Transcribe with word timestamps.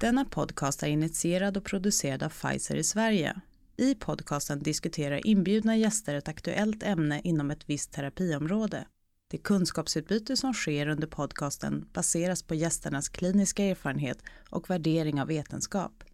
Denna 0.00 0.24
podcast 0.24 0.82
är 0.82 0.86
initierad 0.86 1.56
och 1.56 1.64
producerad 1.64 2.22
av 2.22 2.28
Pfizer 2.28 2.76
i 2.76 2.84
Sverige. 2.84 3.40
I 3.76 3.94
podcasten 3.94 4.58
diskuterar 4.58 5.26
inbjudna 5.26 5.76
gäster 5.76 6.14
ett 6.14 6.28
aktuellt 6.28 6.82
ämne 6.82 7.20
inom 7.24 7.50
ett 7.50 7.68
visst 7.70 7.92
terapiområde. 7.92 8.86
Det 9.30 9.38
kunskapsutbyte 9.38 10.36
som 10.36 10.54
sker 10.54 10.88
under 10.88 11.06
podcasten 11.06 11.88
baseras 11.92 12.42
på 12.42 12.54
gästernas 12.54 13.08
kliniska 13.08 13.64
erfarenhet 13.64 14.18
och 14.50 14.70
värdering 14.70 15.20
av 15.20 15.28
vetenskap. 15.28 16.04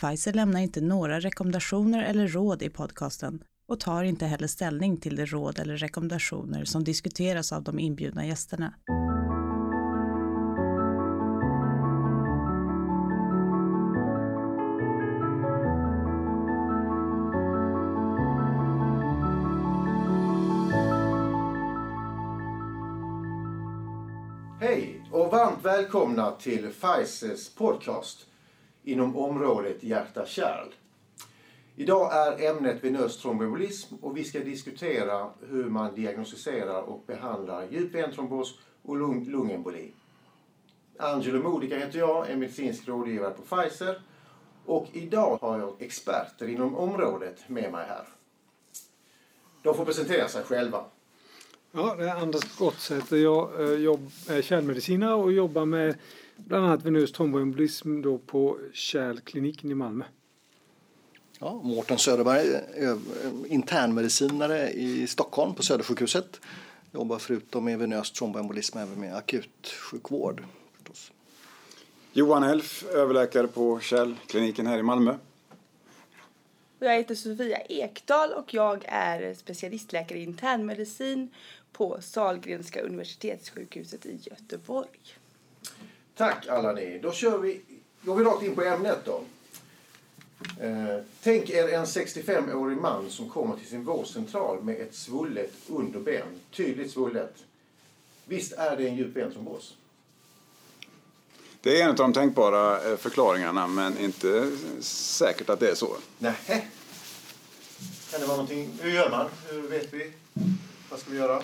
Pfizer 0.00 0.32
lämnar 0.32 0.60
inte 0.60 0.80
några 0.80 1.20
rekommendationer 1.20 2.02
eller 2.02 2.28
råd 2.28 2.62
i 2.62 2.70
podcasten 2.70 3.42
och 3.66 3.80
tar 3.80 4.02
inte 4.02 4.26
heller 4.26 4.46
ställning 4.46 4.96
till 4.96 5.16
de 5.16 5.26
råd 5.26 5.58
eller 5.58 5.76
rekommendationer 5.76 6.64
som 6.64 6.84
diskuteras 6.84 7.52
av 7.52 7.62
de 7.62 7.78
inbjudna 7.78 8.26
gästerna. 8.26 8.74
Varmt 25.40 25.64
välkomna 25.64 26.30
till 26.30 26.72
Pfizers 26.72 27.54
podcast 27.54 28.26
inom 28.82 29.16
området 29.16 29.82
hjärta-kärl. 29.82 30.68
Idag 31.76 32.12
är 32.12 32.50
ämnet 32.50 32.84
venös 32.84 33.18
tromboembolism 33.18 33.94
och 33.94 34.16
vi 34.16 34.24
ska 34.24 34.38
diskutera 34.40 35.30
hur 35.48 35.64
man 35.64 35.94
diagnostiserar 35.94 36.82
och 36.82 37.04
behandlar 37.06 37.66
djup 37.70 37.94
ventrombos 37.94 38.58
och 38.82 38.96
lung 38.96 39.24
lungemboli. 39.24 39.92
Angelo 40.98 41.42
Modica 41.42 41.76
heter 41.76 41.98
jag, 41.98 42.30
är 42.30 42.36
medicinsk 42.36 42.88
rådgivare 42.88 43.34
på 43.34 43.42
Pfizer 43.42 44.02
och 44.66 44.86
idag 44.92 45.38
har 45.40 45.58
jag 45.58 45.82
experter 45.82 46.48
inom 46.48 46.76
området 46.76 47.48
med 47.48 47.72
mig 47.72 47.86
här. 47.86 48.08
De 49.62 49.74
får 49.74 49.84
presentera 49.84 50.28
sig 50.28 50.44
själva. 50.44 50.84
Ja, 51.72 51.94
det 51.98 52.08
är 52.08 52.14
Anders 52.14 52.56
Gottsäter. 52.58 53.16
Jag 53.16 53.60
eh, 53.60 53.78
jobb, 53.78 54.10
är 54.28 54.42
kärlmedicinare 54.42 55.14
och 55.14 55.32
jobbar 55.32 55.64
med 55.64 55.94
bland 56.36 56.64
annat 56.64 56.84
venös 56.84 57.12
tromboembolism 57.12 58.02
då 58.02 58.18
på 58.18 58.58
Kärlkliniken 58.72 59.70
i 59.70 59.74
Malmö. 59.74 60.04
Ja, 61.38 61.60
Mårten 61.64 61.98
Söderberg, 61.98 62.54
eh, 62.54 62.96
internmedicinare 63.46 64.70
i 64.70 65.06
Stockholm 65.06 65.54
på 65.54 65.62
Södersjukhuset. 65.62 66.40
Jobbar 66.92 67.18
förutom 67.18 67.64
med 67.64 67.78
venös 67.78 68.10
tromboembolism 68.10 68.78
även 68.78 69.00
med 69.00 69.16
akutsjukvård. 69.16 70.44
Förstås. 70.76 71.12
Johan 72.12 72.42
Elf, 72.42 72.84
överläkare 72.84 73.46
på 73.46 73.80
Kärlkliniken 73.80 74.66
här 74.66 74.78
i 74.78 74.82
Malmö. 74.82 75.14
Jag 76.82 76.96
heter 76.96 77.14
Sofia 77.14 77.58
Ekdahl 77.58 78.32
och 78.32 78.54
jag 78.54 78.84
är 78.88 79.34
specialistläkare 79.34 80.18
i 80.18 80.22
internmedicin 80.22 81.30
på 81.80 81.98
Sahlgrenska 82.00 82.82
universitetssjukhuset 82.82 84.06
i 84.06 84.18
Göteborg. 84.22 84.88
Tack 86.16 86.46
alla 86.46 86.72
ni. 86.72 87.00
Då 87.02 87.12
kör 87.12 87.38
vi, 87.38 87.60
går 88.02 88.14
vi 88.14 88.24
rakt 88.24 88.42
in 88.42 88.54
på 88.54 88.62
ämnet 88.62 88.98
då. 89.04 89.22
Eh, 90.60 90.98
tänk 91.22 91.50
er 91.50 91.68
en 91.68 91.84
65-årig 91.84 92.76
man 92.76 93.10
som 93.10 93.30
kommer 93.30 93.56
till 93.56 93.66
sin 93.66 93.84
vårdcentral 93.84 94.62
med 94.62 94.80
ett 94.80 94.94
svullet 94.94 95.52
underben. 95.68 96.26
Tydligt 96.50 96.90
svullet. 96.90 97.34
Visst 98.24 98.52
är 98.52 98.76
det 98.76 98.88
en 98.88 98.96
djup 98.96 99.16
ventrombos? 99.16 99.76
Det 101.60 101.80
är 101.80 101.84
en 101.84 101.90
av 101.90 101.96
de 101.96 102.12
tänkbara 102.12 102.90
eh, 102.90 102.96
förklaringarna 102.96 103.66
men 103.66 103.98
inte 103.98 104.50
säkert 104.80 105.50
att 105.50 105.60
det 105.60 105.70
är 105.70 105.74
så. 105.74 105.96
Nähä. 106.18 106.62
Kan 108.10 108.20
det 108.20 108.26
vara 108.26 108.36
någonting? 108.36 108.70
Hur 108.80 108.90
gör 108.90 109.10
man? 109.10 109.26
Hur 109.48 109.62
vet 109.62 109.94
vi? 109.94 110.12
Vad 110.90 111.00
ska 111.00 111.10
vi 111.10 111.16
göra? 111.16 111.42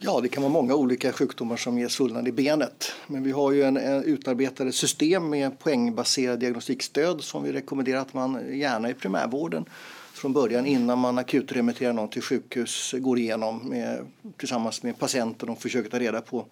Ja, 0.00 0.20
det 0.20 0.28
kan 0.28 0.42
vara 0.42 0.52
många 0.52 0.74
olika 0.74 1.12
sjukdomar 1.12 1.56
som 1.56 1.78
ger 1.78 1.88
svullnad 1.88 2.28
i 2.28 2.32
benet. 2.32 2.92
Men 3.06 3.22
vi 3.22 3.30
har 3.30 3.52
ju 3.52 3.62
en, 3.62 3.76
en 3.76 4.04
utarbetade 4.04 4.72
system 4.72 5.30
med 5.30 5.58
poängbaserad 5.58 6.38
diagnostikstöd 6.40 7.24
som 7.24 7.42
vi 7.42 7.52
rekommenderar 7.52 8.00
att 8.00 8.14
man 8.14 8.58
gärna 8.58 8.90
i 8.90 8.94
primärvården 8.94 9.64
från 10.12 10.32
början 10.32 10.66
innan 10.66 10.98
man 10.98 11.18
akutremitterar 11.18 11.92
någon 11.92 12.08
till 12.08 12.22
sjukhus 12.22 12.94
går 12.98 13.18
igenom 13.18 13.68
med, 13.68 14.06
tillsammans 14.36 14.82
med 14.82 14.98
patienten 14.98 15.48
och 15.48 15.62
försöker 15.62 15.90
ta 15.90 15.98
reda 15.98 16.20
på 16.20 16.46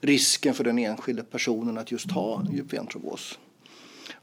risken 0.00 0.54
för 0.54 0.64
den 0.64 0.78
enskilde 0.78 1.22
personen 1.22 1.78
att 1.78 1.92
just 1.92 2.10
ha 2.10 2.46
djup 2.52 2.72
ventrombos. 2.72 3.38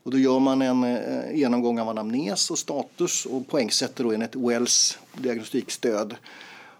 Och 0.03 0.11
då 0.11 0.17
gör 0.17 0.39
man 0.39 0.61
en 0.61 0.83
eh, 0.83 1.35
genomgång 1.35 1.79
av 1.79 1.89
anamnes 1.89 2.51
och 2.51 2.59
status 2.59 3.25
och 3.25 3.47
poängsätter 3.47 4.03
då 4.03 4.11
enligt 4.11 4.35
Wells 4.35 4.97
diagnostikstöd. 5.17 6.15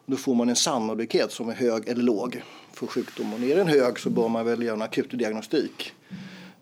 Då 0.09 0.18
får 0.18 0.35
man 0.35 0.50
en 0.50 0.56
sannolikhet 0.56 1.31
som 1.31 1.50
är 1.50 1.53
hög 1.53 1.88
eller 1.88 2.03
låg 2.03 2.41
för 2.73 2.88
sjukdom. 2.88 3.34
Och 3.34 3.40
är 3.40 3.56
den 3.56 3.68
hög 3.68 4.00
så 4.00 4.09
bör 4.09 4.28
man 4.28 4.45
väl 4.45 4.62
göra 4.62 4.75
en 4.75 4.81
akutdiagnostik. 4.81 5.94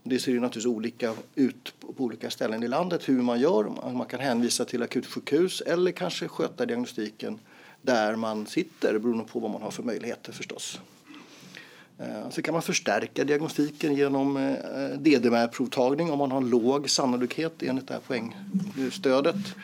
Det 0.04 0.20
ser 0.20 0.32
ju 0.32 0.40
naturligtvis 0.40 0.66
olika 0.76 1.14
ut 1.36 1.74
på 1.80 2.04
olika 2.04 2.30
ställen 2.30 2.64
i 2.64 2.68
landet 2.68 3.10
hur 3.10 3.22
man 3.22 3.40
gör. 3.40 3.92
Man 3.94 4.08
kan 4.08 4.20
hänvisa 4.20 4.66
till 4.66 4.84
akutsjukhus 4.84 5.62
eller 5.62 5.92
kanske 5.92 6.28
sköta 6.28 6.66
diagnostiken 6.66 7.40
där 7.82 8.16
man 8.16 8.46
sitter 8.46 9.00
beroende 9.00 9.24
på 9.24 9.40
vad 9.40 9.52
man 9.52 9.62
har 9.62 9.72
för 9.72 9.84
möjligheter 9.84 10.32
förstås. 10.32 10.80
Eh, 12.00 12.22
sen 12.22 12.32
så 12.32 12.42
kan 12.42 12.54
man 12.54 12.62
förstärka 12.62 13.24
diagnostiken 13.24 13.96
genom 13.96 14.38
eh, 14.38 15.00
DDMR-provtagning 15.00 16.12
om 16.12 16.20
man 16.20 16.32
har 16.32 16.42
låg 16.42 16.90
sannolikhet 16.90 17.64
enligt 17.64 17.88
det 17.88 17.94
här 17.94 18.02
poängstödet 18.02 19.56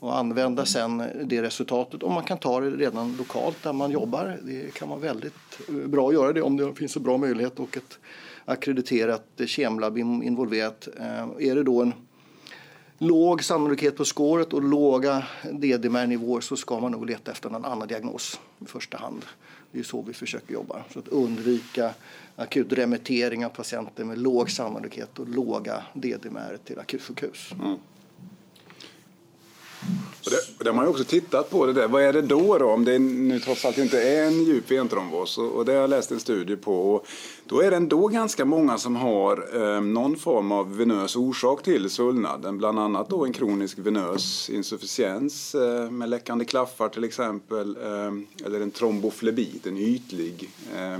och 0.00 0.18
använda 0.18 0.66
sen 0.66 1.02
det 1.24 1.42
resultatet. 1.42 2.02
Och 2.02 2.10
man 2.10 2.24
kan 2.24 2.38
ta 2.38 2.60
det 2.60 2.70
redan 2.70 3.16
lokalt 3.16 3.62
där 3.62 3.72
man 3.72 3.90
jobbar. 3.90 4.38
Det 4.42 4.74
kan 4.74 4.88
vara 4.88 4.98
väldigt 4.98 5.34
eh, 5.68 5.74
bra 5.74 6.08
att 6.08 6.14
göra 6.14 6.32
det 6.32 6.42
om 6.42 6.56
det 6.56 6.74
finns 6.74 6.96
en 6.96 7.02
bra 7.02 7.16
möjlighet 7.16 7.58
och 7.58 7.76
ett 7.76 7.98
akkrediterat 8.44 9.26
kemlabb 9.46 9.98
involverat. 9.98 10.88
Eh, 10.98 11.48
är 11.48 11.54
det 11.54 11.62
då 11.62 11.82
en 11.82 11.92
låg 12.98 13.44
sannolikhet 13.44 13.96
på 13.96 14.04
skåret 14.04 14.52
och 14.52 14.62
låga 14.62 15.26
DDMR-nivåer 15.52 16.40
så 16.40 16.56
ska 16.56 16.80
man 16.80 16.92
nog 16.92 17.06
leta 17.06 17.30
efter 17.30 17.50
någon 17.50 17.64
annan 17.64 17.88
diagnos 17.88 18.40
i 18.58 18.64
första 18.64 18.98
hand. 18.98 19.24
Det 19.72 19.78
är 19.78 19.82
så 19.82 20.02
vi 20.02 20.12
försöker 20.12 20.54
jobba. 20.54 20.82
Så 20.92 20.98
att 20.98 21.08
undvika 21.08 21.94
akut 22.36 22.72
remittering 22.72 23.46
av 23.46 23.50
patienter 23.50 24.04
med 24.04 24.18
låg 24.18 24.50
sannolikhet 24.50 25.18
och 25.18 25.28
låga 25.28 25.82
DDMR 25.94 26.58
till 26.64 26.78
akutsjukhus. 26.78 27.52
Mm. 27.52 27.78
Och 30.24 30.30
det, 30.30 30.36
och 30.58 30.64
det 30.64 30.70
har 30.70 30.74
man 30.76 30.84
ju 30.84 30.90
också 30.90 31.04
tittat 31.04 31.50
på 31.50 31.66
det 31.66 31.72
där. 31.72 31.88
Vad 31.88 32.02
är 32.02 32.12
det 32.12 32.22
då, 32.22 32.58
då 32.58 32.70
om 32.70 32.84
det 32.84 32.98
nu 32.98 33.40
trots 33.40 33.64
allt 33.64 33.78
inte 33.78 34.02
är 34.02 34.26
en 34.26 34.44
djup 34.44 34.70
ventrombos? 34.70 35.38
Och, 35.38 35.52
och 35.52 35.64
det 35.64 35.72
har 35.72 35.80
jag 35.80 35.90
läst 35.90 36.10
en 36.10 36.20
studie 36.20 36.56
på. 36.56 36.94
Och 36.94 37.06
då 37.44 37.60
är 37.60 37.70
det 37.70 37.76
ändå 37.76 38.08
ganska 38.08 38.44
många 38.44 38.78
som 38.78 38.96
har 38.96 39.48
eh, 39.54 39.80
någon 39.80 40.16
form 40.16 40.52
av 40.52 40.76
venös 40.76 41.16
orsak 41.16 41.62
till 41.62 41.90
svullnaden. 41.90 42.58
Bland 42.58 42.78
annat 42.78 43.08
då 43.08 43.24
en 43.24 43.32
kronisk 43.32 43.78
venös 43.78 44.50
insufficiens 44.50 45.54
eh, 45.54 45.90
med 45.90 46.08
läckande 46.08 46.44
klaffar 46.44 46.88
till 46.88 47.04
exempel. 47.04 47.76
Eh, 47.76 48.12
eller 48.46 48.60
en 48.60 48.70
tromboflebit, 48.70 49.66
en 49.66 49.78
ytlig 49.78 50.50
eh, 50.76 50.98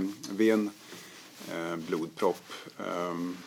venblodpropp. 1.47 2.43
Ehm, 2.77 3.37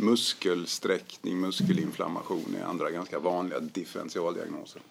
Muskelsträckning, 0.00 1.40
muskelinflammation 1.40 2.56
är 2.60 2.64
andra 2.64 2.90
ganska 2.90 3.18
vanliga 3.18 3.60
differentialdiagnoser. 3.60 4.82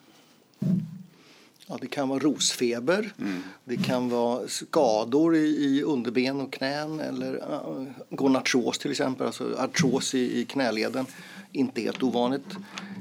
Ja, 1.66 1.78
det 1.80 1.86
kan 1.86 2.08
vara 2.08 2.18
rosfeber, 2.18 3.12
mm. 3.18 3.42
det 3.64 3.76
kan 3.76 4.08
vara 4.08 4.48
skador 4.48 5.36
i, 5.36 5.38
i 5.38 5.82
underben 5.82 6.40
och 6.40 6.52
knän 6.52 7.00
eller 7.00 7.34
uh, 7.34 7.84
gonartros 8.10 8.78
till 8.78 8.90
exempel, 8.90 9.26
alltså 9.26 9.54
artros 9.58 10.14
i, 10.14 10.40
i 10.40 10.44
knäleden. 10.44 11.06
Inte 11.52 11.80
helt 11.80 12.02
ovanligt. 12.02 12.56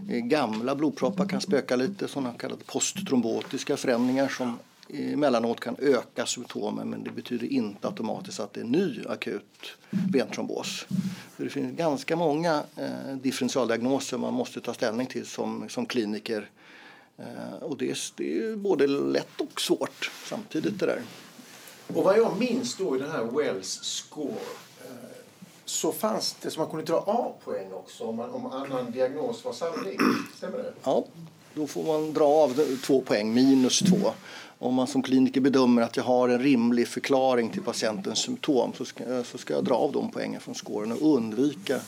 Eh, 0.10 0.20
gamla 0.20 0.76
blodproppar 0.76 1.26
kan 1.26 1.42
spöka 1.42 1.76
lite, 1.76 2.08
sådana 2.08 2.34
kallade 2.34 2.64
posttrombotiska 2.64 3.78
förändringar 3.78 4.28
som 4.28 4.58
emellanåt 4.90 5.60
kan 5.60 5.76
öka 5.80 6.26
symptomen 6.26 6.90
men 6.90 7.04
det 7.04 7.12
betyder 7.12 7.48
inte 7.48 7.88
automatiskt 7.88 8.40
att 8.40 8.54
det 8.54 8.60
är 8.60 8.66
ny 8.66 9.04
akut 9.10 9.78
ventrombos. 9.90 10.86
Det 11.38 11.50
finns 11.50 11.78
ganska 11.78 12.16
många 12.16 12.64
eh, 12.76 13.16
differentialdiagnoser 13.22 14.18
man 14.18 14.34
måste 14.34 14.62
ta 14.62 14.74
ställning 14.74 15.08
till 15.08 15.26
som, 15.26 15.70
som 15.70 15.86
kliniker. 15.86 16.50
Eh, 17.18 17.64
och 17.64 17.78
det 17.78 17.90
är, 17.92 17.98
det 18.16 18.38
är 18.38 18.56
både 18.56 18.88
lätt 18.88 19.42
och 19.42 19.62
svårt 19.62 20.12
samtidigt 20.26 20.80
det 20.80 20.86
där. 20.86 21.02
Och 21.88 22.04
vad 22.04 22.18
jag 22.18 22.40
minns 22.40 22.78
då 22.78 22.96
i 22.96 23.00
den 23.00 23.12
här 23.12 23.24
Wells 23.24 23.80
score 23.84 24.32
eh, 24.82 25.18
så 25.66 25.92
fanns 25.92 26.36
det 26.42 26.52
som 26.52 26.62
man 26.62 26.70
kunde 26.70 26.86
dra 26.86 26.98
av 26.98 27.34
poäng 27.44 27.74
också 27.74 28.04
om, 28.04 28.16
man, 28.16 28.30
om 28.30 28.46
annan 28.46 28.92
diagnos 28.92 29.46
var 29.46 29.54
sannolik. 29.54 30.00
Stämmer 30.38 30.58
det? 30.58 30.74
Ja, 30.84 31.06
då 31.54 31.68
får 31.68 31.84
man 31.84 32.14
dra 32.14 32.26
av 32.26 32.78
två 32.86 33.02
poäng, 33.02 33.34
minus 33.34 33.80
två. 33.80 34.12
Om 34.60 34.74
man 34.74 34.88
som 34.88 35.02
kliniker 35.02 35.42
bedömer 35.42 35.82
att 35.82 35.98
jag 35.98 36.04
har 36.04 36.30
en 36.30 36.40
rimlig 36.40 36.88
förklaring 36.88 37.50
till 37.50 37.64
patientens 37.64 38.20
symptom 38.20 38.74
så 38.74 38.86
ska, 38.86 39.24
så 39.24 39.38
ska 39.38 39.54
jag 39.54 39.64
dra 39.64 39.76
av 39.76 39.92
de 39.92 40.12
poängen 40.12 40.42
från 40.42 40.56
skåren 40.56 40.92
och 40.92 41.16
undvika 41.16 41.80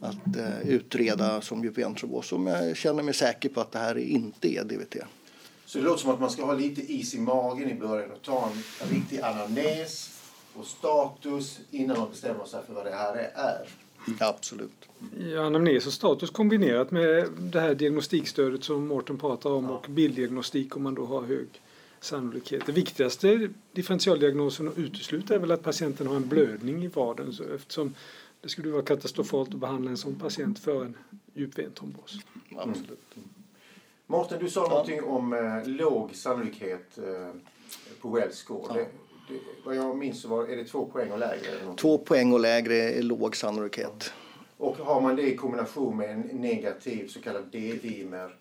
att 0.00 0.36
eh, 0.36 0.68
utreda 0.68 1.40
som 1.40 1.64
djup 1.64 1.78
ventrombos 1.78 2.32
om 2.32 2.46
jag 2.46 2.76
känner 2.76 3.02
mig 3.02 3.14
säker 3.14 3.48
på 3.48 3.60
att 3.60 3.72
det 3.72 3.78
här 3.78 3.98
inte 3.98 4.48
är 4.48 4.64
DVT. 4.64 4.96
Så 5.66 5.78
det 5.78 5.84
låter 5.84 6.02
som 6.02 6.10
att 6.10 6.20
man 6.20 6.30
ska 6.30 6.44
ha 6.44 6.54
lite 6.54 6.92
is 6.92 7.14
i 7.14 7.20
magen 7.20 7.70
i 7.70 7.74
början 7.74 8.10
och 8.10 8.22
ta 8.22 8.50
en, 8.52 8.86
en 8.86 8.94
riktig 8.94 9.20
anamnes 9.20 10.10
och 10.54 10.66
status 10.66 11.58
innan 11.70 11.98
man 11.98 12.10
bestämmer 12.10 12.44
sig 12.44 12.60
för 12.66 12.74
vad 12.74 12.84
det 12.84 12.94
här 12.94 13.30
är. 13.34 13.68
Absolut. 14.20 14.88
Ja, 15.32 15.46
anamnes 15.46 15.86
och 15.86 15.92
status 15.92 16.30
kombinerat 16.30 16.90
med 16.90 17.28
det 17.38 17.60
här 17.60 17.74
diagnostikstödet 17.74 18.64
som 18.64 18.86
Mårten 18.86 19.18
pratar 19.18 19.50
om 19.50 19.70
och 19.70 19.86
bilddiagnostik 19.88 20.76
om 20.76 20.82
man 20.82 20.94
då 20.94 21.06
har 21.06 21.22
hög 21.22 21.48
sannolikhet. 22.00 22.66
Det 22.66 22.72
viktigaste 22.72 23.50
differentialdiagnosen 23.72 24.68
att 24.68 24.78
utesluta 24.78 25.34
är 25.34 25.38
väl 25.38 25.50
att 25.50 25.62
patienten 25.62 26.06
har 26.06 26.16
en 26.16 26.28
blödning 26.28 26.84
i 26.84 26.88
vaden 26.88 27.32
så 27.32 27.44
eftersom 27.54 27.94
det 28.40 28.48
skulle 28.48 28.70
vara 28.70 28.82
katastrofalt 28.82 29.54
att 29.54 29.60
behandla 29.60 29.90
en 29.90 29.96
sån 29.96 30.14
patient 30.14 30.58
för 30.58 30.84
en 30.84 30.96
djupventrombos. 31.34 32.18
Absolut. 32.56 33.16
Mårten, 34.06 34.38
du 34.40 34.50
sa 34.50 34.68
någonting 34.68 35.04
om 35.04 35.32
eh, 35.32 35.68
låg 35.68 36.14
sannolikhet 36.14 36.98
eh, 36.98 37.30
på 38.00 38.08
Wells 38.08 38.36
score. 38.36 38.74
Det, 38.74 38.86
det, 39.28 39.40
vad 39.64 39.76
jag 39.76 39.96
minns 39.98 40.22
så 40.22 40.28
var, 40.28 40.44
är 40.44 40.56
det 40.56 40.64
två 40.64 40.86
poäng 40.86 41.12
och 41.12 41.18
lägre? 41.18 41.74
Två 41.76 41.98
poäng 41.98 42.32
och 42.32 42.40
lägre 42.40 42.74
är 42.74 43.02
låg 43.02 43.36
sannolikhet. 43.36 44.12
och 44.56 44.76
har 44.76 45.00
man 45.00 45.16
det 45.16 45.32
i 45.32 45.36
kombination 45.36 45.96
med 45.96 46.10
en 46.10 46.20
negativ 46.20 47.08
så 47.08 47.20
kallad 47.20 47.44
D-dimer 47.52 48.36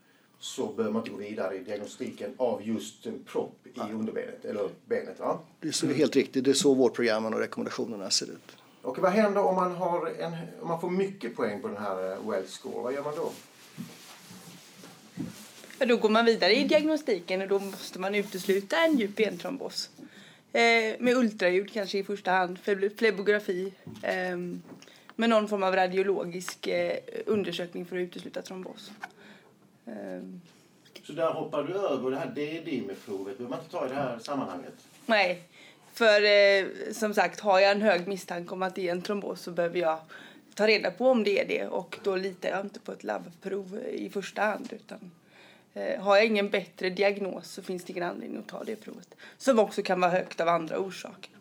så 0.46 0.68
bör 0.68 0.90
man 0.92 1.02
inte 1.02 1.10
gå 1.12 1.18
vidare 1.18 1.56
i 1.56 1.60
diagnostiken 1.60 2.34
av 2.38 2.68
just 2.68 3.06
en 3.06 3.24
propp 3.24 3.68
i 3.74 3.80
underbenet 3.80 4.46
eller 4.46 4.70
benet. 4.86 5.20
Va? 5.20 5.40
Det 5.60 5.68
är 5.68 5.72
så 5.72 5.88
helt 5.88 6.16
riktigt. 6.16 6.44
Det 6.44 6.50
är 6.52 6.54
så 6.54 6.74
vårdprogrammen 6.74 7.34
och 7.34 7.40
rekommendationerna 7.40 8.10
ser 8.10 8.26
ut. 8.26 8.58
Och 8.82 8.98
vad 9.00 9.12
händer 9.12 9.42
om 9.42 9.56
man, 9.56 9.72
har 9.76 10.08
en, 10.20 10.34
om 10.62 10.68
man 10.68 10.82
får 10.82 10.90
mycket 10.90 11.36
poäng 11.36 11.62
på 11.62 11.68
den 11.68 11.78
här 11.78 12.12
eh, 12.12 12.30
Wells 12.30 12.52
score? 12.52 12.84
Vad 12.84 12.94
gör 12.94 13.04
man 13.04 13.16
då? 13.16 13.32
Ja, 15.80 15.86
då 15.86 15.98
går 15.98 16.10
man 16.10 16.26
vidare 16.26 16.56
i 16.56 16.64
diagnostiken 16.64 17.42
och 17.42 17.48
då 17.48 17.60
måste 17.60 18.00
man 18.00 18.16
utesluta 18.16 18.78
en 18.86 18.98
djup 18.98 19.20
ventrombos. 19.20 19.90
Eh, 20.54 20.62
med 21.00 21.18
ultraljud 21.18 21.72
kanske 21.74 21.98
i 21.98 22.04
första 22.04 22.32
hand, 22.32 22.58
fleb- 22.66 22.98
flebografi. 22.98 23.74
Eh, 24.04 24.38
med 25.16 25.30
någon 25.30 25.48
form 25.48 25.64
av 25.64 25.76
radiologisk 25.76 26.68
eh, 26.68 26.98
undersökning 27.26 27.86
för 27.86 27.96
att 27.96 28.02
utesluta 28.02 28.42
trombos. 28.42 28.92
Så 31.04 31.14
där 31.14 31.34
hoppar 31.34 31.64
du 31.64 31.74
över 31.74 32.12
det 32.12 32.18
här 32.18 32.28
DD-provet. 32.28 33.38
behöver 33.38 33.50
man 33.50 33.60
inte 33.60 33.72
ta 33.72 33.86
i 33.86 33.90
det 33.90 33.96
här 33.96 34.20
sammanhanget. 34.20 34.74
nej, 35.06 35.44
för 35.94 36.24
eh, 36.24 36.66
som 36.94 37.14
sagt 37.14 37.40
har 37.40 37.60
jag 37.60 37.72
en 37.72 37.82
hög 37.82 38.08
misstanke 38.08 38.54
om 38.54 38.62
att 38.62 38.76
det 38.76 38.88
är 38.88 38.92
en 38.92 39.02
trombos 39.02 39.42
så 39.42 39.52
behöver 39.52 39.80
jag 39.80 40.00
ta 40.56 40.68
reda 40.68 40.92
på 40.92 41.10
om 41.10 41.24
det 41.24 41.40
är 41.40 41.48
det 41.48 41.68
och 41.68 42.00
då 42.04 42.16
litar 42.16 42.50
jag 42.50 42.62
inte 42.62 42.80
på 42.80 42.92
ett 42.92 43.04
labbprov 43.04 43.80
i 43.92 44.10
första 44.10 44.42
hand 44.42 44.74
utan 44.74 45.12
eh, 45.74 46.02
har 46.02 46.16
jag 46.16 46.26
ingen 46.26 46.50
bättre 46.50 46.90
diagnos 46.90 47.48
så 47.48 47.62
finns 47.62 47.84
det 47.84 47.92
ingen 47.92 48.10
anledning 48.10 48.40
att 48.40 48.48
ta 48.48 48.64
det 48.64 48.76
provet 48.76 49.16
som 49.38 49.60
också 49.60 49.82
kan 49.82 50.02
vara 50.02 50.12
högt 50.12 50.42
av 50.42 50.48
andra 50.48 50.80
orsaker. 50.80 51.35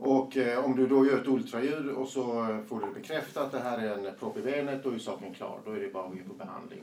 Och 0.00 0.36
eh, 0.36 0.64
om 0.64 0.76
du 0.76 0.86
då 0.86 1.06
gör 1.06 1.20
ett 1.20 1.26
ultraljud 1.26 1.88
och 1.88 2.08
så 2.08 2.42
eh, 2.42 2.58
får 2.68 2.80
du 2.80 3.00
bekräftat 3.00 3.44
att 3.44 3.52
det 3.52 3.58
här 3.58 3.78
är 3.78 4.06
en 4.06 4.14
propp 4.18 4.36
i 4.36 4.42
benet, 4.42 4.84
då 4.84 4.90
är 4.90 4.98
saken 4.98 5.34
klar. 5.34 5.60
Då 5.64 5.72
är 5.72 5.80
det 5.80 5.92
bara 5.92 6.04
att 6.04 6.12
gå 6.12 6.18
på 6.28 6.34
behandling. 6.34 6.82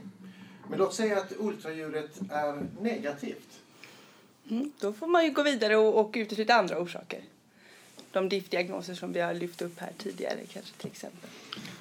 Men 0.69 0.79
låt 0.79 0.93
säga 0.93 1.17
att 1.17 1.33
ultraljudet 1.39 2.19
är 2.29 2.67
negativt. 2.81 3.59
Mm, 4.49 4.71
då 4.79 4.93
får 4.93 5.07
man 5.07 5.25
ju 5.25 5.31
gå 5.31 5.43
vidare 5.43 5.77
och, 5.77 5.99
och 5.99 6.11
utesluta 6.15 6.55
andra 6.55 6.79
orsaker. 6.79 7.19
De 8.11 8.29
DIF-diagnoser 8.29 8.93
som 8.93 9.13
vi 9.13 9.19
har 9.19 9.33
lyft 9.33 9.61
upp 9.61 9.79
här 9.79 9.91
tidigare 9.97 10.39
kanske 10.53 10.73
till 10.77 10.87
exempel. 10.87 11.29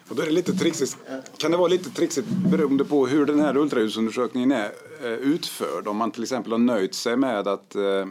Och 0.08 0.16
då 0.16 0.22
är 0.22 0.26
det 0.26 0.32
lite 0.32 0.52
trixigt, 0.52 0.96
kan 1.36 1.50
det 1.50 1.56
vara 1.56 1.69
lite 1.69 1.90
trixigt 1.90 2.28
beroende 2.28 2.84
på 2.84 3.06
hur 3.06 3.26
den 3.26 3.40
här 3.40 3.56
ultraljudsundersökningen 3.56 4.52
är 4.52 4.72
eh, 5.02 5.08
utförd. 5.10 5.86
Om 5.86 5.96
man 5.96 6.10
till 6.10 6.22
exempel 6.22 6.52
har 6.52 6.58
nöjt 6.58 6.94
sig 6.94 7.16
med 7.16 7.48
att 7.48 7.75
eh, 7.75 8.06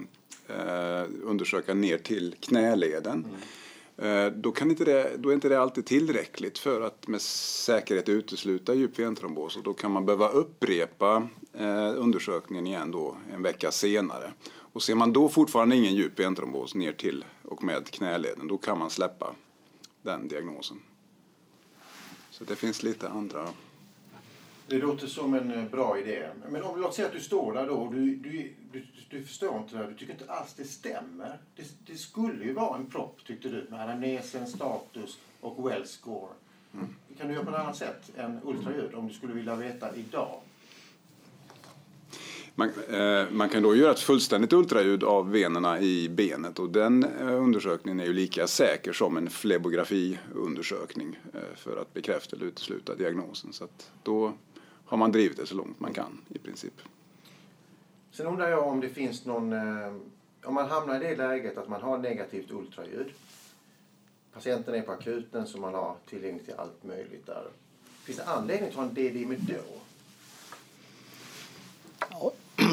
Eh, 0.59 1.05
undersöka 1.23 1.73
ner 1.73 1.97
till 1.97 2.35
knäleden. 2.39 3.27
Eh, 3.97 4.25
då, 4.25 4.51
kan 4.51 4.69
inte 4.69 4.85
det, 4.85 5.17
då 5.17 5.29
är 5.29 5.33
inte 5.33 5.49
det 5.49 5.61
alltid 5.61 5.85
tillräckligt 5.85 6.57
för 6.57 6.81
att 6.81 7.07
med 7.07 7.21
säkerhet 7.21 8.09
utesluta 8.09 8.73
djup 8.73 8.99
ventrombos. 8.99 9.57
Och 9.57 9.63
då 9.63 9.73
kan 9.73 9.91
man 9.91 10.05
behöva 10.05 10.29
upprepa 10.29 11.27
eh, 11.53 11.93
undersökningen 11.95 12.67
igen 12.67 12.91
då 12.91 13.17
en 13.33 13.43
vecka 13.43 13.71
senare. 13.71 14.33
Och 14.73 14.83
ser 14.83 14.95
man 14.95 15.13
då 15.13 15.29
fortfarande 15.29 15.75
ingen 15.75 15.95
djup 15.95 16.19
ventrombos 16.19 16.75
ner 16.75 16.93
till 16.93 17.25
och 17.43 17.63
med 17.63 17.87
knäleden, 17.87 18.47
då 18.47 18.57
kan 18.57 18.79
man 18.79 18.89
släppa 18.89 19.35
den 20.01 20.27
diagnosen. 20.27 20.77
Så 22.29 22.43
det 22.43 22.55
finns 22.55 22.83
lite 22.83 23.09
andra... 23.09 23.47
Det 24.67 24.77
låter 24.77 25.07
som 25.07 25.33
en 25.33 25.51
eh, 25.51 25.69
bra 25.69 25.99
idé. 25.99 26.27
Men 26.49 26.63
om 26.63 26.81
låt 26.81 26.95
säga 26.95 27.07
att 27.07 27.13
du 27.13 27.19
står 27.19 27.53
där 27.53 27.67
då 27.67 27.73
och 27.73 27.93
du, 27.93 28.15
du, 28.15 28.53
du, 28.71 28.85
du 29.09 29.23
förstår 29.23 29.57
inte 29.57 29.75
det 29.75 29.83
här. 29.83 29.87
Du 29.87 29.93
tycker 29.97 30.13
inte 30.13 30.31
alls 30.31 30.53
det 30.53 30.63
stämmer. 30.63 31.37
Det, 31.55 31.63
det 31.85 31.95
skulle 31.95 32.45
ju 32.45 32.53
vara 32.53 32.77
en 32.77 32.85
propp 32.85 33.19
tyckte 33.27 33.49
du 33.49 33.67
med 33.69 33.81
anamnesen, 33.81 34.47
status 34.47 35.17
och 35.41 35.69
well 35.69 35.87
score. 35.87 36.33
Kan 37.17 37.27
du 37.27 37.33
göra 37.33 37.45
på 37.45 37.51
ett 37.51 37.57
annat 37.57 37.77
sätt 37.77 38.11
än 38.17 38.39
ultraljud 38.43 38.95
om 38.95 39.07
du 39.07 39.13
skulle 39.13 39.33
vilja 39.33 39.55
veta 39.55 39.95
idag? 39.95 40.39
Man, 42.55 42.69
eh, 42.89 43.29
man 43.31 43.49
kan 43.49 43.63
då 43.63 43.75
göra 43.75 43.91
ett 43.91 43.99
fullständigt 43.99 44.53
ultraljud 44.53 45.03
av 45.03 45.31
venerna 45.31 45.79
i 45.79 46.09
benet 46.09 46.59
och 46.59 46.69
den 46.69 47.03
eh, 47.03 47.41
undersökningen 47.41 47.99
är 47.99 48.05
ju 48.05 48.13
lika 48.13 48.47
säker 48.47 48.93
som 48.93 49.17
en 49.17 49.29
flebografiundersökning 49.29 51.19
eh, 51.33 51.39
för 51.55 51.77
att 51.77 51.93
bekräfta 51.93 52.35
eller 52.35 52.45
utesluta 52.45 52.95
diagnosen. 52.95 53.53
Så 53.53 53.67
då 54.03 54.33
har 54.93 54.97
man 54.97 55.11
drivit 55.11 55.37
det 55.37 55.45
så 55.45 55.55
långt 55.55 55.79
man 55.79 55.93
kan 55.93 56.21
i 56.29 56.39
princip. 56.39 56.73
Sen 58.11 58.27
undrar 58.27 58.49
jag 58.49 58.67
om 58.67 58.79
det 58.79 58.89
finns 58.89 59.25
någon... 59.25 59.53
Eh, 59.53 59.93
om 60.43 60.53
man 60.53 60.69
hamnar 60.69 60.95
i 60.95 60.99
det 60.99 61.15
läget 61.15 61.57
att 61.57 61.69
man 61.69 61.81
har 61.81 61.97
negativt 61.97 62.51
ultraljud. 62.51 63.13
Patienten 64.33 64.75
är 64.75 64.81
på 64.81 64.91
akuten 64.91 65.47
så 65.47 65.57
man 65.57 65.73
har 65.73 65.95
tillgång 66.09 66.39
till 66.39 66.53
allt 66.57 66.83
möjligt 66.83 67.25
där. 67.25 67.47
Finns 68.03 68.17
det 68.17 68.25
anledning 68.25 68.69
att 68.69 68.75
ha 68.75 68.83
en 68.83 68.93
D-dimer 68.93 69.37
då? 69.47 69.79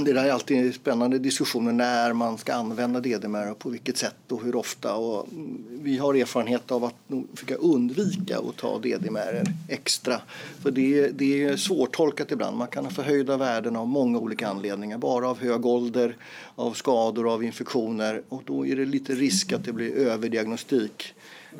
Det 0.05 0.12
där 0.12 0.25
är 0.25 0.32
alltid 0.32 0.75
spännande 0.75 1.19
diskussioner 1.19 1.73
när 1.73 2.12
man 2.12 2.38
ska 2.38 2.55
använda 2.55 3.00
DDMR 3.00 3.50
och 3.50 3.58
på 3.58 3.70
vilket 3.70 3.97
sätt 3.97 4.14
och 4.29 4.43
hur 4.43 4.56
ofta. 4.56 4.94
Och 4.94 5.29
mm, 5.32 5.64
vi 5.82 5.99
har 5.99 6.14
erfarenhet 6.14 6.70
av 6.70 6.85
att 6.85 6.94
försöka 7.35 7.55
undvika 7.55 8.38
att 8.38 8.56
ta 8.56 8.79
DDMR 8.79 9.43
extra. 9.69 10.20
För 10.62 10.70
det, 10.70 11.08
det 11.08 11.44
är 11.44 11.57
svårtolkat 11.57 12.33
ibland. 12.33 12.57
Man 12.57 12.69
kan 12.69 12.85
ha 12.85 12.92
förhöjda 12.92 13.37
värden 13.37 13.76
av 13.76 13.88
många 13.88 14.19
olika 14.19 14.49
anledningar. 14.49 14.99
Bara 14.99 15.28
av 15.28 15.40
hög 15.40 15.66
ålder, 15.66 16.16
av 16.54 16.73
skador, 16.73 17.33
av 17.33 17.45
infektioner. 17.45 18.23
Och 18.28 18.42
då 18.47 18.66
är 18.66 18.76
det 18.76 18.85
lite 18.85 19.14
risk 19.14 19.52
att 19.52 19.64
det 19.64 19.73
blir 19.73 19.97
överdiagnostik. 19.97 21.14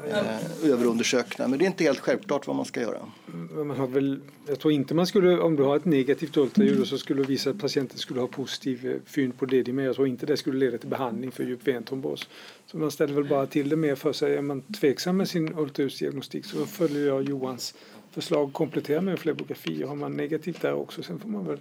Eh, 0.09 0.71
överundersökningar. 0.71 1.49
Men 1.49 1.59
det 1.59 1.65
är 1.65 1.67
inte 1.67 1.85
helt 1.85 1.99
självklart 1.99 2.47
vad 2.47 2.57
man 2.57 2.65
ska 2.65 2.81
göra. 2.81 2.99
Men 3.27 3.67
Man 3.67 3.77
har 3.77 3.87
väl, 3.87 4.21
jag 4.47 4.59
tror 4.59 4.73
inte 4.73 4.95
man 4.95 5.07
skulle, 5.07 5.39
om 5.39 5.57
du 5.57 5.63
har 5.63 5.77
ett 5.77 5.85
negativt 5.85 6.37
ultraljud 6.37 6.87
så 6.87 6.99
skulle 6.99 7.23
du 7.23 7.27
visa 7.27 7.51
att 7.51 7.59
patienten 7.59 7.99
skulle 7.99 8.21
ha 8.21 8.27
positiv 8.27 8.87
eh, 8.87 8.97
fynd 9.07 9.39
på 9.39 9.47
DDM. 9.47 9.79
Jag 9.79 9.95
tror 9.95 10.09
inte 10.09 10.27
det 10.27 10.37
skulle 10.37 10.59
leda 10.59 10.79
till 10.79 10.89
behandling 10.89 11.31
för 11.31 11.45
djup 11.45 11.69
ventrombos. 11.69 12.29
Så 12.67 12.79
man 12.79 12.91
ställer 12.91 13.15
väl 13.15 13.29
bara 13.29 13.47
till 13.47 13.69
det 13.69 13.77
mer 13.77 13.95
för 13.95 14.13
sig. 14.13 14.37
Är 14.37 14.43
man 14.43 14.63
tveksam 14.63 15.17
med 15.17 15.29
sin 15.29 15.59
ultraljudsdiagnostik 15.59 16.45
så 16.45 16.67
följer 16.67 17.07
jag 17.07 17.23
Johans 17.23 17.75
förslag 18.11 18.53
komplettera 18.53 19.01
med 19.01 19.13
en 19.13 19.19
flebografi. 19.19 19.83
Har 19.83 19.95
man 19.95 20.13
negativt 20.13 20.63
där 20.63 20.73
också 20.73 21.03
sen 21.03 21.19
får 21.19 21.29
man 21.29 21.47
väl 21.47 21.61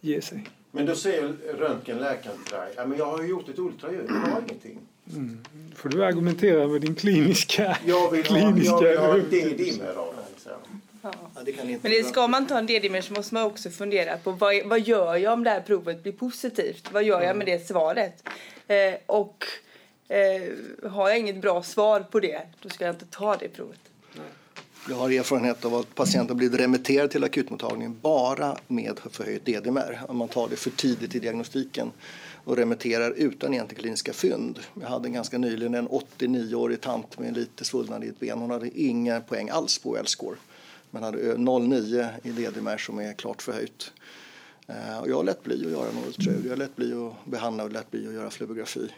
ge 0.00 0.20
sig. 0.20 0.48
Men 0.70 0.86
då 0.86 0.94
säger 0.94 1.34
röntgenläkaren 1.58 2.36
till 2.44 2.54
dig, 2.54 2.72
ja 2.76 2.86
men 2.86 2.98
jag 2.98 3.06
har 3.06 3.22
ju 3.22 3.28
gjort 3.28 3.48
ett 3.48 3.58
ultraljud, 3.58 4.06
jag 4.08 4.14
har 4.14 4.42
ingenting. 4.48 4.78
Får 5.74 5.88
du 5.88 6.04
argumentera 6.04 6.66
med 6.66 6.80
din 6.80 6.94
kliniska... 6.94 7.78
Jag 7.86 8.10
vill 8.10 8.26
ha, 8.26 8.38
kliniska 8.38 8.74
jag 8.74 8.80
vill 8.80 8.98
ha 8.98 9.06
av 9.08 10.14
den. 10.14 10.24
så. 10.36 10.50
Ja. 11.02 11.12
Ja, 11.34 11.42
det 11.44 11.52
kan 11.52 11.70
inte 11.70 11.88
Men 11.88 12.02
det, 12.02 12.08
ska 12.08 12.28
man 12.28 12.46
ta 12.46 12.58
en 12.58 12.66
D-dimer 12.66 13.00
så 13.00 13.12
måste 13.12 13.34
man 13.34 13.42
också 13.42 13.70
fundera 13.70 14.16
på 14.18 14.30
vad, 14.30 14.54
vad 14.64 14.80
gör 14.80 15.16
jag 15.16 15.32
om 15.32 15.44
det 15.44 15.50
här 15.50 15.60
provet 15.60 16.02
blir 16.02 16.12
positivt? 16.12 16.88
Vad 16.92 17.04
gör 17.04 17.22
jag 17.22 17.36
med 17.36 17.46
det 17.46 17.66
svaret? 17.66 18.28
Eh, 18.66 18.94
och 19.06 19.44
eh, 20.08 20.90
har 20.90 21.08
jag 21.08 21.18
inget 21.18 21.36
bra 21.36 21.62
svar 21.62 22.00
på 22.00 22.20
det, 22.20 22.42
då 22.62 22.68
ska 22.68 22.84
jag 22.84 22.94
inte 22.94 23.06
ta 23.06 23.36
det 23.36 23.48
provet. 23.48 23.78
Jag 24.88 24.96
har 24.96 25.10
erfarenhet 25.10 25.64
av 25.64 25.74
att 25.74 25.94
patienter 25.94 26.34
blivit 26.34 26.60
remitterade 26.60 27.08
till 27.08 27.24
akutmottagningen 27.24 27.98
bara 28.00 28.56
med 28.66 29.00
förhöjt 29.10 29.44
DDMR. 29.44 30.00
Om 30.08 30.16
man 30.16 30.28
tar 30.28 30.48
det 30.48 30.56
för 30.56 30.70
tidigt 30.70 31.14
i 31.14 31.18
diagnostiken 31.18 31.92
och 32.44 32.56
remitterar 32.56 33.10
utan 33.10 33.54
egentligen 33.54 33.82
kliniska 33.82 34.12
fynd. 34.12 34.60
Jag 34.80 34.88
hade 34.88 35.08
ganska 35.08 35.38
nyligen 35.38 35.74
en 35.74 35.88
89-årig 35.88 36.80
tant 36.80 37.18
med 37.18 37.36
lite 37.36 37.64
svullnad 37.64 38.04
i 38.04 38.08
ett 38.08 38.20
ben. 38.20 38.38
Hon 38.38 38.50
hade 38.50 38.80
inga 38.80 39.20
poäng 39.20 39.50
alls 39.50 39.78
på 39.78 39.96
L-score 39.96 40.36
men 40.90 41.02
hade 41.02 41.30
eh, 41.30 41.36
0,9 41.36 42.08
i 42.22 42.30
DDMR 42.30 42.76
som 42.76 42.98
är 42.98 43.12
klart 43.12 43.42
förhöjt. 43.42 43.92
Eh, 44.66 44.98
och 44.98 45.08
jag 45.08 45.16
har 45.16 45.24
lätt 45.24 45.42
bli 45.42 45.66
att 45.66 45.72
göra 45.72 45.88
en 45.88 46.04
ultraljud, 46.06 46.44
jag 46.44 46.50
har 46.50 46.56
lätt 46.56 46.76
bli 46.76 46.92
att 46.92 47.24
behandla 47.24 47.64
och 47.64 47.72
lätt 47.72 47.90
bli 47.90 48.08
att 48.08 48.14
göra 48.14 48.30
fluorografi 48.30 48.90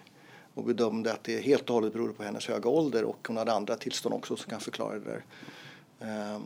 och 0.54 0.64
bedömde 0.64 1.12
att 1.12 1.24
det 1.24 1.40
helt 1.40 1.70
och 1.70 1.74
hållet 1.74 1.92
berodde 1.92 2.12
på 2.12 2.22
hennes 2.22 2.46
höga 2.46 2.68
ålder 2.70 3.04
och 3.04 3.28
hon 3.28 3.36
hade 3.36 3.52
andra 3.52 3.76
tillstånd 3.76 4.14
också 4.14 4.36
som 4.36 4.50
kan 4.50 4.60
förklara 4.60 4.98
det 4.98 5.04
där. 5.04 5.24
Ehm, 6.00 6.42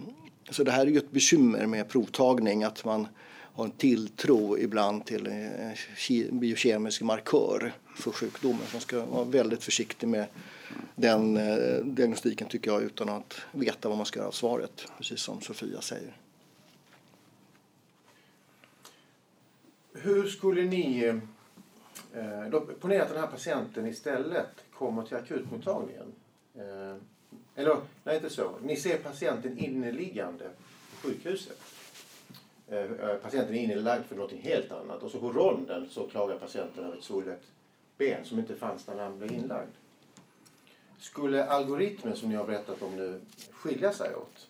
så 0.51 0.65
det 0.65 0.71
här 0.71 0.87
är 0.87 0.91
ju 0.91 0.99
ett 0.99 1.11
bekymmer 1.11 1.67
med 1.67 1.89
provtagning 1.89 2.65
att 2.65 2.85
man 2.85 3.09
har 3.61 3.65
en 3.65 3.71
tilltro 3.71 4.59
ibland 4.59 5.07
till 5.07 5.27
en 5.27 6.41
biokemisk 6.41 7.03
markör 7.03 7.73
för 7.97 8.11
sjukdomen. 8.11 8.63
Man 8.73 8.81
ska 8.81 9.05
vara 9.05 9.25
väldigt 9.25 9.65
försiktig 9.65 10.09
med 10.09 10.27
den 10.95 11.37
eh, 11.37 11.85
diagnostiken 11.85 12.49
tycker 12.49 12.71
jag 12.71 12.83
utan 12.83 13.09
att 13.09 13.35
veta 13.53 13.89
vad 13.89 13.97
man 13.97 14.07
ska 14.07 14.19
göra 14.19 14.29
av 14.29 14.33
svaret, 14.33 14.87
precis 14.97 15.21
som 15.21 15.41
Sofia 15.41 15.81
säger. 15.81 16.17
Hur 19.93 20.29
skulle 20.29 20.63
ni... 20.63 21.05
Eh, 22.15 22.51
då, 22.51 22.61
ponera 22.61 23.03
att 23.03 23.09
den 23.09 23.21
här 23.21 23.27
patienten 23.27 23.87
istället 23.87 24.65
kommer 24.75 25.03
till 25.03 25.17
akutmottagningen. 25.17 26.13
Eh, 26.55 26.97
eller 27.55 27.77
nej, 28.05 28.17
inte 28.17 28.31
så. 28.31 28.53
Ni 28.63 28.77
ser 28.77 28.99
patienten 28.99 29.59
inneliggande 29.59 30.45
på 30.91 31.09
sjukhuset. 31.09 31.61
Eh, 32.71 32.79
eh, 32.79 33.17
patienten 33.23 33.55
är 33.55 33.63
inlagd 33.63 34.05
för 34.05 34.17
något 34.17 34.33
helt 34.33 34.73
annat 34.73 35.03
och 35.03 35.11
så 35.11 35.21
på 35.21 35.33
ronden 35.33 35.89
så 35.91 36.07
klagar 36.07 36.39
patienten 36.39 36.85
över 36.85 36.99
ett 36.99 37.05
svullet 37.05 37.43
ben 37.99 38.25
som 38.25 38.39
inte 38.39 38.57
fanns 38.57 38.87
när 38.87 38.99
han 38.99 39.19
blev 39.19 39.33
inlagd. 39.33 39.71
Skulle 40.99 41.45
algoritmen 41.45 42.17
som 42.17 42.29
ni 42.29 42.35
har 42.35 42.47
berättat 42.47 42.83
om 42.83 42.97
nu 42.97 43.21
skilja 43.51 43.93
sig 43.93 44.15
åt 44.15 44.49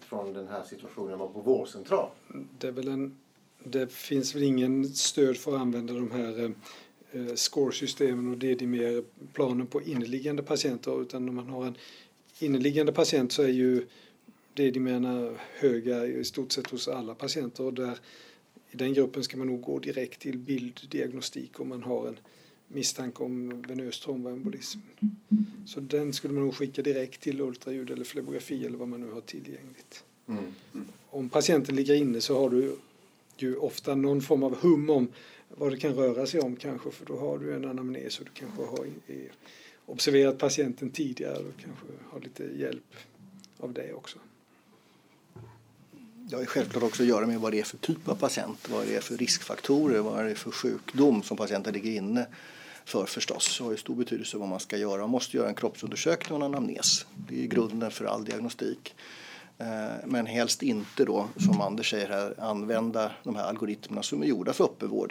från 0.00 0.32
den 0.32 0.48
här 0.48 0.62
situationen 0.62 1.18
på 1.18 1.40
vårdcentral? 1.44 2.08
Det, 2.58 2.68
är 2.68 2.72
väl 2.72 2.88
en, 2.88 3.18
det 3.64 3.92
finns 3.92 4.34
väl 4.34 4.42
ingen 4.42 4.88
stöd 4.88 5.36
för 5.36 5.54
att 5.54 5.60
använda 5.60 5.94
de 5.94 6.10
här 6.10 6.44
eh, 6.44 6.50
eh 7.12 7.34
scoresystemen 7.34 8.30
och 8.30 8.38
DDMER-planen 8.38 9.66
på 9.66 9.82
inneliggande 9.82 10.42
patienter 10.42 11.02
utan 11.02 11.26
när 11.26 11.32
man 11.32 11.48
har 11.48 11.66
en 11.66 11.76
inneliggande 12.38 12.92
patient 12.92 13.32
så 13.32 13.42
är 13.42 13.48
ju 13.48 13.86
DDMERna 14.54 15.34
höga 15.54 16.06
i 16.06 16.24
stort 16.24 16.52
sett 16.52 16.70
hos 16.70 16.88
alla 16.88 17.14
patienter 17.14 17.64
och 17.64 17.74
där 17.74 17.98
i 18.70 18.76
den 18.76 18.94
gruppen 18.94 19.24
ska 19.24 19.36
man 19.36 19.46
nog 19.46 19.60
gå 19.60 19.78
direkt 19.78 20.20
till 20.20 20.38
bilddiagnostik 20.38 21.60
om 21.60 21.68
man 21.68 21.82
har 21.82 22.08
en 22.08 22.18
misstanke 22.68 23.22
om 23.22 23.62
venös 23.68 24.00
tromboembolism. 24.00 24.78
Så 25.66 25.80
den 25.80 26.12
skulle 26.12 26.34
man 26.34 26.42
nog 26.42 26.54
skicka 26.54 26.82
direkt 26.82 27.20
till 27.20 27.40
ultraljud 27.40 27.90
eller 27.90 28.04
flebografi 28.04 28.66
eller 28.66 28.78
vad 28.78 28.88
man 28.88 29.00
nu 29.00 29.10
har 29.10 29.20
tillgängligt. 29.20 30.04
Mm. 30.26 30.54
Om 31.10 31.28
patienten 31.28 31.76
ligger 31.76 31.94
inne 31.94 32.20
så 32.20 32.40
har 32.40 32.50
du 32.50 32.76
ju 33.36 33.56
ofta 33.56 33.94
någon 33.94 34.22
form 34.22 34.42
av 34.42 34.56
hum 34.56 34.90
om 34.90 35.08
vad 35.48 35.72
det 35.72 35.76
kan 35.76 35.94
röra 35.94 36.26
sig 36.26 36.40
om 36.40 36.56
kanske 36.56 36.90
för 36.90 37.06
då 37.06 37.16
har 37.16 37.38
du 37.38 37.54
en 37.54 37.64
anamnes 37.64 38.18
och 38.18 38.24
du 38.24 38.30
kanske 38.34 38.62
har 38.62 38.86
observerat 39.86 40.38
patienten 40.38 40.90
tidigare 40.90 41.38
och 41.38 41.60
kanske 41.64 41.86
har 42.10 42.20
lite 42.20 42.44
hjälp 42.44 42.94
av 43.58 43.72
det 43.72 43.92
också. 43.92 44.18
Det 46.32 46.38
har 46.38 46.44
självklart 46.44 46.82
också 46.82 47.02
att 47.02 47.08
göra 47.08 47.26
med 47.26 47.40
vad 47.40 47.52
det 47.52 47.60
är 47.60 47.64
för 47.64 47.76
typ 47.76 48.08
av 48.08 48.14
patient, 48.14 48.68
vad 48.70 48.86
det 48.86 48.96
är 48.96 49.00
för 49.00 49.16
riskfaktorer, 49.16 50.00
vad 50.00 50.24
det 50.24 50.30
är 50.30 50.34
för 50.34 50.50
sjukdom 50.50 51.22
som 51.22 51.36
patienten 51.36 51.72
ligger 51.72 51.90
inne 51.90 52.26
för 52.84 53.06
förstås. 53.06 53.58
Det 53.58 53.64
har 53.64 53.70
ju 53.70 53.76
stor 53.76 53.94
betydelse 53.94 54.36
vad 54.36 54.48
man 54.48 54.60
ska 54.60 54.76
göra. 54.76 55.00
Man 55.00 55.10
måste 55.10 55.36
göra 55.36 55.48
en 55.48 55.54
kroppsundersökning 55.54 56.38
och 56.38 56.46
en 56.46 56.54
anamnes. 56.54 57.06
Det 57.28 57.42
är 57.42 57.46
grunden 57.46 57.90
för 57.90 58.04
all 58.04 58.24
diagnostik. 58.24 58.94
Eh, 59.58 59.66
men 60.06 60.26
helst 60.26 60.62
inte 60.62 61.04
då, 61.04 61.28
som 61.36 61.60
Anders 61.60 61.90
säger 61.90 62.08
här, 62.08 62.40
använda 62.40 63.12
de 63.22 63.36
här 63.36 63.44
algoritmerna 63.44 64.02
som 64.02 64.22
är 64.22 64.26
gjorda 64.26 64.52
för 64.52 64.64
öppenvård. 64.64 65.10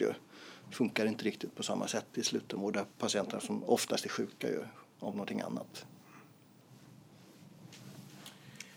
Det 0.69 0.75
funkar 0.75 1.05
inte 1.05 1.25
riktigt 1.25 1.55
på 1.55 1.63
samma 1.63 1.87
sätt 1.87 2.07
i 2.13 2.23
slutenvård 2.23 2.73
där 2.73 2.85
patienterna 2.99 3.41
som 3.41 3.63
oftast 3.63 4.05
är 4.05 4.09
sjuka 4.09 4.47
ju, 4.47 4.59
av 4.99 5.11
någonting 5.11 5.41
annat. 5.41 5.85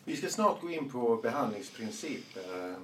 Vi 0.06 0.16
ska 0.16 0.28
snart 0.28 0.60
gå 0.60 0.70
in 0.70 0.90
på 0.90 1.16
behandlingsprinciper. 1.16 2.76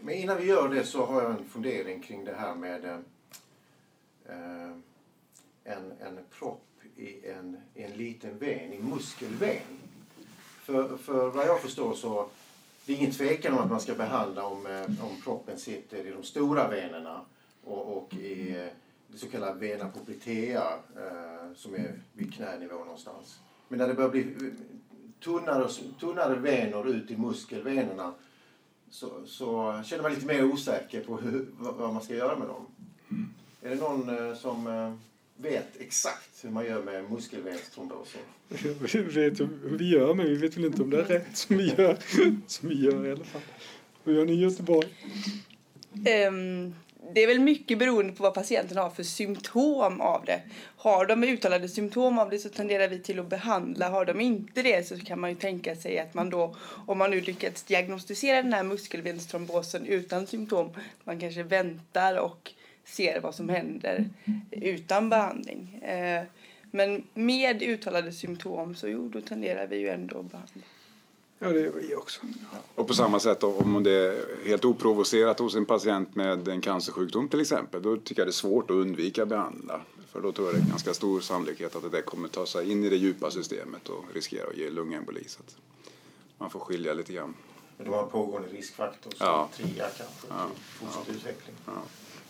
Men 0.00 0.14
innan 0.14 0.38
vi 0.38 0.44
gör 0.44 0.68
det 0.68 0.84
så 0.84 1.06
har 1.06 1.22
jag 1.22 1.30
en 1.30 1.48
fundering 1.48 2.02
kring 2.02 2.24
det 2.24 2.34
här 2.34 2.54
med 2.54 2.84
eh, 2.84 4.70
en, 5.64 5.92
en 6.00 6.18
propp 6.38 6.66
i 6.96 7.28
en, 7.28 7.56
en 7.74 7.90
liten 7.90 8.38
ven, 8.38 8.72
i 8.72 8.82
muskelven. 8.82 9.56
För, 10.62 10.96
för 10.96 11.30
vad 11.30 11.46
jag 11.46 11.60
förstår 11.60 11.94
så 11.94 12.28
det 12.86 12.92
är 12.92 12.96
ingen 12.96 13.12
tvekan 13.12 13.52
om 13.52 13.58
att 13.58 13.70
man 13.70 13.80
ska 13.80 13.94
behandla 13.94 14.46
om, 14.46 14.66
eh, 14.66 15.04
om 15.04 15.20
proppen 15.24 15.58
sitter 15.58 16.06
i 16.06 16.10
de 16.10 16.22
stora 16.22 16.68
venerna 16.68 17.20
och, 17.64 17.96
och 17.96 18.14
i 18.14 18.56
eh, 18.56 18.66
det 19.08 19.18
så 19.18 19.28
kallade 19.28 19.60
vena 19.60 19.88
poplitea 19.88 20.64
som 21.56 21.74
är 21.74 22.00
vid 22.12 22.34
knänivå 22.34 22.74
någonstans. 22.74 23.38
Men 23.68 23.78
när 23.78 23.88
det 23.88 23.94
börjar 23.94 24.10
bli 24.10 24.52
tunnare, 25.24 25.68
tunnare 26.00 26.38
vener 26.38 26.88
ut 26.88 27.10
i 27.10 27.16
muskelvenerna 27.16 28.14
så, 28.90 29.10
så 29.26 29.82
känner 29.84 30.02
man 30.02 30.14
lite 30.14 30.26
mer 30.26 30.44
osäker 30.44 31.00
på 31.00 31.16
hur, 31.16 31.46
vad 31.58 31.94
man 31.94 32.02
ska 32.02 32.14
göra 32.14 32.38
med 32.38 32.48
dem. 32.48 32.66
Mm. 33.10 33.28
Är 33.62 33.70
det 33.70 33.76
någon 33.76 34.28
eh, 34.28 34.34
som 34.34 34.66
eh, 34.66 34.94
vet 35.36 35.80
exakt 35.80 36.44
hur 36.44 36.50
man 36.50 36.64
gör 36.64 36.82
med 36.82 37.10
muskelvenstromboser? 37.10 38.20
Vi 38.48 39.02
vet 39.02 39.40
hur 39.40 39.76
vi 39.78 39.88
gör 39.88 40.14
men 40.14 40.26
vi 40.26 40.34
vet 40.34 40.56
väl 40.56 40.64
inte 40.64 40.82
om 40.82 40.90
det 40.90 41.00
är 41.00 41.04
rätt 41.04 41.36
som 41.36 41.56
vi 41.56 41.74
gör, 41.78 41.98
som 42.46 42.68
vi 42.68 42.84
gör 42.84 43.06
i 43.06 43.12
alla 43.12 43.24
fall. 43.24 43.42
Hur 44.04 44.14
gör 44.14 44.24
ni 44.24 44.32
i 44.32 44.40
Göteborg? 44.40 44.88
Um, 46.28 46.74
det 47.12 47.22
är 47.22 47.26
väl 47.26 47.40
mycket 47.40 47.78
beroende 47.78 48.12
på 48.12 48.22
vad 48.22 48.34
patienten 48.34 48.76
har 48.76 48.90
för 48.90 49.02
symptom 49.02 50.00
av 50.00 50.24
det. 50.24 50.40
Har 50.76 51.06
de 51.06 51.24
uttalade 51.24 51.68
symptom 51.68 52.18
av 52.18 52.30
det 52.30 52.38
så 52.38 52.48
tenderar 52.48 52.88
vi 52.88 52.98
till 52.98 53.20
att 53.20 53.28
behandla. 53.28 53.88
Har 53.88 54.04
de 54.04 54.20
inte 54.20 54.62
det 54.62 54.88
så 54.88 54.98
kan 54.98 55.20
man 55.20 55.30
ju 55.30 55.36
tänka 55.36 55.76
sig 55.76 55.98
att 55.98 56.14
man 56.14 56.30
då, 56.30 56.56
om 56.86 56.98
man 56.98 57.10
nu 57.10 57.20
lyckats 57.20 57.62
diagnostisera 57.62 58.42
den 58.42 58.52
här 58.52 58.62
muskelvenstrombosen 58.62 59.86
utan 59.86 60.26
symptom, 60.26 60.70
man 61.04 61.20
kanske 61.20 61.42
väntar 61.42 62.16
och 62.16 62.52
ser 62.84 63.20
vad 63.20 63.34
som 63.34 63.48
händer 63.48 64.04
utan 64.50 65.10
behandling. 65.10 65.82
Eh, 65.82 66.22
men 66.70 67.06
med 67.14 67.62
uttalade 67.62 68.12
symptom 68.12 68.74
så 68.74 68.88
jo, 68.88 69.08
då 69.08 69.20
tenderar 69.20 69.66
vi 69.66 69.76
ju 69.76 69.88
ändå 69.88 70.18
att 70.18 70.30
behandla. 70.30 70.62
Ja, 71.44 71.50
det 71.52 71.60
gör 71.60 71.72
vi 71.72 71.94
också. 71.94 72.20
Och 72.74 72.86
på 72.88 72.94
samma 72.94 73.20
sätt 73.20 73.42
om 73.42 73.82
det 73.82 73.90
är 73.90 74.46
helt 74.46 74.64
oprovocerat 74.64 75.38
hos 75.38 75.54
en 75.54 75.64
patient 75.64 76.14
med 76.14 76.48
en 76.48 76.60
cancersjukdom 76.60 77.28
till 77.28 77.40
exempel, 77.40 77.82
då 77.82 77.96
tycker 77.96 78.20
jag 78.20 78.26
det 78.26 78.30
är 78.30 78.32
svårt 78.32 78.70
att 78.70 78.74
undvika 78.74 79.22
att 79.22 79.28
behandla. 79.28 79.80
För 80.12 80.20
då 80.20 80.32
tror 80.32 80.48
jag 80.48 80.56
det 80.56 80.60
är 80.66 80.70
ganska 80.70 80.94
stor 80.94 81.20
sannolikhet 81.20 81.76
att 81.76 81.92
det 81.92 82.02
kommer 82.02 82.28
ta 82.28 82.46
sig 82.46 82.70
in 82.70 82.84
i 82.84 82.88
det 82.88 82.96
djupa 82.96 83.30
systemet 83.30 83.88
och 83.88 84.04
riskera 84.14 84.46
att 84.46 84.56
ge 84.56 84.70
lungemboli. 84.70 85.24
Så 85.28 85.40
att 85.40 85.56
man 86.38 86.50
får 86.50 86.60
skilja 86.60 86.94
lite 86.94 87.12
grann. 87.12 87.34
Men 87.76 87.84
det 87.84 87.90
var 87.90 88.02
en 88.02 88.10
pågående 88.10 88.48
riskfaktor 88.48 89.10
som 89.10 89.26
ja. 89.26 89.48
trea 89.56 89.68
kanske 89.68 90.26
ja. 90.28 90.46
till 90.54 90.62
fortsatt 90.64 91.04
ja. 91.08 91.14
utveckling. 91.14 91.56
Ja. 91.66 91.72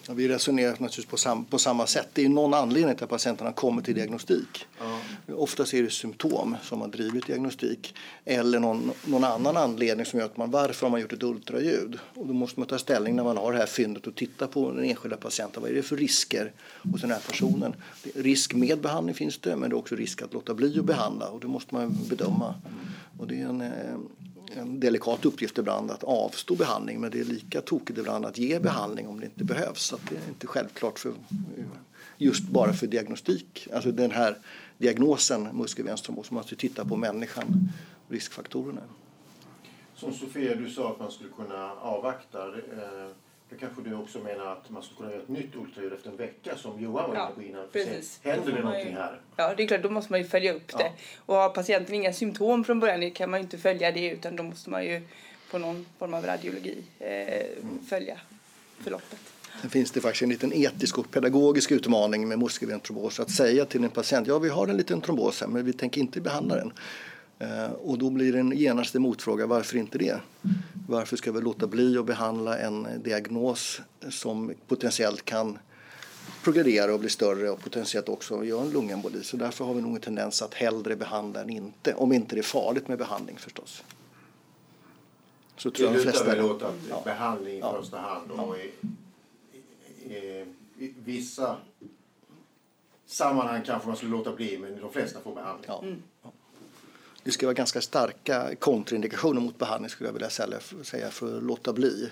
Ja, 0.09 0.15
vi 0.15 0.29
resonerar 0.29 0.71
naturligtvis 0.71 1.07
på, 1.07 1.17
sam 1.17 1.45
på 1.45 1.59
samma 1.59 1.87
sätt. 1.87 2.09
Det 2.13 2.25
är 2.25 2.29
någon 2.29 2.55
anledning 2.55 2.95
till 2.95 3.05
att 3.05 3.11
patienterna 3.11 3.53
kommer 3.53 3.83
till 3.83 3.95
diagnostik. 3.95 4.67
Ja. 4.79 5.35
Oftast 5.35 5.75
är 5.75 5.83
det 5.83 5.91
symptom 5.91 6.57
som 6.63 6.81
har 6.81 6.89
drivit 6.89 7.27
diagnostik 7.27 7.95
eller 8.25 8.59
någon, 8.59 8.91
någon 9.05 9.25
annan 9.25 9.57
anledning 9.57 10.07
som 10.07 10.19
gör 10.19 10.27
att 10.27 10.37
man 10.37 10.51
varför 10.51 10.87
har 10.87 10.91
man 10.91 11.01
gjort 11.01 11.13
ett 11.13 11.23
ultraljud? 11.23 11.99
Och 12.15 12.27
då 12.27 12.35
måste 12.35 12.61
man 12.61 12.67
ta 12.69 12.79
ställning 12.79 13.17
när 13.17 13.25
man 13.25 13.37
har 13.37 13.53
det 13.53 13.59
här 13.59 13.67
fyndet 13.67 14.07
och 14.07 14.15
titta 14.15 14.47
på 14.47 14.73
den 14.73 14.85
enskilda 14.85 15.17
patienten. 15.17 15.63
Vad 15.63 15.71
är 15.71 15.75
det 15.75 15.83
för 15.83 15.97
risker 15.97 16.53
hos 16.93 17.01
den 17.01 17.11
här 17.11 17.21
personen? 17.29 17.75
Risk 18.15 18.55
med 18.55 18.81
behandling 18.81 19.15
finns 19.15 19.39
det, 19.39 19.57
men 19.57 19.71
det 19.71 19.75
är 19.75 19.79
också 19.79 19.95
risk 19.95 20.23
att 20.23 20.33
låta 20.33 20.55
bli 20.55 20.79
att 20.79 20.85
behandla 20.85 21.29
och 21.29 21.41
det 21.41 21.47
måste 21.47 21.75
man 21.75 21.99
bedöma. 22.09 22.55
Och 23.19 23.27
det 23.27 23.41
är 23.41 23.47
en, 23.47 23.61
eh, 23.61 23.71
en 24.57 24.81
delikat 24.81 25.25
uppgift 25.25 25.59
ibland 25.59 25.91
att 25.91 26.05
avstå 26.05 26.55
behandling 26.55 27.01
men 27.01 27.11
det 27.11 27.21
är 27.21 27.25
lika 27.25 27.61
tokigt 27.61 27.99
ibland 27.99 28.27
att 28.27 28.39
ge 28.39 28.61
behandling 28.61 29.09
om 29.09 29.21
det 29.21 29.27
inte 29.27 29.45
behövs. 29.45 29.83
Så 29.83 29.99
det 30.09 30.17
är 30.17 30.29
inte 30.29 30.47
självklart 30.47 30.99
för, 30.99 31.13
just 32.19 32.49
bara 32.49 32.73
för 32.73 32.87
diagnostik. 32.87 33.69
Alltså 33.73 33.93
den 33.93 34.11
här 34.11 34.39
diagnosen 34.79 35.43
muskelvenstromos 35.57 36.31
man 36.31 36.39
måste 36.39 36.57
titta 36.57 36.85
på 36.85 36.97
människan 36.97 37.69
och 38.07 38.13
riskfaktorerna. 38.13 38.83
Som 39.95 40.15
Sofia, 40.15 40.55
du 40.55 40.71
sa 40.71 40.91
att 40.91 40.99
man 40.99 41.11
skulle 41.11 41.31
kunna 41.31 41.71
avvakta. 41.73 42.47
Eh, 42.49 43.11
då 43.51 43.57
kanske 43.57 43.83
du 43.83 43.95
också 43.95 44.19
menar 44.19 44.47
att 44.47 44.71
man 44.71 44.83
skulle 44.83 44.97
kunna 44.97 45.11
göra 45.11 45.23
ett 45.23 45.29
nytt 45.29 45.57
ultraljud 45.57 45.93
efter 45.93 46.11
en 46.11 46.17
vecka 46.17 46.57
som 46.57 46.83
Johan 46.83 47.11
var 47.11 47.17
inne 47.17 47.35
på 47.35 47.43
innan. 47.43 47.69
Precis. 47.73 48.21
Händer 48.23 48.53
det 48.53 48.61
någonting 48.63 48.91
ju, 48.91 48.95
här? 48.97 49.21
Ja, 49.37 49.55
det 49.57 49.63
är 49.63 49.67
klart. 49.67 49.83
Då 49.83 49.91
måste 49.91 50.13
man 50.13 50.21
ju 50.21 50.27
följa 50.27 50.53
upp 50.53 50.73
ja. 50.73 50.79
det. 50.79 50.93
Och 51.27 51.35
har 51.35 51.49
patienten 51.49 51.95
inga 51.95 52.13
symptom 52.13 52.65
från 52.65 52.81
början 52.81 53.11
kan 53.11 53.31
man 53.31 53.41
ju 53.41 53.45
inte 53.45 53.59
följa 53.59 53.93
det 53.93 54.11
utan 54.11 54.37
då 54.37 54.43
måste 54.43 54.71
man 54.71 54.85
ju 54.85 55.03
på 55.51 55.59
någon 55.59 55.87
form 55.99 56.15
av 56.15 56.27
radiologi 56.27 56.85
eh, 56.99 57.09
mm. 57.09 57.87
följa 57.89 58.21
förloppet. 58.79 59.19
Sen 59.61 59.71
finns 59.71 59.91
det 59.91 60.01
faktiskt 60.01 60.23
en 60.23 60.29
liten 60.29 60.53
etisk 60.53 60.99
och 60.99 61.11
pedagogisk 61.11 61.73
utmaning 61.73 62.29
med 62.29 62.39
muskelbentrombos. 62.39 63.21
Att 63.21 63.31
säga 63.31 63.65
till 63.65 63.85
en 63.85 63.91
patient, 63.91 64.27
ja 64.27 64.39
vi 64.39 64.49
har 64.49 64.69
en 64.69 64.77
liten 64.77 65.01
trombos 65.01 65.41
här 65.41 65.49
men 65.49 65.65
vi 65.65 65.73
tänker 65.73 66.01
inte 66.01 66.21
behandla 66.21 66.57
den. 66.57 66.73
Eh, 67.39 67.73
och 67.73 67.99
då 67.99 68.11
blir 68.11 68.33
det 68.33 68.39
en 68.39 68.53
genast 68.53 68.95
motfråga, 68.95 69.47
varför 69.47 69.77
inte 69.77 69.99
det? 69.99 70.21
Varför 70.89 71.17
ska 71.17 71.33
vi 71.33 71.41
låta 71.41 71.67
bli 71.67 71.99
att 71.99 72.07
behandla 72.07 72.59
en 72.59 72.87
diagnos 73.03 73.81
som 74.11 74.53
potentiellt 74.69 75.25
kan 75.25 75.59
progredera 76.45 76.95
och 76.95 77.01
bli 77.01 77.09
större 77.09 77.51
och 77.51 77.61
potentiellt 77.61 78.09
också 78.09 78.45
göra 78.45 78.63
en 78.63 78.71
lungemboli. 78.71 79.23
Så 79.23 79.37
därför 79.37 79.65
har 79.65 79.75
vi 79.75 79.83
nog 79.83 79.95
en 79.95 80.01
tendens 80.01 80.43
att 80.43 80.55
hellre 80.55 80.97
behandla 80.97 81.41
än 81.41 81.51
inte. 81.51 81.95
Om 81.95 82.13
inte 82.13 82.35
det 82.35 82.41
är 82.41 82.43
farligt 82.43 82.89
med 82.89 82.99
behandling 82.99 83.37
förstås. 83.37 83.85
Så 85.57 85.71
tror 85.71 85.89
jag 85.89 85.97
de 85.97 86.03
flesta... 86.03 86.25
väl 86.25 86.41
åt 86.41 86.63
att 86.63 86.75
ja. 86.91 87.03
behandling 87.05 87.55
i 87.55 87.59
ja. 87.59 87.81
första 87.81 87.99
hand 87.99 88.31
och 88.31 88.57
i, 88.59 88.73
i, 89.53 90.15
i, 90.15 90.45
i, 90.79 90.95
vissa 91.05 91.57
sammanhang 93.07 93.63
kanske 93.67 93.89
man 93.89 93.97
skulle 93.97 94.13
låta 94.13 94.33
bli 94.33 94.59
men 94.59 94.81
de 94.81 94.93
flesta 94.93 95.21
får 95.21 95.35
behandling. 95.35 95.67
Ja. 95.69 95.83
Mm. 95.83 96.03
Det 97.25 97.33
ska 97.33 97.47
vara 97.47 97.55
ganska 97.55 97.81
starka 97.81 98.55
kontraindikationer 98.59 99.41
mot 99.41 99.59
behandling 99.59 99.91
skulle 99.91 100.09
jag 100.09 100.13
vilja 100.13 100.31
säga 100.83 101.11
för 101.11 101.37
att 101.37 101.43
låta 101.43 101.73
bli. 101.73 102.11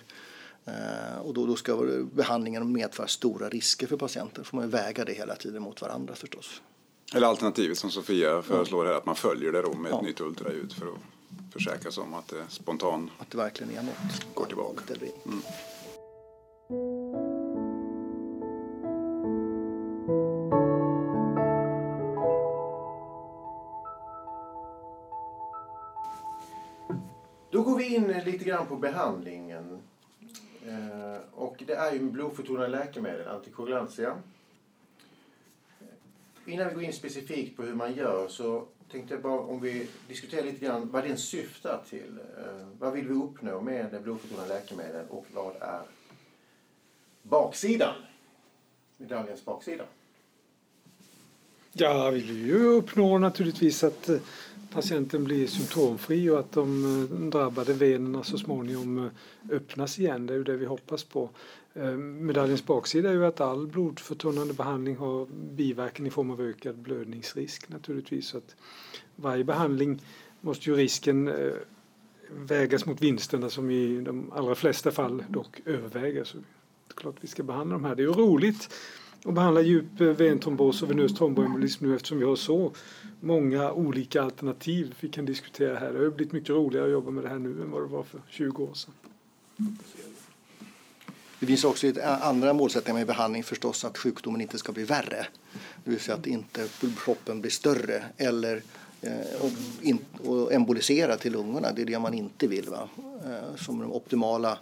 Eh, 0.64 1.18
och 1.22 1.34
då, 1.34 1.46
då 1.46 1.56
ska 1.56 1.76
behandlingen 2.12 2.72
medföra 2.72 3.06
stora 3.06 3.48
risker 3.48 3.86
för 3.86 3.96
patienten. 3.96 4.44
får 4.44 4.56
man 4.56 4.70
väga 4.70 5.04
det 5.04 5.12
hela 5.12 5.34
tiden 5.34 5.62
mot 5.62 5.82
varandra 5.82 6.14
förstås. 6.14 6.62
Eller 7.14 7.26
alternativet 7.26 7.78
som 7.78 7.90
Sofia 7.90 8.42
föreslår 8.42 8.84
här 8.86 8.92
att 8.92 9.06
man 9.06 9.16
följer 9.16 9.52
det 9.52 9.62
då 9.62 9.74
med 9.74 9.88
ett 9.88 9.98
ja. 10.00 10.02
nytt 10.02 10.20
ultraljud 10.20 10.72
för 10.72 10.86
att 10.86 11.52
försäkra 11.52 11.92
sig 11.92 12.02
om 12.02 12.14
att 12.14 12.28
det 12.28 12.44
spontant 12.48 13.10
att 13.18 13.30
det 13.30 13.36
verkligen 13.36 13.78
är 13.78 13.82
något. 13.82 14.34
går 14.34 14.46
tillbaka. 14.46 14.94
Mm. 15.26 15.42
Grann 28.62 28.68
på 28.68 28.76
behandlingen. 28.76 29.78
Eh, 30.66 31.20
och 31.32 31.62
det 31.66 31.74
är 31.74 31.92
ju 31.92 31.98
blodförtunnande 31.98 32.68
läkemedel, 32.68 33.28
antikoagulantia. 33.28 34.18
Innan 36.46 36.68
vi 36.68 36.74
går 36.74 36.82
in 36.82 36.92
specifikt 36.92 37.56
på 37.56 37.62
hur 37.62 37.74
man 37.74 37.94
gör 37.94 38.28
så 38.28 38.66
tänkte 38.90 39.14
jag 39.14 39.22
bara 39.22 39.40
om 39.40 39.60
vi 39.60 39.88
diskuterar 40.08 40.44
lite 40.44 40.64
grann 40.64 40.90
vad 40.90 41.04
den 41.04 41.18
syftar 41.18 41.82
till. 41.88 42.18
Eh, 42.38 42.66
vad 42.78 42.92
vill 42.92 43.08
vi 43.08 43.14
uppnå 43.14 43.60
med 43.60 44.02
blodförtunnande 44.02 44.54
läkemedel 44.54 45.06
och 45.08 45.26
vad 45.34 45.56
är 45.60 45.82
baksidan? 47.22 47.94
Medaljens 48.96 49.44
baksida. 49.44 49.84
Ja, 51.72 52.10
vi 52.10 52.20
vill 52.20 52.46
ju 52.46 52.64
uppnå 52.64 53.18
naturligtvis 53.18 53.84
att 53.84 54.08
eh, 54.08 54.18
patienten 54.74 55.24
blir 55.24 55.46
symptomfri 55.46 56.30
och 56.30 56.38
att 56.38 56.52
de 56.52 56.84
eh, 56.84 57.16
drabbade 57.18 57.72
venerna 57.72 58.24
så 58.24 58.38
småningom 58.38 58.98
eh, 58.98 59.56
öppnas 59.56 59.98
igen. 59.98 60.26
Det 60.26 60.34
är 60.34 60.38
ju 60.38 60.44
det 60.44 60.56
vi 60.56 60.66
hoppas 60.66 61.04
på. 61.04 61.30
Eh, 61.74 61.92
medaljens 61.96 62.66
baksida 62.66 63.08
är 63.08 63.12
ju 63.12 63.26
att 63.26 63.40
all 63.40 63.66
blodförtunnande 63.66 64.54
behandling 64.54 64.96
har 64.96 65.26
biverkan 65.54 66.06
i 66.06 66.10
form 66.10 66.30
av 66.30 66.40
ökad 66.40 66.78
blödningsrisk 66.78 67.68
naturligtvis. 67.68 68.26
Så 68.26 68.38
att 68.38 68.56
varje 69.16 69.44
behandling 69.44 70.02
måste 70.40 70.70
ju 70.70 70.76
risken 70.76 71.32
vägas 72.30 72.86
mot 72.86 73.02
vinsterna 73.02 73.50
som 73.50 73.70
i 73.70 74.00
de 74.00 74.32
allra 74.32 74.54
flesta 74.54 74.90
fall 74.90 75.24
dock 75.28 75.60
överväger. 75.64 76.24
Så 76.24 76.36
det 76.36 76.44
är 76.88 76.94
klart 76.94 77.16
vi 77.20 77.28
ska 77.28 77.42
behandla 77.42 77.72
de 77.74 77.84
här. 77.84 77.94
Det 77.94 78.02
är 78.02 78.06
ju 78.06 78.12
roligt 78.12 78.68
och 79.24 79.32
behandla 79.32 79.60
djup 79.60 80.00
eh, 80.00 80.06
ventrombos 80.06 80.82
och 80.82 80.90
venös 80.90 81.14
tromboembolism 81.14 81.86
nu 81.86 81.94
eftersom 81.94 82.18
vi 82.18 82.24
har 82.24 82.36
så 82.36 82.72
många 83.20 83.72
olika 83.72 84.22
alternativ 84.22 84.94
vi 85.00 85.08
kan 85.08 85.24
diskutera 85.24 85.78
här. 85.78 85.92
Det 85.92 85.98
har 85.98 86.10
blivit 86.10 86.32
mycket 86.32 86.50
roligare 86.50 86.86
att 86.86 86.92
jobba 86.92 87.10
med 87.10 87.24
det 87.24 87.28
här 87.28 87.38
nu 87.38 87.62
än 87.62 87.70
vad 87.70 87.82
det 87.82 87.86
var 87.86 88.02
för 88.02 88.20
20 88.28 88.62
år 88.62 88.74
sedan. 88.74 88.94
Det 91.38 91.46
finns 91.46 91.64
också 91.64 91.86
ett 91.86 91.98
eh, 91.98 92.26
andra 92.26 92.52
målsättningar 92.52 92.98
med 92.98 93.06
behandling 93.06 93.44
förstås 93.44 93.84
att 93.84 93.98
sjukdomen 93.98 94.40
inte 94.40 94.58
ska 94.58 94.72
bli 94.72 94.84
värre. 94.84 95.26
Det 95.84 95.90
vill 95.90 96.00
säga 96.00 96.16
att 96.16 96.26
inte 96.26 96.68
proppen 97.04 97.40
blir 97.40 97.50
större 97.50 98.04
eller 98.16 98.62
eh, 99.00 99.12
och, 99.40 99.50
in, 99.82 99.98
och 100.24 100.52
embolisera 100.52 101.16
till 101.16 101.32
lungorna. 101.32 101.72
Det 101.72 101.82
är 101.82 101.86
det 101.86 101.98
man 101.98 102.14
inte 102.14 102.46
vill. 102.46 102.68
Va? 102.68 102.88
Som 103.56 103.78
de 103.78 103.92
optimala 103.92 104.58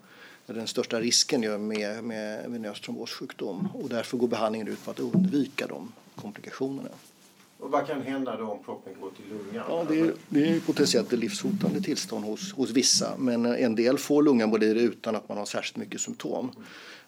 den 0.54 0.66
största 0.66 1.00
risken 1.00 1.66
med, 1.68 2.04
med 2.04 2.50
venös 2.50 2.80
trombossjukdom. 2.80 3.68
Och 3.74 3.88
därför 3.88 4.16
går 4.16 4.28
behandlingen 4.28 4.68
ut 4.68 4.84
på 4.84 4.90
att 4.90 5.00
undvika 5.00 5.66
de 5.66 5.92
komplikationerna. 6.16 6.90
Och 7.58 7.70
vad 7.70 7.86
kan 7.86 8.02
hända 8.02 8.36
då 8.36 8.44
om 8.44 8.64
proppen 8.64 8.92
går 9.00 9.10
till 9.10 9.24
lungan? 9.28 9.64
Ja, 9.68 9.86
det, 9.88 10.00
är, 10.00 10.14
det 10.28 10.48
är 10.48 10.60
potentiellt 10.60 11.12
ett 11.12 11.18
livshotande 11.18 11.80
tillstånd 11.80 12.24
hos, 12.24 12.52
hos 12.52 12.70
vissa. 12.70 13.16
Men 13.18 13.46
en 13.46 13.74
del 13.74 13.98
får 13.98 14.22
lungembolier 14.22 14.74
utan 14.74 15.16
att 15.16 15.28
man 15.28 15.38
har 15.38 15.44
särskilt 15.44 15.76
mycket 15.76 16.00
symptom. 16.00 16.50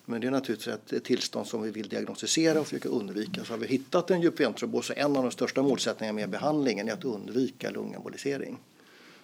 Men 0.05 0.21
det 0.21 0.27
är 0.27 0.31
naturligtvis 0.31 0.75
ett 0.93 1.05
tillstånd 1.05 1.47
som 1.47 1.63
vi 1.63 1.71
vill 1.71 1.89
diagnostisera 1.89 2.61
och 2.61 2.67
försöka 2.67 2.89
undvika. 2.89 3.45
Så 3.45 3.53
har 3.53 3.59
vi 3.59 3.67
hittat 3.67 4.11
en 4.11 4.21
djup 4.21 4.41
ventrombos 4.41 4.87
så 4.87 4.93
en 4.97 5.17
av 5.17 5.23
de 5.23 5.31
största 5.31 5.63
målsättningarna 5.63 6.17
med 6.17 6.31
behandlingen 6.31 6.89
är 6.89 6.93
att 6.93 7.05
undvika 7.05 7.71
lungembolisering. 7.71 8.59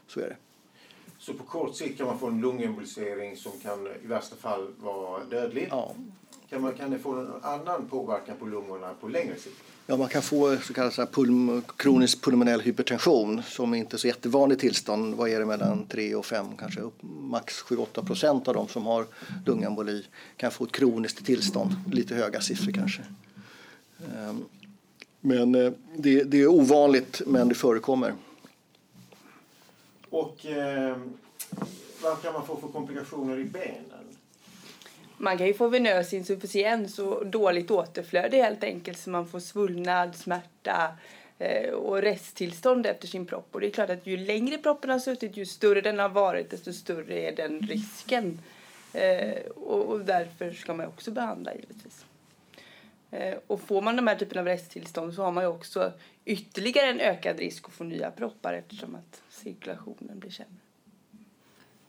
Så 0.07 0.21
är 0.21 0.29
det. 0.29 0.37
Så 1.29 1.35
på 1.35 1.45
kort 1.45 1.77
sikt 1.77 1.99
kan 1.99 2.07
man 2.07 2.19
få 2.19 2.27
en 2.27 2.41
lungembolisering 2.41 3.37
som 3.37 3.53
kan 3.63 3.87
i 4.05 4.07
värsta 4.07 4.37
fall 4.37 4.67
vara 4.79 5.25
dödlig? 5.25 5.69
Ja. 5.71 5.95
Kan, 6.51 6.63
man, 6.63 6.75
kan 6.75 6.91
det 6.91 6.99
få 6.99 7.13
en 7.13 7.33
annan 7.43 7.89
påverkan 7.91 8.37
på 8.39 8.47
lungorna 8.47 8.95
på 9.01 9.09
längre 9.09 9.37
sikt? 9.37 9.57
Ja, 9.87 9.97
man 9.97 10.09
kan 10.09 10.23
få 10.23 10.57
så 10.57 10.75
kallad 10.75 10.93
så 10.93 11.07
pulm, 11.07 11.63
kronisk 11.77 12.25
pulmonell 12.25 12.61
hypertension 12.61 13.43
som 13.43 13.75
är 13.75 13.79
inte 13.79 13.97
är 13.97 13.99
så 13.99 14.07
jättevanligt 14.07 14.61
tillstånd. 14.61 15.15
Vad 15.15 15.29
är 15.29 15.39
det 15.39 15.47
mellan 15.47 15.87
3 15.87 16.15
och 16.15 16.27
5, 16.27 16.47
kanske 16.59 16.81
upp, 16.81 17.03
max 17.03 17.65
7-8 17.65 18.07
procent 18.07 18.49
av 18.49 18.55
de 18.55 18.69
som 18.69 18.87
har 18.87 19.07
lungemboli 19.47 20.05
kan 20.37 20.51
få 20.51 20.65
ett 20.65 20.73
kroniskt 20.73 21.27
tillstånd. 21.27 21.75
Lite 21.93 22.15
höga 22.15 22.41
siffror 22.41 22.73
kanske. 22.73 23.03
Ehm, 24.17 24.45
men 25.21 25.55
eh, 25.55 25.73
det, 25.97 26.23
det 26.25 26.41
är 26.41 26.47
ovanligt, 26.47 27.23
men 27.27 27.49
det 27.49 27.55
förekommer. 27.55 28.15
Och 30.11 30.47
eh, 30.47 30.97
vad 32.03 32.23
kan 32.23 32.33
man 32.33 32.47
få 32.47 32.57
för 32.57 32.69
komplikationer 32.69 33.39
i 33.39 33.45
benen? 33.45 34.09
Man 35.17 35.39
kan 35.39 35.47
ju 35.47 35.55
få 35.55 35.69
venös 35.69 36.13
insufficiens 36.13 36.99
och 36.99 37.27
dåligt 37.27 37.71
återflöde 37.71 38.37
helt 38.37 38.65
enkelt 38.65 38.99
så 38.99 39.11
man 39.11 39.29
får 39.29 39.41
svullnad, 39.41 40.17
smärta 40.17 40.97
eh, 41.39 41.71
och 41.71 42.03
resttillstånd 42.03 42.87
efter 42.87 43.09
sin 43.09 43.27
propp. 43.27 43.49
Och 43.51 43.61
det 43.61 43.67
är 43.67 43.71
klart 43.71 43.91
att 43.91 44.07
ju 44.07 44.17
längre 44.17 44.59
proppen 44.59 44.91
har 44.91 44.99
suttit, 44.99 45.37
ju 45.37 45.47
större 45.47 45.81
den 45.81 45.99
har 45.99 46.09
varit, 46.09 46.51
desto 46.51 46.73
större 46.73 47.21
är 47.21 47.37
den 47.37 47.61
risken. 47.61 48.39
Eh, 48.93 49.41
och, 49.57 49.85
och 49.85 50.01
därför 50.01 50.53
ska 50.53 50.75
man 50.75 50.87
också 50.87 51.11
behandla 51.11 51.55
givetvis. 51.55 52.05
Eh, 53.11 53.39
och 53.47 53.61
får 53.61 53.83
man 53.83 53.97
de 53.97 54.07
här 54.07 54.17
typen 54.17 54.39
av 54.39 54.45
resttillstånd 54.45 55.15
så 55.15 55.23
har 55.23 55.33
man 55.33 55.45
ju 55.45 55.49
också 55.49 55.93
ytterligare 56.25 56.87
en 56.87 57.01
ökad 57.01 57.39
risk 57.39 57.69
att 57.69 57.73
få 57.73 57.85
nya 57.85 58.11
proppar 58.11 58.53
eftersom 58.53 58.95
att 58.95 59.23
cirkulationen 59.31 60.19
blir 60.19 60.31
sämre. 60.31 60.61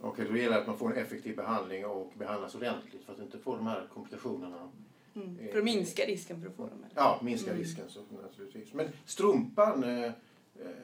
Okej, 0.01 0.25
då 0.29 0.37
gäller 0.37 0.55
det 0.55 0.61
att 0.61 0.67
man 0.67 0.77
får 0.77 0.91
en 0.91 0.97
effektiv 0.97 1.35
behandling 1.35 1.85
och 1.85 2.13
behandlas 2.17 2.55
ordentligt 2.55 3.05
för 3.05 3.13
att 3.13 3.19
inte 3.19 3.37
få 3.37 3.55
de 3.55 3.67
här 3.67 3.87
komplikationerna. 3.93 4.71
Mm, 5.15 5.37
för 5.51 5.57
att 5.57 5.63
minska 5.63 6.03
risken 6.05 6.41
för 6.41 6.49
att 6.49 6.55
få 6.55 6.61
dem. 6.61 6.83
Här. 6.83 6.91
Ja, 6.95 7.19
minska 7.23 7.49
mm. 7.49 7.63
risken 7.63 7.89
så, 7.89 7.99
naturligtvis. 8.23 8.73
Men 8.73 8.87
strumpan 9.05 9.83
eh, 9.83 10.05
eh, 10.05 10.11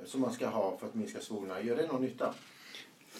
som 0.05 0.21
man 0.21 0.33
ska 0.33 0.47
ha 0.47 0.77
för 0.77 0.87
att 0.87 0.95
minska 0.95 1.19
svullnad, 1.19 1.65
gör 1.65 1.75
det 1.75 1.87
någon 1.87 2.01
nytta? 2.01 2.33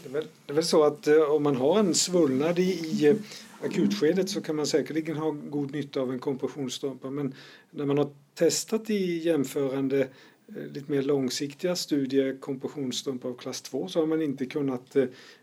Det 0.03 0.09
är, 0.09 0.13
väl, 0.13 0.27
det 0.45 0.51
är 0.51 0.55
väl 0.55 0.63
så 0.63 0.83
att 0.83 1.07
eh, 1.07 1.21
om 1.21 1.43
man 1.43 1.55
har 1.55 1.79
en 1.79 1.95
svullnad 1.95 2.59
i, 2.59 2.61
i 2.61 3.07
eh, 3.07 3.15
akutskedet 3.61 4.29
så 4.29 4.41
kan 4.41 4.55
man 4.55 4.67
säkerligen 4.67 5.17
ha 5.17 5.31
god 5.31 5.71
nytta 5.71 6.01
av 6.01 6.11
en 6.11 6.19
kompressionsstrumpa. 6.19 7.09
Men 7.09 7.33
när 7.71 7.85
man 7.85 7.97
har 7.97 8.09
testat 8.33 8.89
i 8.89 9.17
jämförande 9.17 10.07
Eh, 10.47 10.71
lite 10.71 10.91
mer 10.91 11.01
långsiktiga 11.01 11.75
studier, 11.75 12.37
kompressionsstrumpa 12.39 13.27
av 13.27 13.33
klass 13.33 13.61
2, 13.61 13.87
så 13.87 13.99
har 13.99 14.07
man 14.07 14.21
inte 14.21 14.45
kunnat 14.45 14.95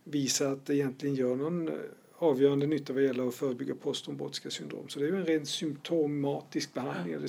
visa 0.05 0.51
att 0.51 0.67
det 0.67 0.75
egentligen 0.75 1.15
gör 1.15 1.37
någon 1.37 1.71
avgörande 2.19 2.67
nytta 2.67 2.93
vad 2.93 3.03
gäller 3.03 3.29
att 3.29 3.35
förebygga 3.35 3.75
posttrombotiska 3.75 4.51
syndrom. 4.51 4.89
Så 4.89 4.99
det 4.99 5.07
är 5.07 5.11
ju 5.11 5.17
en 5.17 5.27
rent 5.27 5.49
symptomatisk 5.49 6.75
behandling, 6.75 7.15
eller 7.15 7.29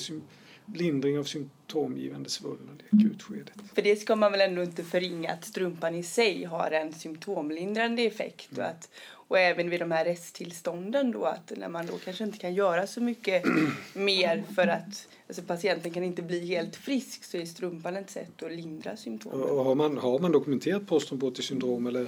lindring 0.65 1.19
av 1.19 1.23
symptomgivande 1.23 2.29
svullnad 2.29 2.83
i 2.91 2.95
akutskedet. 2.95 3.53
För 3.73 3.81
det 3.81 3.95
ska 3.95 4.15
man 4.15 4.31
väl 4.31 4.41
ändå 4.41 4.63
inte 4.63 4.83
förringa 4.83 5.31
att 5.31 5.45
strumpan 5.45 5.95
i 5.95 6.03
sig 6.03 6.43
har 6.43 6.71
en 6.71 6.93
symptomlindrande 6.93 8.01
effekt 8.01 8.57
och, 8.57 8.63
att, 8.63 8.89
och 9.11 9.39
även 9.39 9.69
vid 9.69 9.79
de 9.79 9.91
här 9.91 10.05
resttillstånden 10.05 11.11
då 11.11 11.25
att 11.25 11.51
när 11.57 11.69
man 11.69 11.85
då 11.85 11.97
kanske 11.97 12.23
inte 12.23 12.37
kan 12.37 12.53
göra 12.53 12.87
så 12.87 13.01
mycket 13.01 13.43
mer 13.93 14.43
för 14.55 14.67
att 14.67 15.07
alltså 15.27 15.41
patienten 15.43 15.91
kan 15.91 16.03
inte 16.03 16.21
bli 16.21 16.45
helt 16.45 16.75
frisk 16.75 17.23
så 17.23 17.37
är 17.37 17.45
strumpan 17.45 17.95
ett 17.95 18.09
sätt 18.09 18.43
att 18.43 18.51
lindra 18.51 18.97
symptomen. 18.97 19.41
Och 19.41 19.65
har, 19.65 19.75
man, 19.75 19.97
har 19.97 20.19
man 20.19 20.31
dokumenterat 20.31 20.87
posttrombotiskt 20.87 21.49
syndrom 21.49 21.87
eller 21.87 22.07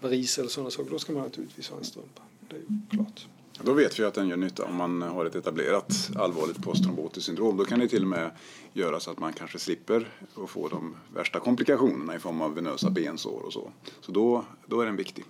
varis 0.00 0.38
eller 0.38 0.48
sådana 0.48 0.70
saker 0.70 0.90
då 0.90 0.98
ska 0.98 1.12
man 1.12 1.22
naturligtvis 1.22 1.68
ha 1.68 1.78
en 1.78 1.84
strumpa. 1.84 2.22
Det 2.48 2.56
är 2.56 2.62
klart. 2.90 3.26
Då 3.62 3.72
vet 3.72 3.98
vi 3.98 4.04
att 4.04 4.14
den 4.14 4.28
gör 4.28 4.36
nytta 4.36 4.64
om 4.64 4.76
man 4.76 5.02
har 5.02 5.24
ett 5.24 5.34
etablerat 5.34 6.10
allvarligt 6.16 6.62
posttrombotiskt 6.62 7.26
syndrom. 7.26 7.56
Då 7.56 7.64
kan 7.64 7.78
det 7.78 7.88
till 7.88 8.02
och 8.02 8.08
med 8.08 8.30
göra 8.72 9.00
så 9.00 9.10
att 9.10 9.18
man 9.18 9.32
kanske 9.32 9.58
slipper 9.58 10.08
att 10.36 10.50
få 10.50 10.68
de 10.68 10.96
värsta 11.14 11.40
komplikationerna 11.40 12.16
i 12.16 12.18
form 12.18 12.40
av 12.40 12.54
venösa 12.54 12.90
bensår 12.90 13.40
och 13.46 13.52
så. 13.52 13.72
Så 14.00 14.12
då, 14.12 14.44
då 14.66 14.80
är 14.80 14.86
den 14.86 14.96
viktig. 14.96 15.24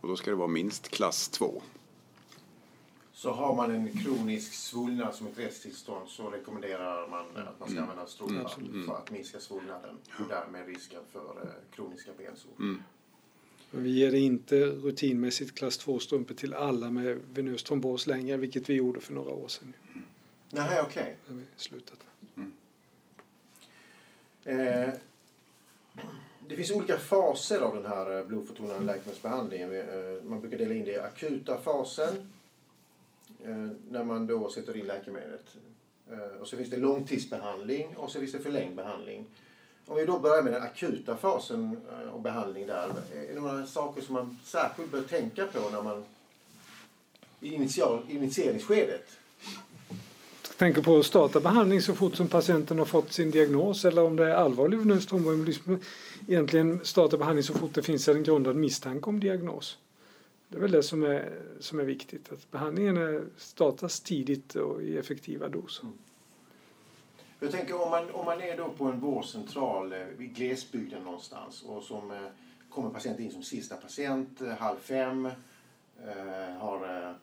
Och 0.00 0.08
då 0.08 0.16
ska 0.16 0.30
det 0.30 0.36
vara 0.36 0.48
minst 0.48 0.88
klass 0.88 1.28
2. 1.28 1.62
Så 3.12 3.30
har 3.32 3.56
man 3.56 3.70
en 3.70 3.98
kronisk 3.98 4.54
svullnad 4.54 5.14
som 5.14 5.26
ett 5.26 5.38
resttillstånd 5.38 6.08
så 6.08 6.30
rekommenderar 6.30 7.08
man 7.08 7.20
att 7.20 7.60
man 7.60 7.68
ska 7.68 7.78
Mm. 7.78 7.90
använda 7.90 8.06
strålar 8.10 8.48
för 8.86 8.94
att 8.94 9.10
minska 9.10 9.40
svullnaden 9.40 9.96
och 10.20 10.28
därmed 10.28 10.66
risken 10.66 11.00
för 11.12 11.20
eh, 11.42 11.74
kroniska 11.76 12.10
bensår. 12.18 12.50
Mm. 12.58 12.82
Men 13.74 13.82
vi 13.82 13.90
ger 13.90 14.14
inte 14.14 14.56
rutinmässigt 14.64 15.54
klass 15.54 15.86
2-strumpor 15.86 16.34
till 16.34 16.54
alla 16.54 16.90
med 16.90 17.20
venös 17.34 17.62
trombos 17.62 18.06
längre, 18.06 18.36
vilket 18.36 18.70
vi 18.70 18.74
gjorde 18.74 19.00
för 19.00 19.14
några 19.14 19.30
år 19.30 19.48
sedan. 19.48 19.72
Nej, 20.50 20.82
okej. 20.82 21.16
Det 21.26 21.32
har 21.32 21.40
vi 21.40 21.44
slutat 21.56 21.98
med. 22.34 22.46
Eh, 24.44 24.94
det 26.48 26.56
finns 26.56 26.70
olika 26.70 26.98
faser 26.98 27.60
av 27.60 27.74
den 27.74 27.86
här 27.86 28.18
eh, 28.18 28.26
blodförtunnande 28.26 28.84
läkemedelsbehandlingen. 28.86 29.74
Eh, 29.74 30.22
man 30.24 30.40
brukar 30.40 30.58
dela 30.58 30.74
in 30.74 30.84
det 30.84 30.92
i 30.92 30.98
akuta 30.98 31.60
fasen 31.60 32.32
eh, 33.44 33.68
när 33.90 34.04
man 34.04 34.26
då 34.26 34.50
sätter 34.50 34.76
in 34.76 34.86
läkemedlet. 34.86 35.56
Och 36.40 36.48
så 36.48 36.56
finns 36.56 36.70
det 36.70 36.76
långtidsbehandling 36.76 37.96
och 37.96 38.10
så 38.10 38.18
finns 38.18 38.32
det 38.32 38.38
förlängd 38.38 38.76
behandling. 38.76 39.26
Om 39.86 39.96
vi 39.96 40.04
då 40.04 40.18
börjar 40.18 40.42
med 40.42 40.52
den 40.52 40.62
akuta 40.62 41.16
fasen 41.16 41.76
eh, 41.92 42.14
och 42.14 42.20
behandling 42.20 42.66
där. 42.66 42.88
Är 43.14 43.34
det 43.34 43.40
några 43.40 43.66
saker 43.66 44.02
som 44.02 44.14
man 44.14 44.38
särskilt 44.44 44.92
bör 44.92 45.02
tänka 45.02 45.46
på 45.46 45.70
när 45.70 45.82
man 45.82 46.04
i 47.40 47.54
initial, 47.54 48.02
initieringsskedet? 48.08 49.06
Jag 50.48 50.56
tänker 50.56 50.82
på 50.82 50.98
att 50.98 51.06
starta 51.06 51.40
behandling 51.40 51.82
så 51.82 51.94
fort 51.94 52.16
som 52.16 52.28
patienten 52.28 52.78
har 52.78 52.86
fått 52.86 53.12
sin 53.12 53.30
diagnos 53.30 53.84
eller 53.84 54.02
om 54.02 54.16
det 54.16 54.24
är 54.24 54.34
allvarlig 54.34 54.78
venös 54.78 55.06
tromboembolism. 55.06 55.74
Egentligen 56.28 56.80
starta 56.84 57.16
behandling 57.16 57.42
så 57.42 57.54
fort 57.54 57.74
det 57.74 57.82
finns 57.82 58.08
en 58.08 58.22
grundad 58.22 58.56
misstanke 58.56 59.10
om 59.10 59.20
diagnos. 59.20 59.78
Det 60.48 60.56
är 60.56 60.60
väl 60.60 60.70
det 60.70 60.82
som 60.82 61.02
är, 61.02 61.40
som 61.60 61.80
är 61.80 61.84
viktigt, 61.84 62.32
att 62.32 62.50
behandlingen 62.50 63.30
startas 63.36 64.00
tidigt 64.00 64.54
och 64.54 64.82
i 64.82 64.98
effektiva 64.98 65.48
doser. 65.48 65.88
Jag 67.42 67.50
tänker 67.50 67.82
om 67.82 67.90
man, 67.90 68.10
om 68.10 68.24
man 68.24 68.40
är 68.40 68.56
då 68.56 68.68
på 68.68 68.84
en 68.84 69.00
vårdcentral 69.00 69.92
eh, 69.92 69.98
i 70.18 70.26
glesbygden 70.26 71.02
någonstans 71.02 71.62
och 71.62 71.82
som 71.82 72.10
eh, 72.10 72.18
kommer 72.68 72.90
patienten 72.90 73.24
in 73.24 73.32
som 73.32 73.42
sista 73.42 73.76
patient 73.76 74.40
eh, 74.40 74.48
halv 74.48 74.78
fem, 74.78 75.28
har 76.58 77.14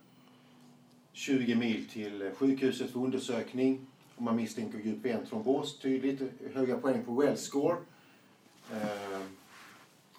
20 1.13 1.55
mil 1.55 1.89
till 1.89 2.32
sjukhuset 2.38 2.91
för 2.91 2.99
undersökning 2.99 3.88
och 4.15 4.21
man 4.21 4.36
misstänker 4.36 4.79
djup 4.79 5.05
ventrombos 5.05 5.79
tydligt, 5.79 6.21
höga 6.53 6.77
poäng 6.77 7.05
på 7.05 7.13
well 7.13 7.38
score. 7.38 7.77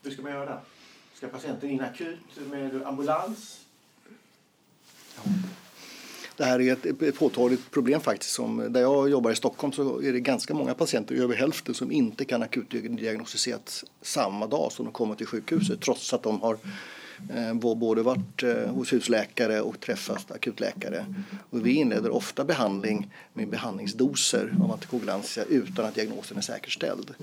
Hur 0.02 0.10
ska 0.10 0.22
man 0.22 0.32
göra 0.32 0.44
där? 0.44 0.60
Ska 1.14 1.28
patienten 1.28 1.70
in 1.70 1.80
akut 1.80 2.48
med 2.50 2.82
ambulans? 2.82 3.66
Det 6.40 6.46
här 6.46 6.61
är 6.61 6.72
ett- 6.72 7.18
påtagligt 7.18 7.70
problem 7.70 8.00
faktiskt. 8.00 8.33
Som, 8.33 8.72
där 8.72 8.81
jag 8.81 9.09
jobbar 9.11 9.31
i 9.31 9.35
Stockholm 9.37 9.72
så 9.72 10.03
är 10.03 10.12
det 10.12 10.20
ganska 10.20 10.55
många 10.55 10.74
patienter, 10.74 11.14
över 11.14 11.35
hälften, 11.35 11.74
som 11.74 11.92
inte 11.92 12.24
kan 12.24 12.42
akutdiagnostiseras 12.42 13.85
samma 14.03 14.46
dag 14.46 14.72
som 14.72 14.85
de 14.85 14.92
kommer 14.92 15.14
till 15.14 15.26
sjukhuset 15.26 15.81
trots 15.81 16.12
att 16.14 16.22
de 16.22 16.40
har 16.40 16.59
eh, 17.35 17.55
både 17.55 18.03
varit 18.03 18.42
eh, 18.42 18.55
hos 18.55 18.92
husläkare 18.92 19.61
och 19.61 19.81
träffat 19.81 20.31
akutläkare. 20.31 21.07
Och 21.50 21.66
vi 21.66 21.72
inleder 21.72 22.11
ofta 22.11 22.44
behandling 22.44 23.14
med 23.33 23.48
behandlingsdoser 23.48 24.55
av 24.64 24.72
antikoagulantia 24.72 25.44
utan 25.44 25.85
att 25.85 25.94
diagnosen 25.94 26.37
är 26.37 26.40
säkerställd. 26.42 27.14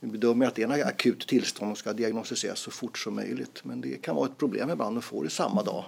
Vi 0.00 0.08
bedömer 0.10 0.46
att 0.46 0.54
det 0.54 0.62
är 0.62 0.68
en 0.68 0.86
akut 0.86 1.26
tillstånd 1.28 1.70
och 1.72 1.78
ska 1.78 1.92
diagnostiseras 1.92 2.58
så 2.58 2.70
fort 2.70 2.98
som 2.98 3.14
möjligt. 3.14 3.60
Men 3.64 3.80
det 3.80 4.02
kan 4.02 4.16
vara 4.16 4.26
ett 4.26 4.38
problem 4.38 4.70
ibland 4.70 4.98
att 4.98 5.04
få 5.04 5.22
det 5.22 5.30
samma 5.30 5.62
dag. 5.62 5.84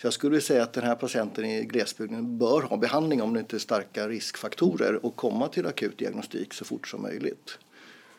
Så 0.00 0.06
jag 0.06 0.12
skulle 0.12 0.40
säga 0.40 0.62
att 0.62 0.72
den 0.72 0.84
här 0.84 0.94
patienten 0.94 1.44
i 1.44 1.64
glesbygden 1.64 2.38
bör 2.38 2.62
ha 2.62 2.76
behandling 2.76 3.22
om 3.22 3.34
det 3.34 3.40
inte 3.40 3.56
är 3.56 3.58
starka 3.58 4.08
riskfaktorer 4.08 5.06
och 5.06 5.16
komma 5.16 5.48
till 5.48 5.66
akut 5.66 5.98
diagnostik 5.98 6.54
så 6.54 6.64
fort 6.64 6.88
som 6.88 7.02
möjligt. 7.02 7.58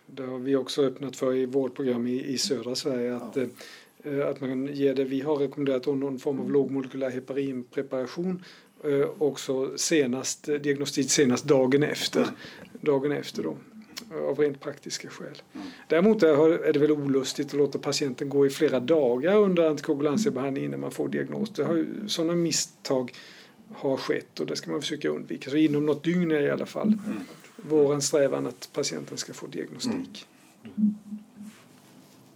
Det 0.05 0.23
har 0.23 0.39
vi 0.39 0.55
också 0.55 0.83
öppnat 0.83 1.15
för 1.15 1.35
i 1.35 1.45
vårdprogram 1.45 2.07
i, 2.07 2.25
i 2.25 2.37
södra 2.37 2.75
Sverige. 2.75 3.15
Att, 3.15 3.37
eh, 3.37 4.27
att 4.27 4.41
man 4.41 4.67
ger 4.67 4.95
det. 4.95 5.03
Vi 5.03 5.21
har 5.21 5.35
rekommenderat 5.35 5.85
någon 5.85 6.19
form 6.19 6.39
av 6.39 6.51
lågmolekylär 6.51 7.09
heparinpreparation 7.09 8.43
eh, 8.83 9.09
också 9.17 9.77
senast, 9.77 10.49
eh, 10.49 10.55
diagnostik 10.55 11.11
senast 11.11 11.45
dagen 11.45 11.83
efter. 11.83 12.27
Dagen 12.81 13.11
efter 13.11 13.43
då, 13.43 13.57
av 14.29 14.39
rent 14.39 14.59
praktiska 14.59 15.09
skäl. 15.09 15.41
Mm. 15.53 15.67
Däremot 15.87 16.23
är 16.23 16.73
det 16.73 16.79
väl 16.79 16.91
olustigt 16.91 17.47
att 17.47 17.53
låta 17.53 17.79
patienten 17.79 18.29
gå 18.29 18.45
i 18.45 18.49
flera 18.49 18.79
dagar 18.79 19.37
under 19.37 19.69
antikoagulantiabehandling 19.69 20.65
innan 20.65 20.79
man 20.79 20.91
får 20.91 21.09
diagnos. 21.09 21.49
Det 21.49 21.63
har 21.63 21.75
ju, 21.75 21.87
sådana 22.07 22.35
misstag 22.35 23.13
har 23.73 23.97
skett 23.97 24.39
och 24.39 24.45
det 24.45 24.55
ska 24.55 24.71
man 24.71 24.81
försöka 24.81 25.09
undvika. 25.09 25.49
Så 25.49 25.57
inom 25.57 25.85
något 25.85 26.03
dygn 26.03 26.31
är 26.31 26.41
i 26.41 26.49
alla 26.49 26.65
fall 26.65 26.87
mm. 26.87 27.19
vår 27.55 27.99
strävan 27.99 28.47
att 28.47 28.69
patienten 28.73 29.17
ska 29.17 29.33
få 29.33 29.47
diagnostik. 29.47 30.25
Mm. 30.63 30.95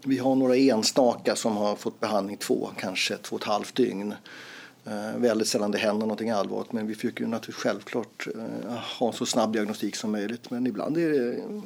Vi 0.06 0.18
har 0.18 0.36
några 0.36 0.56
enstaka 0.56 1.36
som 1.36 1.58
har 1.58 1.76
fått 1.76 2.00
behandling 2.00 2.38
två, 2.38 2.70
kanske 2.78 3.18
två 3.18 3.36
och 3.36 3.42
ett 3.42 3.48
halvt 3.48 3.76
dygn. 3.76 4.14
Eh, 4.88 5.18
väldigt 5.18 5.48
sällan 5.48 5.72
det 5.72 5.78
händer 5.78 6.06
någonting 6.06 6.30
allvarligt 6.30 6.72
men 6.72 6.88
vi 6.88 6.96
försöker 6.96 7.24
ju 7.24 7.30
naturligtvis 7.30 7.64
självklart 7.64 8.28
eh, 8.36 8.78
ha 9.00 9.08
en 9.08 9.14
så 9.14 9.26
snabb 9.26 9.54
diagnostik 9.54 9.96
som 9.96 10.12
möjligt. 10.12 10.50
Men 10.50 10.68
ibland 10.68 10.98
är 10.98 11.10
det, 11.10 11.38
eh, 11.38 11.62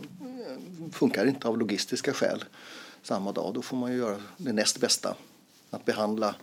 funkar 0.91 1.23
det 1.23 1.29
inte 1.29 1.47
av 1.47 1.57
logistiska 1.57 2.13
skäl 2.13 2.45
samma 3.01 3.31
dag. 3.31 3.53
Då 3.53 3.61
får 3.61 3.77
man 3.77 3.91
ju 3.91 3.97
göra 3.97 4.17
det 4.37 4.53
näst 4.53 4.79
bästa, 4.79 5.15
att 5.69 5.85
behandla 5.85 6.35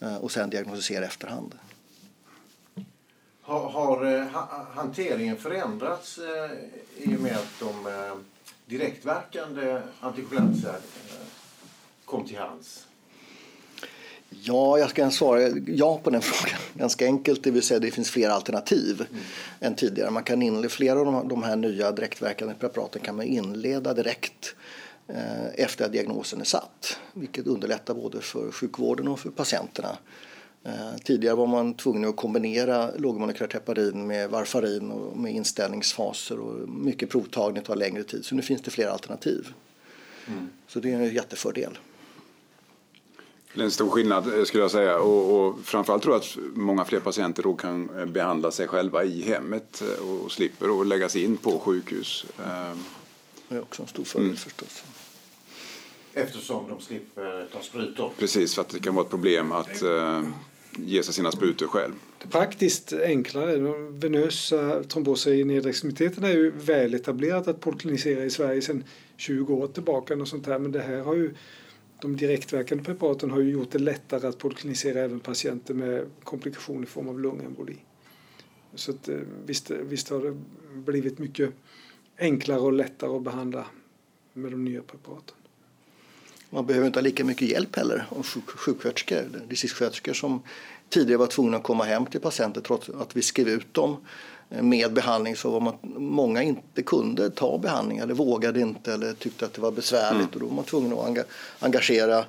eh, 0.00 0.16
och 0.16 0.30
sen 0.30 0.50
diagnostisera 0.50 1.04
efterhand. 1.04 1.54
Har, 3.40 3.68
har 3.68 4.24
ha, 4.24 4.66
hanteringen 4.74 5.36
förändrats 5.36 6.18
eh, 6.18 6.50
i 6.96 7.16
och 7.16 7.20
med 7.20 7.36
att 7.36 7.60
de 7.60 7.74
direktverkande 8.66 9.82
antikoagulantia 10.00 10.74
kom 12.04 12.26
till 12.26 12.38
hands? 12.38 12.86
Ja, 14.44 14.78
jag 14.78 14.90
ska 14.90 15.10
svara 15.10 15.48
ja 15.66 16.00
på 16.02 16.10
den 16.10 16.22
frågan. 16.22 16.60
Ganska 16.74 17.06
enkelt, 17.06 17.44
det 17.44 17.50
vill 17.50 17.62
säga 17.62 17.80
det 17.80 17.90
finns 17.90 18.10
fler 18.10 18.28
alternativ 18.28 19.06
än 19.60 19.74
tidigare. 19.74 20.10
Man 20.10 20.24
kan 20.24 20.42
inleda, 20.42 20.68
flera 20.68 21.00
av 21.00 21.28
de, 21.28 21.42
här 21.42 21.56
nya 21.56 21.92
direktverkande 21.92 22.54
preparaten 22.54 23.02
kan 23.02 23.16
man 23.16 23.26
inleda 23.26 23.94
direkt 23.94 24.54
eh, 25.08 25.46
efter 25.54 25.84
att 25.84 25.92
diagnosen 25.92 26.40
är 26.40 26.44
satt. 26.44 26.98
Vilket 27.12 27.46
underlättar 27.46 27.94
både 27.94 28.20
för 28.20 28.52
sjukvården 28.52 29.08
och 29.08 29.20
för 29.20 29.30
patienterna. 29.30 29.98
Eh, 30.64 30.96
tidigare 31.04 31.34
var 31.34 31.46
man 31.46 31.74
tvungen 31.74 32.08
att 32.08 32.16
kombinera 32.16 32.90
lågmolekylärt 32.96 33.52
heparin 33.52 34.06
med 34.06 34.30
varfarin 34.30 34.90
och 34.90 35.16
med 35.16 35.32
inställningsfaser 35.32 36.38
och 36.40 36.68
mycket 36.68 37.10
provtagning 37.10 37.62
tar 37.62 37.76
längre 37.76 38.02
tid. 38.02 38.24
Så 38.24 38.34
nu 38.34 38.42
finns 38.42 38.62
det 38.62 38.70
fler 38.70 38.86
alternativ. 38.86 39.48
Så 40.68 40.80
det 40.80 40.92
är 40.92 40.96
en 40.96 41.14
jättefördel. 41.14 41.78
Det 43.54 43.60
är 43.60 43.64
en 43.64 43.70
stor 43.70 43.90
skillnad 43.90 44.38
eh, 44.38 44.44
skulle 44.44 44.62
jag 44.64 44.70
säga 44.70 44.98
och, 44.98 45.46
och 45.46 45.58
framförallt 45.64 46.02
tror 46.02 46.14
jag 46.14 46.20
att 46.20 46.56
många 46.56 46.84
fler 46.84 47.00
patienter 47.00 47.42
då 47.42 47.54
kan 47.54 47.90
eh, 47.98 48.06
behandla 48.06 48.50
sig 48.50 48.68
själva 48.68 49.04
i 49.04 49.22
hemmet 49.22 49.82
eh, 49.82 50.08
och 50.08 50.32
slipper 50.32 50.80
att 50.80 50.86
läggas 50.86 51.16
in 51.16 51.36
på 51.36 51.58
sjukhus. 51.58 52.26
Eh, 52.38 52.76
Det 53.48 53.56
är 53.56 53.60
också 53.62 53.82
en 53.82 53.88
stor 53.88 54.04
fördel 54.04 54.36
förstås. 54.36 54.84
Eftersom 56.14 56.68
de 56.68 56.80
slipper 56.80 57.46
ta 57.52 57.60
sprutor. 57.60 58.10
Precis, 58.18 58.54
för 58.54 58.62
att 58.62 58.68
det 58.68 58.80
kan 58.80 58.94
vara 58.94 59.04
ett 59.04 59.10
problem 59.10 59.52
att 59.52 59.82
eh, 59.82 60.22
ge 60.76 61.02
sig 61.02 61.14
sina 61.14 61.32
sprutor 61.32 61.66
själv. 61.66 61.92
Det 62.18 62.24
är 62.24 62.30
praktiskt 62.30 62.92
enklare. 62.92 63.56
De 63.56 63.98
venösa 64.00 64.84
tromboser 64.84 65.32
i 65.32 65.44
nedre 65.44 65.70
extremiteten 65.70 66.24
är 66.24 66.32
ju 66.32 66.50
väl 66.50 66.94
etablerat 66.94 67.48
att 67.48 67.60
polyklinisera 67.60 68.24
i 68.24 68.30
Sverige 68.30 68.62
sedan 68.62 68.84
20 69.16 69.54
år 69.54 69.66
tillbaka. 69.66 70.14
Och 70.14 70.28
sånt 70.28 70.46
här. 70.46 70.58
Men 70.58 70.72
det 70.72 70.80
här 70.80 71.00
har 71.00 71.14
ju, 71.14 71.34
de 72.02 72.16
direktverkande 72.16 72.84
preparaten 72.84 73.30
har 73.30 73.40
ju 73.40 73.50
gjort 73.50 73.70
det 73.70 73.78
lättare 73.78 74.28
att 74.28 74.38
poliklinisera 74.38 75.00
även 75.00 75.20
patienter 75.20 75.74
med 75.74 76.06
komplikationer 76.24 76.82
i 76.82 76.86
form 76.86 77.08
av 77.08 77.20
lungemboli. 77.20 77.76
Så 78.74 78.90
att, 78.90 79.08
eh, 79.08 79.16
visst, 79.46 79.70
eh, 79.70 79.76
visst 79.76 80.08
har 80.08 80.20
det 80.20 80.36
blivit 80.74 81.18
mycket 81.18 81.50
enklare 82.18 82.60
och 82.60 82.72
lättare 82.72 83.10
att 83.10 83.22
behandla 83.22 83.66
med 84.32 84.50
de 84.52 84.64
nya 84.64 84.82
preparaten. 84.82 85.36
Man 86.50 86.66
behöver 86.66 86.86
inte 86.86 86.98
ha 86.98 87.02
lika 87.02 87.24
mycket 87.24 87.48
hjälp 87.48 87.76
heller 87.76 88.06
av 88.08 88.22
sjuk 88.22 88.50
sjuksköterskor, 88.50 89.16
eller 89.16 89.40
distriktssköterskor 89.48 90.12
som 90.12 90.42
tidigare 90.88 91.18
var 91.18 91.26
tvungna 91.26 91.56
att 91.56 91.62
komma 91.62 91.84
hem 91.84 92.06
till 92.06 92.20
patienter 92.20 92.60
trots 92.60 92.88
att 92.88 93.16
vi 93.16 93.22
skrev 93.22 93.48
ut 93.48 93.74
dem 93.74 93.96
med 94.60 94.92
behandling 94.92 95.36
så 95.36 95.50
var 95.50 95.60
man, 95.60 95.74
många 95.96 96.42
inte 96.42 96.82
kunde 96.82 97.30
ta 97.30 97.58
behandling 97.58 97.98
eller 97.98 98.14
vågade 98.14 98.60
inte 98.60 98.92
eller 98.92 99.12
tyckte 99.12 99.44
att 99.44 99.54
det 99.54 99.60
var 99.60 99.70
besvärligt. 99.70 100.34
Och 100.34 100.40
då 100.40 100.46
var 100.46 100.54
man 100.54 100.64
tvungen 100.64 100.92
att 100.92 101.06
enga 101.06 101.24
engagera 101.58 102.24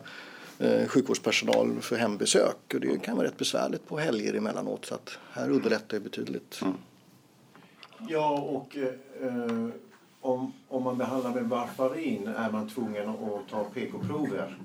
eh, 0.59 0.87
sjukvårdspersonal 0.87 1.81
för 1.81 1.95
hembesök. 1.95 2.73
Och 2.73 2.79
det 2.79 2.99
kan 3.03 3.17
vara 3.17 3.27
rätt 3.27 3.37
besvärligt 3.37 3.87
på 3.87 3.97
helger 3.97 4.33
emellanåt. 4.33 4.85
Så 4.85 4.95
att 4.95 5.17
här 5.31 5.49
underlättar 5.49 5.97
det 5.97 5.99
betydligt. 5.99 6.61
Ja, 8.09 8.29
och 8.29 8.77
eh, 8.77 9.69
om, 10.21 10.53
om 10.67 10.83
man 10.83 10.97
behandlar 10.97 11.33
med 11.33 11.43
varfarin 11.43 12.27
är 12.27 12.51
man 12.51 12.69
tvungen 12.69 13.09
att 13.09 13.49
ta 13.51 13.63
PK-prover. 13.63 14.57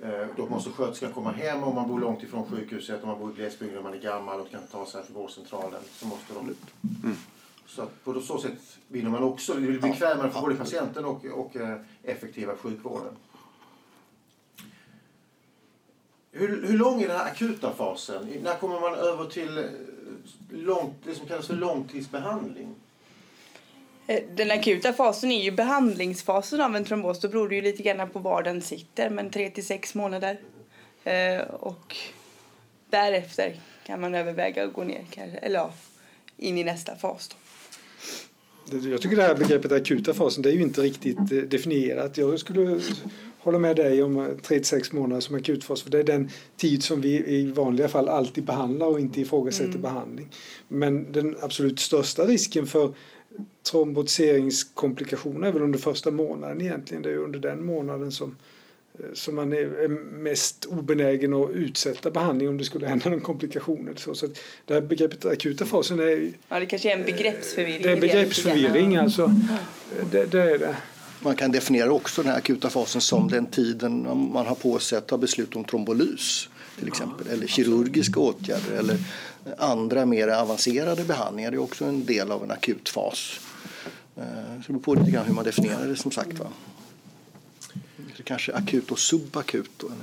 Eh, 0.00 0.26
då 0.36 0.46
måste 0.46 0.70
sköterskan 0.70 1.12
komma 1.12 1.30
hem 1.30 1.64
om 1.64 1.74
man 1.74 1.88
bor 1.88 2.00
långt 2.00 2.22
ifrån 2.22 2.46
sjukhuset, 2.46 3.02
om 3.02 3.08
man 3.08 3.18
bor 3.18 3.30
i 3.30 3.34
glesbygden, 3.34 3.78
om 3.78 3.84
man 3.84 3.94
är 3.94 3.98
gammal 3.98 4.40
och 4.40 4.50
kan 4.50 4.66
ta 4.72 4.86
sig 4.86 5.04
till 5.04 5.14
vårdcentralen. 5.14 5.80
Så 5.92 6.06
måste 6.06 6.34
de... 6.34 6.40
Mm. 7.04 7.16
Så 7.66 7.86
på 8.04 8.20
så 8.20 8.38
sätt 8.38 8.78
vinner 8.88 9.10
man 9.10 9.22
också, 9.22 9.54
det 9.54 9.60
blir 9.60 9.80
bekvämare 9.80 10.30
för 10.30 10.40
både 10.40 10.54
patienten 10.54 11.04
och, 11.04 11.24
och 11.24 11.56
eh, 11.56 11.78
effektiva 12.02 12.56
sjukvården. 12.56 13.16
Hur, 16.32 16.66
hur 16.66 16.78
lång 16.78 17.02
är 17.02 17.08
den 17.08 17.16
här 17.16 17.26
akuta 17.26 17.72
fasen? 17.72 18.28
När 18.42 18.56
kommer 18.56 18.80
man 18.80 18.94
över 18.94 19.24
till 19.24 19.58
eh, 19.58 19.64
långt, 20.50 20.94
det 21.04 21.14
som 21.14 21.26
kallas 21.26 21.46
för 21.46 21.56
långtidsbehandling? 21.56 22.74
Eh, 24.06 24.22
den 24.34 24.50
akuta 24.50 24.92
fasen 24.92 25.30
är 25.32 25.42
ju 25.42 25.50
behandlingsfasen 25.50 26.60
av 26.60 26.76
en 26.76 26.84
trombos. 26.84 27.20
Då 27.20 27.28
beror 27.28 27.48
det 27.48 27.54
ju 27.54 27.62
lite 27.62 27.82
grann 27.82 28.10
på 28.10 28.18
var 28.18 28.42
den 28.42 28.62
sitter, 28.62 29.10
men 29.10 29.30
3 29.30 29.50
till 29.50 29.66
6 29.66 29.94
månader. 29.94 30.40
Eh, 31.04 31.40
och 31.40 31.96
därefter 32.90 33.56
kan 33.86 34.00
man 34.00 34.14
överväga 34.14 34.64
att 34.64 34.72
gå 34.72 34.84
ner, 34.84 35.04
eller 35.42 35.58
ja, 35.58 35.72
in 36.36 36.58
i 36.58 36.64
nästa 36.64 36.96
fas. 36.96 37.28
Då. 37.28 37.36
Jag 38.88 39.02
tycker 39.02 39.16
det 39.16 39.22
här 39.22 39.34
begreppet 39.34 39.72
akuta 39.72 40.14
fasen 40.14 40.42
det 40.42 40.50
är 40.50 40.52
ju 40.52 40.62
inte 40.62 40.80
riktigt 40.80 41.50
definierat. 41.50 42.18
Jag 42.18 42.40
skulle 42.40 42.80
håller 43.46 43.58
med 43.58 43.76
dig 43.76 44.02
om 44.02 44.18
3-6 44.18 44.94
månader 44.94 45.20
som 45.20 45.36
akutfas. 45.36 45.82
För 45.82 45.90
det 45.90 45.98
är 45.98 46.04
den 46.04 46.30
tid 46.56 46.82
som 46.82 47.00
vi 47.00 47.08
i 47.26 47.52
vanliga 47.52 47.88
fall 47.88 48.08
alltid 48.08 48.44
behandlar 48.44 48.86
och 48.86 49.00
inte 49.00 49.20
ifrågasätter 49.20 49.70
mm. 49.70 49.82
behandling. 49.82 50.30
Men 50.68 51.12
den 51.12 51.36
absolut 51.40 51.80
största 51.80 52.24
risken 52.24 52.66
för 52.66 52.94
trombotiseringskomplikationer 53.70 55.48
är 55.48 55.52
väl 55.52 55.62
under 55.62 55.78
första 55.78 56.10
månaden 56.10 56.60
egentligen. 56.60 57.02
Det 57.02 57.10
är 57.10 57.16
under 57.16 57.38
den 57.38 57.64
månaden 57.64 58.12
som, 58.12 58.36
eh, 58.98 59.04
som 59.14 59.34
man 59.34 59.52
är 59.52 59.88
mest 60.22 60.64
obenägen 60.64 61.34
att 61.34 61.50
utsätta 61.50 62.10
behandling 62.10 62.48
om 62.48 62.58
det 62.58 62.64
skulle 62.64 62.86
hända 62.86 63.10
någon 63.10 63.20
komplikation. 63.20 63.88
Eller 63.88 64.00
så. 64.00 64.14
så 64.14 64.26
det 64.64 64.74
här 64.74 64.80
begreppet 64.80 65.24
akuta 65.24 65.66
fasen 65.66 66.00
är... 66.00 66.32
Ja, 66.48 66.60
det 66.60 66.66
kanske 66.66 66.92
är 66.92 66.98
en 66.98 67.04
begreppsförvirring. 67.04 67.82
Det 67.82 67.88
är 67.88 67.94
en 67.94 68.00
begreppsförvirring 68.00 68.96
alltså. 68.96 69.30
Det, 70.10 70.24
det 70.24 70.42
är 70.42 70.58
det. 70.58 70.76
Man 71.20 71.36
kan 71.36 71.52
definiera 71.52 71.92
också 71.92 72.22
den 72.22 72.34
akuta 72.34 72.70
fasen 72.70 73.00
som 73.00 73.28
den 73.28 73.46
tiden 73.46 74.02
man 74.32 74.46
har 74.46 74.54
på 74.54 74.78
sig 74.78 74.98
att 74.98 75.06
ta 75.06 75.18
beslut 75.18 75.56
om 75.56 75.64
trombolys 75.64 76.48
till 76.78 76.88
exempel, 76.88 77.26
eller 77.26 77.46
kirurgiska 77.46 78.20
åtgärder 78.20 78.72
eller 78.78 78.96
andra 79.58 80.06
mer 80.06 80.28
avancerade 80.28 81.04
behandlingar. 81.04 81.50
Det 81.50 81.56
är 81.56 81.62
också 81.62 81.84
en 81.84 82.06
del 82.06 82.32
av 82.32 82.44
en 82.44 82.50
akut 82.50 82.88
fas. 82.88 83.40
Eh, 84.16 84.24
så 84.66 84.66
det 84.66 84.72
beror 84.72 84.80
på 84.80 84.94
lite 84.94 85.10
grann 85.10 85.26
hur 85.26 85.34
man 85.34 85.44
definierar 85.44 85.86
det 85.86 85.96
som 85.96 86.10
sagt. 86.10 86.38
Va? 86.38 86.46
Det 88.16 88.22
kanske 88.22 88.52
akut 88.52 88.90
och 88.90 88.98
subakut. 88.98 89.82
Eller 89.82 89.96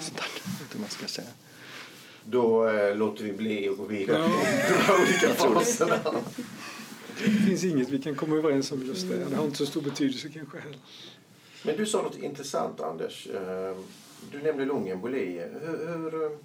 sånt 0.00 0.22
där, 0.72 0.78
man 0.80 0.88
ska 0.88 1.06
säga. 1.06 1.28
Då 2.24 2.68
eh, 2.68 2.96
låter 2.96 3.24
vi 3.24 3.32
bli 3.32 3.68
att 3.68 3.76
gå 3.76 3.84
vidare 3.84 4.18
ja. 4.18 4.86
de 4.96 5.02
olika 5.02 5.34
faserna. 5.34 5.98
Det 7.18 7.30
finns 7.30 7.64
inget 7.64 7.88
vi 7.88 7.98
kan 7.98 8.14
komma 8.14 8.36
överens 8.36 8.72
om 8.72 8.86
just 8.86 9.08
det. 9.08 9.24
Det 9.30 9.36
har 9.36 9.44
inte 9.44 9.56
så 9.56 9.66
stor 9.66 9.80
betydelse 9.80 10.28
kanske 10.28 10.58
heller. 10.58 10.78
Men 11.64 11.76
du 11.76 11.86
sa 11.86 12.02
något 12.02 12.18
intressant 12.18 12.80
Anders. 12.80 13.26
Eh, 13.26 13.76
du 14.32 14.42
nämnde 14.42 14.64
lungemboli. 14.64 15.40
Hur, 15.60 16.10
hur, 16.10 16.38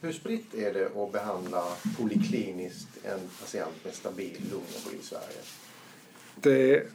hur 0.00 0.12
spritt 0.12 0.54
är 0.54 0.72
det 0.72 1.02
att 1.02 1.12
behandla 1.12 1.64
polikliniskt 1.98 2.88
en 3.02 3.20
patient 3.40 3.84
med 3.84 3.94
stabil 3.94 4.36
lungemboli 4.40 4.96
i 5.00 5.04
Sverige? 5.04 5.38
Det 6.40 6.86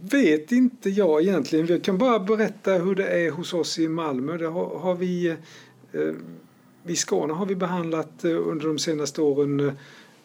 vet 0.00 0.52
inte 0.52 0.90
jag 0.90 1.22
egentligen. 1.22 1.66
Vi 1.66 1.80
kan 1.80 1.98
bara 1.98 2.18
berätta 2.18 2.72
hur 2.72 2.94
det 2.94 3.06
är 3.06 3.30
hos 3.30 3.54
oss 3.54 3.78
i 3.78 3.88
Malmö. 3.88 4.36
Det 4.36 4.46
har, 4.46 4.78
har 4.78 4.94
vi, 4.94 5.28
eh, 5.92 6.14
I 6.86 6.96
Skåne 6.96 7.32
har 7.32 7.46
vi 7.46 7.56
behandlat 7.56 8.24
eh, 8.24 8.48
under 8.48 8.66
de 8.66 8.78
senaste 8.78 9.22
åren 9.22 9.60
eh, 9.60 9.72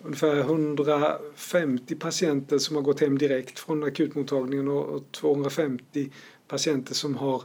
ungefär 0.04 0.40
150 0.40 1.96
patienter 1.96 2.58
som 2.58 2.76
har 2.76 2.84
gått 2.84 3.00
hem 3.00 3.18
direkt 3.18 3.60
från 3.60 3.84
akutmottagningen 3.84 4.68
och 4.68 5.12
250 5.12 6.10
patienter 6.48 6.94
som 6.94 7.16
har 7.16 7.44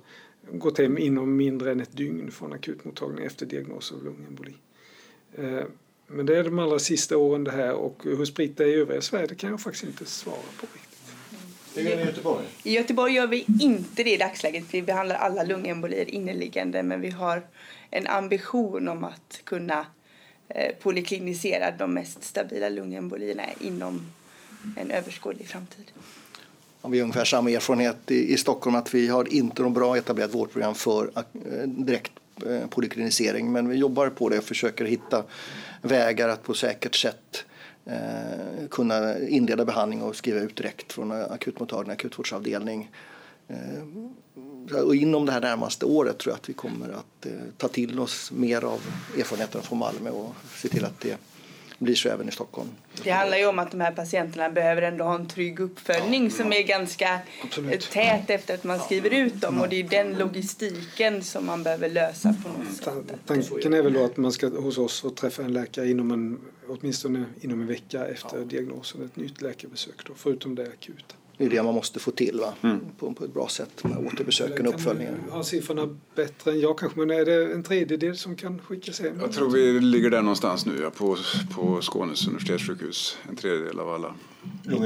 gått 0.53 0.79
hem 0.79 0.99
inom 0.99 1.37
mindre 1.37 1.73
än 1.73 1.81
ett 1.81 1.97
dygn 1.97 2.31
från 2.31 2.53
akutmottagningen 2.53 3.27
efter 3.27 3.47
diagnos 3.47 3.93
av 3.93 4.05
lungemboli. 4.05 4.55
Eh, 5.39 5.63
men 6.07 6.27
det 6.27 6.39
är 6.39 6.45
de 6.45 6.59
allra 6.59 6.79
sista 6.79 7.17
åren 7.17 7.45
det 7.45 7.51
här 7.51 7.73
och 7.73 8.01
hur 8.05 8.25
spritt 8.25 8.57
det 8.57 8.65
är 8.65 8.69
i 8.69 8.75
övriga 8.75 9.01
Sverige 9.01 9.27
det 9.27 9.35
kan 9.35 9.51
jag 9.51 9.61
faktiskt 9.61 9.85
inte 9.85 10.05
svara 10.05 10.37
på 10.61 10.67
riktigt. 10.75 10.99
Hur 11.75 11.83
gör 11.83 11.97
ni 11.97 12.03
i 12.03 12.07
Göteborg? 12.07 12.45
I 12.63 12.73
Göteborg 12.73 13.13
gör 13.13 13.27
vi 13.27 13.47
inte 13.61 14.03
det 14.03 14.15
i 14.15 14.17
dagsläget. 14.17 14.65
Vi 14.71 14.83
behandlar 14.83 15.17
alla 15.17 15.43
lungembolier 15.43 16.11
inneliggande 16.11 16.83
men 16.83 17.01
vi 17.01 17.11
har 17.11 17.43
en 17.91 18.07
ambition 18.07 18.89
om 18.89 19.05
att 19.05 19.41
kunna 19.45 19.87
Eh, 20.55 20.75
poliklinisera 20.83 21.71
de 21.71 21.95
mest 21.95 22.25
stabila 22.25 22.69
lungembolierna 22.69 23.43
inom 23.61 24.07
en 24.77 24.91
överskådlig 24.91 25.49
framtid. 25.49 25.85
Ja, 26.83 26.89
vi 26.89 26.99
har 26.99 27.03
ungefär 27.05 27.25
samma 27.25 27.51
erfarenhet 27.51 28.11
i, 28.11 28.33
i 28.33 28.37
Stockholm 28.37 28.77
att 28.77 28.95
vi 28.95 29.09
har 29.09 29.33
inte 29.33 29.63
något 29.63 29.73
bra 29.73 29.97
etablerat 29.97 30.35
vårdprogram 30.35 30.75
för 30.75 31.11
eh, 31.17 31.23
direkt 31.67 32.13
Eh, 32.43 32.47
polyklinisering, 32.47 32.69
poliklinisering 32.71 33.53
men 33.53 33.69
vi 33.69 33.77
jobbar 33.77 34.09
på 34.09 34.29
det 34.29 34.39
och 34.39 34.45
försöker 34.45 34.85
hitta 34.85 35.25
vägar 35.83 36.29
att 36.29 36.43
på 36.43 36.55
säkert 36.55 36.95
sätt 36.95 37.45
eh, 37.87 38.69
kunna 38.71 39.19
inleda 39.19 39.65
behandling 39.65 40.03
och 40.03 40.17
skriva 40.17 40.41
ut 40.41 40.57
direkt 40.57 40.93
från 40.93 41.13
akutmottagning, 41.13 41.93
akutvårdsavdelning. 41.93 42.91
Eh, 43.49 44.83
och 44.85 44.95
inom 44.95 45.27
det 45.27 45.33
här 45.33 45.41
närmaste 45.41 45.87
året 45.87 46.19
tror 46.19 46.33
jag 46.33 46.39
att 46.39 46.49
vi 46.49 46.53
kommer 46.53 46.89
att 46.89 47.27
eh, 47.27 47.33
ta 47.57 47.69
till 47.69 48.01
oss 48.01 48.33
mer 48.33 48.65
av 48.65 48.81
erfarenheterna 49.19 49.63
från 49.63 49.79
Malmö 49.79 50.11
och 50.11 50.35
se 50.57 50.69
till 50.69 50.85
att 50.85 51.01
det 51.01 51.17
blir 51.81 51.95
så 51.95 52.09
även 52.09 52.29
i 52.29 52.33
Stockholm. 52.33 52.69
Det 53.05 53.11
handlar 53.11 53.37
ju 53.37 53.47
om 53.47 53.59
att 53.59 53.71
de 53.71 53.81
här 53.81 53.93
patienterna 53.93 54.51
behöver 54.51 54.83
ändå 54.83 55.05
ha 55.05 55.15
en 55.15 55.29
trygg 55.29 55.61
uppföljning 55.61 56.25
ja, 56.25 56.31
som 56.31 56.53
är 56.53 56.63
ganska 56.63 57.19
Absolut. 57.45 57.91
tät 57.91 58.31
efter 58.31 58.55
att 58.55 58.65
man 58.65 58.81
skriver 58.81 59.11
ut 59.11 59.41
dem 59.41 59.61
och 59.61 59.69
det 59.69 59.77
är 59.77 59.85
den 59.85 60.19
logistiken 60.19 61.23
som 61.23 61.47
man 61.47 61.63
behöver 61.63 61.89
lösa 61.89 62.35
på 62.43 62.49
något 62.49 62.77
sätt. 62.77 63.17
Tanken 63.27 63.75
är 63.75 63.83
väl 63.83 63.93
då 63.93 64.05
att 64.05 64.17
man 64.17 64.33
ska 64.33 64.49
hos 64.49 64.79
oss 64.79 65.01
få 65.01 65.11
träffa 65.11 65.43
en 65.43 65.53
läkare 65.53 65.89
inom 65.89 66.11
en, 66.11 66.41
åtminstone 66.69 67.25
inom 67.41 67.61
en 67.61 67.67
vecka 67.67 68.07
efter 68.07 68.39
ja. 68.39 68.45
diagnosen, 68.45 69.05
ett 69.05 69.17
nytt 69.17 69.43
läkarbesök 69.43 70.07
då, 70.07 70.13
förutom 70.17 70.55
det 70.55 70.63
akuta. 70.63 71.15
Det 71.41 71.47
är 71.47 71.51
det 71.51 71.63
man 71.63 71.75
måste 71.75 72.01
få 72.01 72.11
till 72.11 72.41
va? 72.41 72.55
Mm. 72.63 72.81
På, 72.99 73.15
på 73.15 73.25
ett 73.25 73.35
bra 73.35 73.49
sätt 73.49 73.85
med 73.85 74.07
återbesöken 74.07 74.67
och 74.67 74.75
uppföljningen. 74.75 75.15
Har 75.31 75.43
siffrorna 75.43 75.97
bättre 76.15 76.51
än 76.51 76.61
jag 76.61 76.79
kanske, 76.79 76.99
men 76.99 77.11
är 77.11 77.25
det 77.25 77.53
en 77.53 77.63
tredjedel 77.63 78.17
som 78.17 78.37
kan 78.37 78.59
skickas 78.59 79.01
hem? 79.01 79.21
Jag 79.21 79.33
tror 79.33 79.51
vi 79.51 79.81
ligger 79.81 80.11
där 80.11 80.23
någonstans 80.23 80.67
nu 80.67 80.81
ja, 80.83 80.91
på, 80.91 81.17
på 81.55 81.83
Skånes 81.83 82.27
universitetssjukhus. 82.27 83.19
En 83.29 83.37
tredjedel 83.37 83.81
av 83.81 83.89
alla 83.89 84.15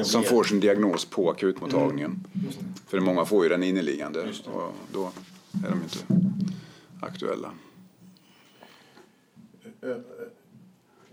som 0.05 0.23
får 0.23 0.45
sin 0.45 0.61
diagnos 0.61 1.05
på 1.05 1.31
akutmottagningen. 1.31 2.27
Mm. 2.35 2.53
För 2.87 3.01
många 3.01 3.25
får 3.25 3.43
ju 3.43 3.49
den 3.49 3.63
inneliggande 3.63 4.21
och 4.45 4.75
då 4.93 5.13
är 5.65 5.71
de 5.71 5.83
inte 5.83 6.29
aktuella. 7.01 7.51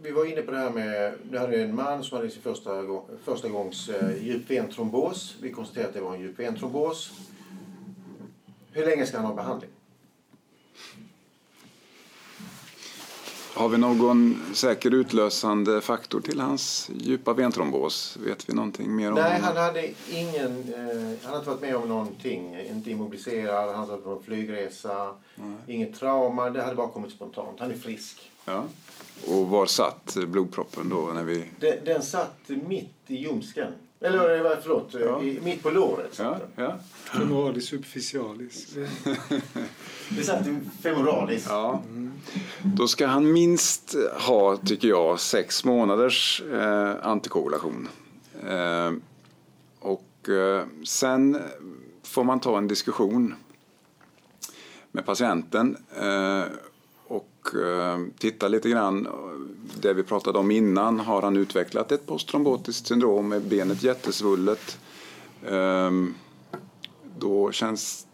Vi 0.04 0.12
var 0.12 0.26
inne 0.26 0.42
på 0.42 0.52
det 0.52 0.58
här 0.58 0.70
med, 0.70 1.14
det 1.24 1.40
hade 1.40 1.64
en 1.64 1.76
man 1.76 2.04
som 2.04 2.18
hade 2.18 2.30
sin 2.30 2.42
första, 2.42 2.84
första 3.24 3.50
gångs 3.50 3.90
eh, 3.90 4.24
djupventrombos. 4.24 5.36
Vi 5.42 5.52
konstaterade 5.52 5.90
att 5.90 5.96
det 5.96 6.02
var 6.02 6.16
en 6.16 6.22
djupventrombos. 6.22 7.12
Hur 8.72 8.86
länge 8.86 9.06
ska 9.06 9.18
han 9.18 9.26
ha 9.26 9.36
behandling? 9.36 9.70
Har 13.54 13.70
vi 13.70 13.78
någon 13.78 14.42
säker 14.54 14.94
utlösande 14.94 15.82
faktor 15.82 16.22
till 16.22 16.40
hans 16.40 16.90
djupa 16.94 17.34
ventrombos? 17.34 18.18
Vet 18.26 18.50
vi 18.50 18.54
någonting 18.54 18.96
mer 18.96 19.10
om 19.10 19.16
Nej, 19.16 19.40
han 19.42 19.58
hade 19.58 19.90
ingen, 20.12 20.74
eh, 20.74 21.18
han 21.24 21.34
hade 21.34 21.46
varit 21.46 21.62
med 21.62 21.76
om 21.76 21.90
någonting. 21.90 22.60
Inte 22.70 22.92
immobiliserad, 22.92 23.76
han 23.76 23.76
hade 23.76 23.92
varit 23.92 24.04
på 24.04 24.12
en 24.12 24.24
flygresa, 24.24 25.14
Nej. 25.36 25.56
inget 25.68 26.00
trauma. 26.00 26.50
Det 26.50 26.62
hade 26.64 26.76
bara 26.76 26.88
kommit 26.88 27.12
spontant. 27.12 27.60
Han 27.60 27.72
är 27.72 27.76
frisk. 27.76 28.32
Ja. 28.46 28.64
Och 29.28 29.48
var 29.48 29.66
satt 29.66 30.18
blodproppen 30.28 30.90
då? 30.90 31.12
När 31.14 31.24
vi... 31.24 31.46
den, 31.60 31.86
den 31.86 32.02
satt 32.02 32.50
mitt 32.68 32.96
i 33.08 33.16
ljumsken. 33.16 33.74
Eller 34.04 34.62
förlåt, 34.62 34.94
ja. 34.94 35.22
i, 35.22 35.40
mitt 35.44 35.64
på 35.64 35.70
låret. 35.70 36.20
Ja, 36.20 36.40
ja. 36.56 36.76
Femoralis 36.94 37.66
superficialis. 37.66 38.68
det 40.10 40.24
satt 40.24 40.46
femoralis. 40.82 41.46
Ja. 41.50 41.84
Då 42.64 42.88
ska 42.88 43.08
han 43.08 43.32
minst 43.32 43.96
ha, 44.28 44.58
tycker 44.58 44.88
jag, 44.88 45.20
sex 45.20 45.66
månaders 45.66 46.44
eh, 46.52 47.08
antikoagulation. 47.08 47.90
Eh, 48.48 48.92
och 49.80 50.30
eh, 50.30 50.66
sen 50.84 51.38
får 52.04 52.24
man 52.24 52.40
ta 52.40 52.58
en 52.58 52.68
diskussion 52.68 53.36
med 54.92 55.06
patienten. 55.06 55.78
Och 57.42 57.56
eh, 57.56 58.00
titta 58.18 58.48
lite 58.48 58.70
grann, 58.70 59.08
det 59.82 59.94
vi 59.94 60.04
pratade 60.04 60.40
om 60.40 60.52
innan, 60.52 61.00
har 61.00 61.22
han 61.22 61.38
utvecklat 61.38 61.92
ett 61.92 62.08
posttrombotiskt 62.08 62.88
syndrom 62.88 63.30
med 63.30 63.42
benet 63.42 63.84
jättesvullet? 63.84 64.80
Ehm, 65.46 66.14
då 67.20 67.52
känns 67.52 68.08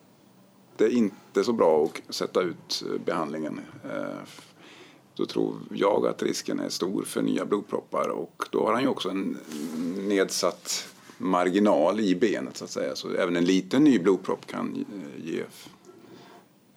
det 0.77 0.91
inte 0.91 1.43
så 1.43 1.53
bra 1.53 1.85
att 1.85 2.15
sätta 2.15 2.41
ut 2.41 2.83
eh, 2.87 3.01
behandlingen. 3.05 3.59
Eh, 3.83 4.27
då 5.15 5.25
tror 5.25 5.55
jag 5.73 6.07
att 6.07 6.23
risken 6.23 6.59
är 6.59 6.69
stor 6.69 7.03
för 7.03 7.21
nya 7.21 7.45
blodproppar 7.45 8.09
och 8.09 8.45
då 8.51 8.65
har 8.65 8.73
han 8.73 8.81
ju 8.81 8.87
också 8.87 9.09
en 9.09 9.37
nedsatt 10.07 10.87
marginal 11.17 11.99
i 11.99 12.15
benet 12.15 12.57
så 12.57 12.63
att 12.63 12.71
säga. 12.71 12.95
Så 12.95 13.13
även 13.13 13.35
en 13.35 13.45
liten 13.45 13.83
ny 13.83 13.99
blodpropp 13.99 14.47
kan 14.47 14.85
eh, 14.93 15.25
ge 15.25 15.43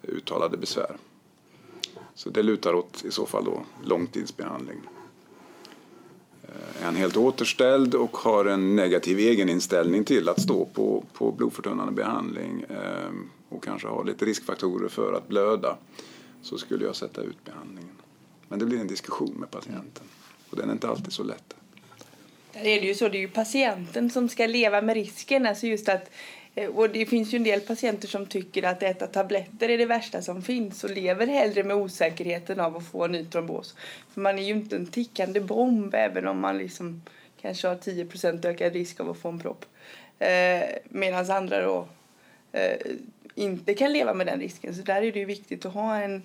uttalade 0.02 0.56
besvär. 0.56 0.96
Så 2.20 2.30
det 2.30 2.42
lutar 2.42 2.74
åt 2.74 3.04
i 3.04 3.10
så 3.10 3.26
fall 3.26 3.44
då 3.44 3.62
långtidsbehandling. 3.84 4.80
Eh, 6.42 6.80
är 6.80 6.84
han 6.84 6.96
helt 6.96 7.16
återställd 7.16 7.94
och 7.94 8.16
har 8.16 8.44
en 8.44 8.76
negativ 8.76 9.18
egeninställning 9.18 10.04
till 10.04 10.28
att 10.28 10.40
stå 10.40 10.64
på, 10.64 11.04
på 11.12 11.32
blodförtunnande 11.32 11.92
behandling 11.92 12.64
eh, 12.68 13.10
och 13.48 13.64
kanske 13.64 13.88
har 13.88 14.04
lite 14.04 14.24
riskfaktorer 14.24 14.88
för 14.88 15.12
att 15.12 15.28
blöda 15.28 15.76
så 16.42 16.58
skulle 16.58 16.84
jag 16.84 16.96
sätta 16.96 17.22
ut 17.22 17.44
behandlingen. 17.44 17.96
Men 18.48 18.58
det 18.58 18.66
blir 18.66 18.80
en 18.80 18.86
diskussion 18.86 19.34
med 19.34 19.50
patienten 19.50 20.04
och 20.50 20.56
den 20.56 20.68
är 20.68 20.72
inte 20.72 20.88
alltid 20.88 21.12
så 21.12 21.22
lätt. 21.22 21.54
Där 22.52 22.64
är 22.64 22.80
det 22.80 22.86
ju 22.86 22.94
så, 22.94 23.08
det 23.08 23.18
är 23.18 23.20
ju 23.20 23.28
patienten 23.28 24.10
som 24.10 24.28
ska 24.28 24.46
leva 24.46 24.82
med 24.82 24.94
risken. 24.94 25.46
Alltså 25.46 25.66
just 25.66 25.88
att, 25.88 26.10
Eh, 26.54 26.68
och 26.68 26.90
det 26.90 27.06
finns 27.06 27.34
ju 27.34 27.36
en 27.36 27.44
del 27.44 27.60
patienter 27.60 28.08
som 28.08 28.26
tycker 28.26 28.62
att 28.62 28.82
äta 28.82 29.06
tabletter 29.06 29.68
är 29.68 29.78
det 29.78 29.86
värsta 29.86 30.22
som 30.22 30.42
finns 30.42 30.84
och 30.84 30.90
lever 30.90 31.26
hellre 31.26 31.64
med 31.64 31.76
osäkerheten 31.76 32.60
av 32.60 32.76
att 32.76 32.86
få 32.86 33.04
en 33.04 33.12
ny 33.12 33.24
trombos. 33.24 33.76
För 34.14 34.20
man 34.20 34.38
är 34.38 34.42
ju 34.42 34.52
inte 34.52 34.76
en 34.76 34.86
tickande 34.86 35.40
bomb 35.40 35.94
även 35.94 36.28
om 36.28 36.40
man 36.40 36.58
liksom 36.58 37.02
kanske 37.40 37.68
har 37.68 37.74
10% 37.74 38.46
ökad 38.46 38.72
risk 38.72 39.00
av 39.00 39.10
att 39.10 39.18
få 39.18 39.28
en 39.28 39.40
propp. 39.40 39.64
Eh, 40.18 40.62
Medan 40.84 41.30
andra 41.30 41.62
då 41.62 41.88
eh, 42.52 42.76
inte 43.34 43.74
kan 43.74 43.92
leva 43.92 44.14
med 44.14 44.26
den 44.26 44.40
risken. 44.40 44.74
Så 44.74 44.82
där 44.82 45.02
är 45.02 45.12
det 45.12 45.18
ju 45.18 45.24
viktigt 45.24 45.66
att 45.66 45.74
ha 45.74 45.96
en, 45.96 46.22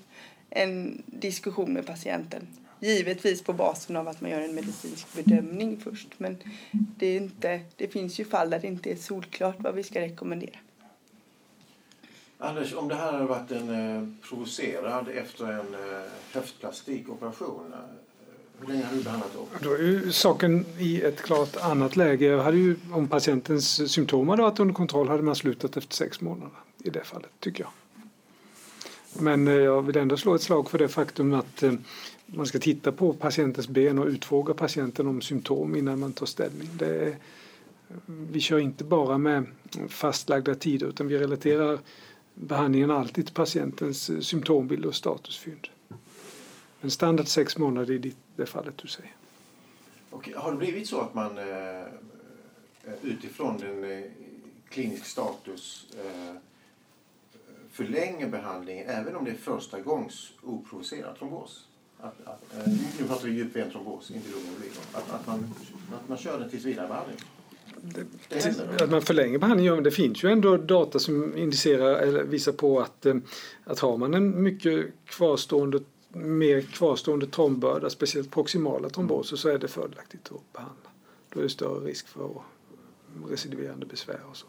en 0.50 1.04
diskussion 1.06 1.74
med 1.74 1.86
patienten. 1.86 2.48
Givetvis 2.86 3.41
på 3.41 3.54
basen 3.54 3.95
av 3.95 4.08
att 4.08 4.21
man 4.21 4.32
gör 4.32 4.41
en 4.41 4.56
medicinsk 4.56 5.13
bedömning 5.13 5.80
först. 5.84 6.08
Men 6.17 6.38
det, 6.71 7.08
är 7.08 7.17
inte, 7.17 7.62
det 7.76 7.88
finns 7.88 8.19
ju 8.19 8.26
fall 8.26 8.50
där 8.50 8.60
det 8.60 8.67
inte 8.67 8.91
är 8.91 8.95
solklart 8.95 9.56
vad 9.60 9.76
vi 9.76 9.84
ska 9.84 10.02
rekommendera. 10.02 10.56
Anders, 12.38 12.74
om 12.74 12.88
det 12.88 12.95
här 12.95 13.12
hade 13.12 13.26
varit 13.26 13.52
en 13.52 13.69
eh, 13.69 14.08
provocerad 14.30 15.08
efter 15.08 15.45
en 15.45 15.74
eh, 15.74 16.02
höftplastikoperation, 16.32 17.74
eh, 17.74 17.80
hur 18.60 18.67
länge 18.67 18.84
har 18.86 18.95
du 18.95 19.04
behandlat 19.04 19.32
då? 19.34 19.69
Då 19.69 19.74
är 19.74 19.82
ju 19.82 20.12
saken 20.12 20.65
i 20.78 21.02
ett 21.02 21.21
klart 21.21 21.58
annat 21.58 21.95
läge. 21.95 22.38
Hade 22.38 22.58
ju, 22.58 22.76
om 22.93 23.08
patientens 23.08 23.91
symptom 23.91 24.30
hade 24.30 24.41
varit 24.41 24.60
under 24.60 24.74
kontroll 24.74 25.08
hade 25.08 25.24
man 25.24 25.36
slutat 25.36 25.78
efter 25.78 25.95
sex 25.95 26.21
månader 26.21 26.52
i 26.84 26.89
det 26.89 27.04
fallet, 27.04 27.30
tycker 27.39 27.63
jag. 27.63 27.71
Men 29.24 29.48
jag 29.48 29.82
vill 29.82 29.98
ändå 29.98 30.17
slå 30.17 30.36
ett 30.36 30.41
slag 30.41 30.69
för 30.69 30.78
det 30.78 30.88
faktum 30.88 31.34
att 31.34 31.63
man 32.26 32.46
ska 32.46 32.60
titta 32.60 32.92
på 32.92 33.14
patientens 33.14 33.68
ben 33.68 34.00
och 34.00 34.06
utfråga 34.06 34.54
patienten 34.54 35.08
om 35.08 35.22
symptom 35.22 35.76
innan 35.76 36.00
man 36.00 36.14
tar 36.14 36.26
ställning. 36.26 36.70
Är, 36.82 37.16
vi 38.06 38.40
kör 38.40 38.60
inte 38.60 38.84
bara 38.84 39.18
med 39.18 39.46
fastlagda 39.90 40.56
tider 40.56 40.88
utan 40.88 41.08
vi 41.08 41.18
relaterar 41.18 41.80
behandlingen 42.34 42.92
alltid 42.92 43.26
till 43.26 43.36
patientens 43.36 44.28
symptombild 44.28 44.86
och 44.86 44.96
statusfynd. 44.96 45.68
Men 46.82 46.92
standard 46.92 47.28
sex 47.28 47.58
månader 47.58 47.94
i 47.94 48.14
det 48.36 48.46
fallet 48.46 48.78
du 48.78 48.88
säger. 48.88 49.16
Och 50.10 50.30
har 50.36 50.52
det 50.52 50.58
blivit 50.58 50.88
så 50.88 51.02
att 51.02 51.14
man 51.14 51.38
eh, 51.38 51.84
utifrån 53.02 53.58
den 53.58 53.84
eh, 53.84 54.04
klinisk 54.70 55.06
status 55.06 55.88
eh, 56.06 56.36
förlänger 57.72 58.28
behandlingen 58.28 58.90
även 58.90 59.16
om 59.16 59.26
det 59.26 59.32
är 59.32 59.36
första 59.36 59.82
gångs 59.82 60.34
oprovocerad 60.44 61.18
trombos? 61.18 61.68
Att, 62.06 62.28
att, 62.28 62.68
nu 63.00 63.08
pratar 63.08 63.28
vi 63.28 63.34
djupventrombos, 63.34 64.12
inte 64.12 64.30
lungemboli. 64.30 64.70
Att, 64.94 65.13
att, 65.13 65.28
man, 65.28 65.54
att 65.94 66.10
man 66.10 66.18
kör 66.18 66.39
den 66.39 66.50
tills 66.50 66.65
vidare 66.65 66.88
behandling. 66.88 67.18
Det, 67.82 68.06
det 68.30 68.84
att 68.84 68.91
man 68.91 69.02
förlänger 69.02 69.38
behandlingen, 69.38 69.84
det 69.84 69.91
finns 69.91 70.24
ju 70.24 70.32
ändå 70.32 70.58
data 70.58 71.00
som 71.00 71.38
indicerar 71.38 71.96
eller 71.96 72.24
visar 72.24 72.52
på 72.52 72.80
att, 72.80 73.06
att 73.63 73.80
har 73.80 73.98
man 73.98 74.13
en 74.13 74.44
mycket 74.44 74.86
kvarstående 75.06 75.80
mer 76.15 76.62
kvarstående 76.62 77.28
trombörda, 77.28 77.89
speciellt 77.89 78.32
proximala 78.32 78.89
tromboser, 78.89 79.38
så 79.38 79.50
är 79.50 79.58
det 79.58 79.68
fördelaktigt 79.68 80.32
att 80.32 80.54
behandla. 80.54 80.89
Då 81.30 81.39
är 81.39 81.44
det 81.44 81.50
större 81.50 81.88
risk 81.88 82.08
för 82.08 82.30
recidiverande 83.30 83.86
besvär 83.86 84.20
och 84.30 84.38
så. 84.38 84.48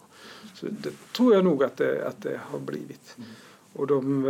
Så 0.55 0.67
det 0.67 1.13
tror 1.13 1.35
jag 1.35 1.45
nog 1.45 1.65
att 1.65 1.77
det, 1.77 2.09
att 2.09 2.23
det 2.23 2.41
har 2.45 2.59
blivit. 2.59 3.15
Mm. 3.17 3.29
Och 3.73 3.87
de, 3.87 4.27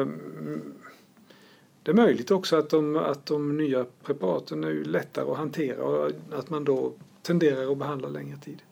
det 1.87 1.92
är 1.92 1.94
möjligt 1.94 2.31
också 2.31 2.57
att 2.57 2.70
de, 2.70 2.96
att 2.96 3.27
de 3.27 3.57
nya 3.57 3.87
preparaten 4.03 4.64
är 4.64 4.72
lättare 4.72 5.31
att 5.31 5.37
hantera 5.37 5.83
och 5.83 6.12
att 6.33 6.51
man 6.51 6.64
då 6.64 6.92
tenderar 7.22 7.72
att 7.72 7.79
behandla 7.79 8.09
längre 8.09 8.37
tid. 8.37 8.62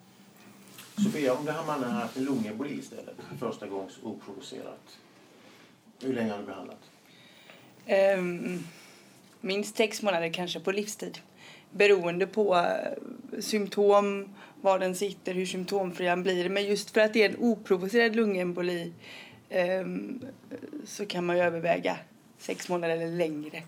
Sofia, 0.97 1.35
om 1.35 1.45
den 1.45 1.55
här 1.55 1.67
mannen 1.67 1.91
har 1.91 2.01
haft 2.01 2.17
en 2.17 2.25
lungemboli 2.25 2.79
istället, 2.79 3.15
första 3.41 3.67
gångs 3.67 3.99
oprovocerat. 4.03 4.99
Hur 6.03 6.13
länge 6.15 6.31
har 6.31 6.39
du 6.39 6.45
behandlat? 6.45 6.79
Um, 8.19 8.65
minst 9.41 9.77
sex 9.77 10.03
månader 10.03 10.33
kanske 10.33 10.61
på 10.61 10.73
livstid. 10.73 11.19
Beroende 11.71 12.27
på 12.27 12.55
uh, 12.55 13.41
symptom, 13.41 14.29
var 14.61 14.79
den 14.79 14.95
sitter, 14.95 15.35
hur 15.35 15.47
symptomfri 15.47 16.07
han 16.07 16.23
blir. 16.23 16.49
Men 16.49 16.67
just 16.67 16.91
för 16.91 17.01
att 17.01 17.13
det 17.13 17.23
är 17.23 17.29
en 17.31 17.37
oprovocerad 17.39 18.17
lungemboli 18.17 18.93
um, 19.81 20.23
så 20.85 21.07
kan 21.07 21.27
man 21.27 21.37
ju 21.37 21.43
överväga 21.43 21.99
sex 22.45 22.69
månader 22.69 22.97
eller 22.97 23.17
längre. 23.17 23.63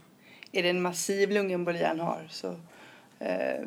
Är 0.52 0.62
det 0.62 0.70
en 0.70 0.82
massiv 0.82 1.30
lungemboli 1.30 1.84
han 1.84 2.00
har 2.00 2.28
så 2.30 2.48
eh, 3.18 3.66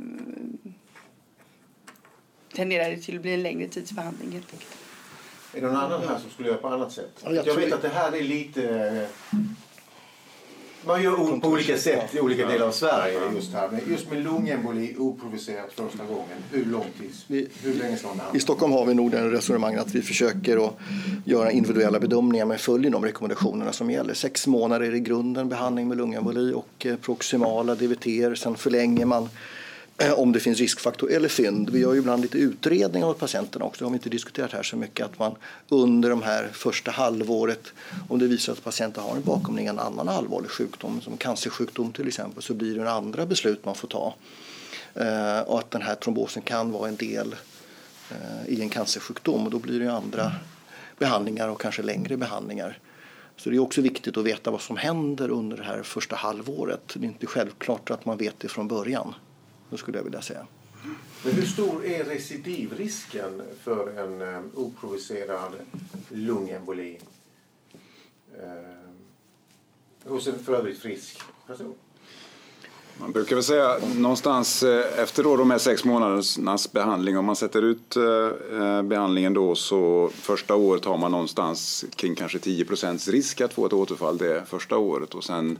tenderar 2.53 2.89
det 2.89 2.97
till 2.97 3.15
att 3.15 3.21
bli 3.21 3.33
en 3.33 3.43
längre 3.43 3.67
tids 3.67 3.91
behandling 3.91 4.31
helt 4.31 4.53
enkelt. 4.53 4.77
Är 5.53 5.61
det 5.61 5.67
någon 5.67 5.75
annan 5.75 6.07
här 6.07 6.19
som 6.19 6.29
skulle 6.29 6.47
göra 6.47 6.57
på 6.57 6.67
annat 6.67 6.91
sätt? 6.91 7.21
Ja, 7.23 7.31
jag, 7.31 7.47
jag 7.47 7.55
vet 7.55 7.73
att 7.73 7.81
det 7.81 7.89
här 7.89 8.11
är 8.11 8.23
lite 8.23 9.07
man 10.85 11.03
gör 11.03 11.39
på 11.39 11.47
olika 11.47 11.77
sätt 11.77 12.15
i 12.15 12.19
olika 12.19 12.47
delar 12.47 12.67
av 12.67 12.71
Sverige 12.71 13.19
just 13.35 13.53
här. 13.53 13.69
Men 13.71 13.81
just 13.89 14.11
med 14.11 14.23
lungemboli 14.23 14.95
oprovocerat 14.97 15.73
första 15.73 16.03
gången, 16.05 16.37
hur 16.51 16.65
lång 16.65 16.85
tid? 17.27 17.49
Hur 17.63 17.73
länge 17.73 17.97
ska 17.97 18.07
man? 18.07 18.35
I 18.35 18.39
Stockholm 18.39 18.73
har 18.73 18.85
vi 18.85 18.93
nog 18.93 19.11
den 19.11 19.31
resonemanget 19.31 19.81
att 19.81 19.95
vi 19.95 20.01
försöker 20.01 20.67
att 20.67 20.73
göra 21.25 21.51
individuella 21.51 21.99
bedömningar 21.99 22.45
men 22.45 22.57
följer 22.57 22.91
de 22.91 23.05
rekommendationerna 23.05 23.73
som 23.73 23.91
gäller. 23.91 24.13
Sex 24.13 24.47
månader 24.47 24.87
är 24.87 24.95
i 24.95 24.99
grunden 24.99 25.49
behandling 25.49 25.87
med 25.87 25.97
lungemboli 25.97 26.53
och 26.53 26.85
eh, 26.85 26.95
proximala 26.95 27.75
DVT. 27.75 28.37
Sen 28.37 28.55
förlänger 28.55 29.05
man 29.05 29.29
Eh, 30.01 30.19
om 30.19 30.31
det 30.31 30.39
finns 30.39 30.59
riskfaktor 30.59 31.11
eller 31.11 31.29
fynd. 31.29 31.69
Vi 31.69 31.79
gör 31.79 31.93
ju 31.93 31.99
ibland 31.99 32.21
lite 32.21 32.37
utredningar 32.37 33.07
åt 33.07 33.19
patienterna 33.19 33.65
också. 33.65 33.79
Det 33.79 33.85
har 33.85 33.91
vi 33.91 33.95
inte 33.95 34.09
diskuterat 34.09 34.51
här 34.51 34.63
så 34.63 34.77
mycket. 34.77 35.05
Att 35.05 35.19
man 35.19 35.35
under 35.69 36.09
de 36.09 36.21
här 36.21 36.49
första 36.53 36.91
halvåret, 36.91 37.73
om 38.09 38.19
det 38.19 38.27
visar 38.27 38.53
att 38.53 38.63
patienten 38.63 39.03
har 39.03 39.15
en 39.15 39.21
bakomliggande 39.21 39.81
annan 39.81 40.09
allvarlig 40.09 40.51
sjukdom, 40.51 41.01
som 41.01 41.17
cancersjukdom 41.17 41.91
till 41.91 42.07
exempel, 42.07 42.43
så 42.43 42.53
blir 42.53 42.75
det 42.75 42.81
en 42.81 42.87
andra 42.87 43.25
beslut 43.25 43.65
man 43.65 43.75
får 43.75 43.87
ta. 43.87 44.15
Eh, 44.93 45.39
och 45.39 45.59
att 45.59 45.71
den 45.71 45.81
här 45.81 45.95
trombosen 45.95 46.41
kan 46.41 46.71
vara 46.71 46.87
en 46.87 46.95
del 46.95 47.35
eh, 48.11 48.53
i 48.53 48.61
en 48.61 48.69
cancersjukdom 48.69 49.45
och 49.45 49.51
då 49.51 49.59
blir 49.59 49.79
det 49.79 49.93
andra 49.93 50.31
behandlingar 50.97 51.47
och 51.47 51.61
kanske 51.61 51.81
längre 51.81 52.17
behandlingar. 52.17 52.79
Så 53.37 53.49
det 53.49 53.55
är 53.55 53.59
också 53.59 53.81
viktigt 53.81 54.17
att 54.17 54.25
veta 54.25 54.51
vad 54.51 54.61
som 54.61 54.77
händer 54.77 55.29
under 55.29 55.57
det 55.57 55.63
här 55.63 55.83
första 55.83 56.15
halvåret. 56.15 56.81
Det 56.93 57.05
är 57.05 57.09
inte 57.09 57.25
självklart 57.25 57.91
att 57.91 58.05
man 58.05 58.17
vet 58.17 58.39
det 58.39 58.47
från 58.47 58.67
början. 58.67 59.13
Då 59.69 59.77
skulle 59.77 59.97
jag 59.97 60.03
vilja 60.03 60.21
säga. 60.21 60.47
Men 61.23 61.33
hur 61.33 61.45
stor 61.45 61.85
är 61.85 62.03
recidivrisken 62.03 63.41
för 63.63 63.97
en 63.97 64.21
um, 64.21 64.51
oprovocerad 64.55 65.51
lungemboli 66.09 66.99
uh, 68.43 70.09
hos 70.11 70.27
en 70.27 70.39
för 70.39 70.53
övrigt 70.53 70.79
frisk 70.79 71.21
person? 71.47 71.75
Man 72.99 73.11
brukar 73.11 73.35
väl 73.35 73.43
säga 73.43 73.77
någonstans 73.95 74.63
eh, 74.63 74.99
efter 74.99 75.23
då 75.23 75.37
de 75.37 75.51
här 75.51 75.57
sex 75.57 75.85
månadernas 75.85 76.71
behandling, 76.71 77.17
om 77.17 77.25
man 77.25 77.35
sätter 77.35 77.61
ut 77.61 77.95
eh, 77.95 78.81
behandlingen 78.81 79.33
då 79.33 79.55
så 79.55 80.09
första 80.13 80.55
året 80.55 80.85
har 80.85 80.97
man 80.97 81.11
någonstans 81.11 81.85
kring 81.95 82.15
kanske 82.15 82.39
10 82.39 82.65
procents 82.65 83.07
risk 83.07 83.41
att 83.41 83.53
få 83.53 83.65
ett 83.65 83.73
återfall 83.73 84.17
det 84.17 84.43
första 84.47 84.77
året 84.77 85.15
och 85.15 85.23
sen 85.23 85.57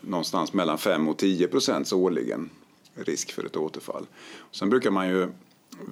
någonstans 0.00 0.52
mellan 0.52 0.78
5 0.78 1.08
och 1.08 1.16
10 1.16 1.48
procent 1.48 1.92
årligen 1.92 2.50
risk 2.94 3.32
för 3.32 3.44
ett 3.44 3.56
återfall. 3.56 4.06
Sen 4.50 4.70
brukar 4.70 4.90
man 4.90 5.08
ju 5.08 5.28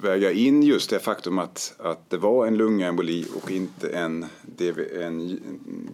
väga 0.02 0.32
in 0.32 0.62
just 0.62 0.90
det 0.90 0.98
faktum 0.98 1.38
att, 1.38 1.74
att 1.78 2.10
det 2.10 2.16
var 2.16 2.46
en 2.46 2.56
lungemboli 2.56 3.26
och 3.42 3.50
inte 3.50 3.88
en, 3.88 4.26
en 5.00 5.40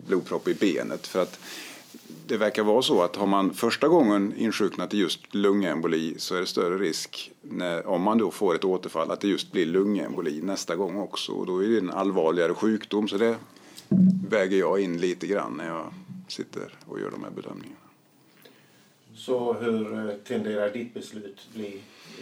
blodpropp 0.06 0.48
i 0.48 0.54
benet. 0.54 1.06
För 1.06 1.22
att 1.22 1.38
det 2.26 2.36
verkar 2.36 2.62
vara 2.62 2.82
så 2.82 3.02
att 3.02 3.16
har 3.16 3.26
man 3.26 3.54
första 3.54 3.88
gången 3.88 4.34
insjuknat 4.36 4.94
i 4.94 4.98
just 4.98 5.34
lungemboli 5.34 6.14
så 6.18 6.34
är 6.34 6.40
det 6.40 6.46
större 6.46 6.78
risk 6.78 7.32
när, 7.42 7.86
om 7.86 8.02
man 8.02 8.18
då 8.18 8.30
får 8.30 8.54
ett 8.54 8.64
återfall 8.64 9.10
att 9.10 9.20
det 9.20 9.28
just 9.28 9.52
blir 9.52 9.66
lungemboli 9.66 10.42
nästa 10.42 10.76
gång 10.76 10.96
också. 10.96 11.32
Och 11.32 11.46
då 11.46 11.64
är 11.64 11.68
det 11.68 11.78
en 11.78 11.90
allvarligare 11.90 12.54
sjukdom 12.54 13.08
så 13.08 13.16
det 13.16 13.36
väger 14.28 14.58
jag 14.58 14.80
in 14.80 14.98
lite 14.98 15.26
grann 15.26 15.52
när 15.56 15.66
jag 15.66 15.92
sitter 16.28 16.78
och 16.86 17.00
gör 17.00 17.10
de 17.10 17.24
här 17.24 17.30
bedömningarna. 17.30 17.85
Så 19.16 19.52
hur 19.52 20.08
eh, 20.08 20.14
tenderar 20.14 20.70
ditt 20.70 20.94
beslut 20.94 21.48
bli 21.54 21.66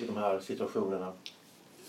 i 0.03 0.07
de 0.07 0.17
här 0.17 0.41
situationerna? 0.41 1.13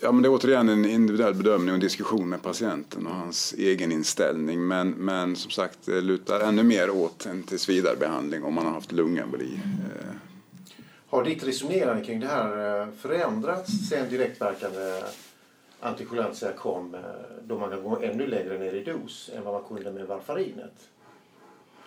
Ja, 0.00 0.12
men 0.12 0.22
det 0.22 0.28
är 0.28 0.34
återigen 0.34 0.68
en 0.68 0.84
individuell 0.84 1.34
bedömning 1.34 1.74
och 1.74 1.80
diskussion 1.80 2.28
med 2.28 2.42
patienten 2.42 3.06
och 3.06 3.14
hans 3.14 3.54
egen 3.58 3.92
inställning. 3.92 4.66
Men, 4.66 4.90
men 4.90 5.36
som 5.36 5.50
sagt, 5.50 5.78
det 5.84 6.00
lutar 6.00 6.40
ännu 6.40 6.62
mer 6.62 6.90
åt 6.90 7.26
en 7.26 7.42
tillsvidarebehandling 7.42 8.44
om 8.44 8.54
man 8.54 8.64
har 8.66 8.72
haft 8.72 8.92
lungemboli. 8.92 9.54
Eh, 9.54 10.14
Har 11.08 11.24
ditt 11.24 11.44
resonerande 11.44 12.04
kring 12.04 12.20
det 12.20 12.26
här 12.26 12.80
eh, 12.82 12.88
förändrats 13.00 13.88
sen 13.88 14.08
direktverkande 14.08 15.02
antikoagulantia 15.80 16.52
kom 16.52 16.96
då 17.44 17.58
man 17.58 17.70
kan 17.70 17.82
gå 17.82 17.98
ännu 18.02 18.26
längre 18.26 18.58
ner 18.58 18.72
i 18.72 18.84
dos 18.84 19.30
än 19.36 19.44
vad 19.44 19.54
man 19.54 19.62
kunde 19.64 19.92
med 19.92 20.06
varfarinet? 20.06 20.72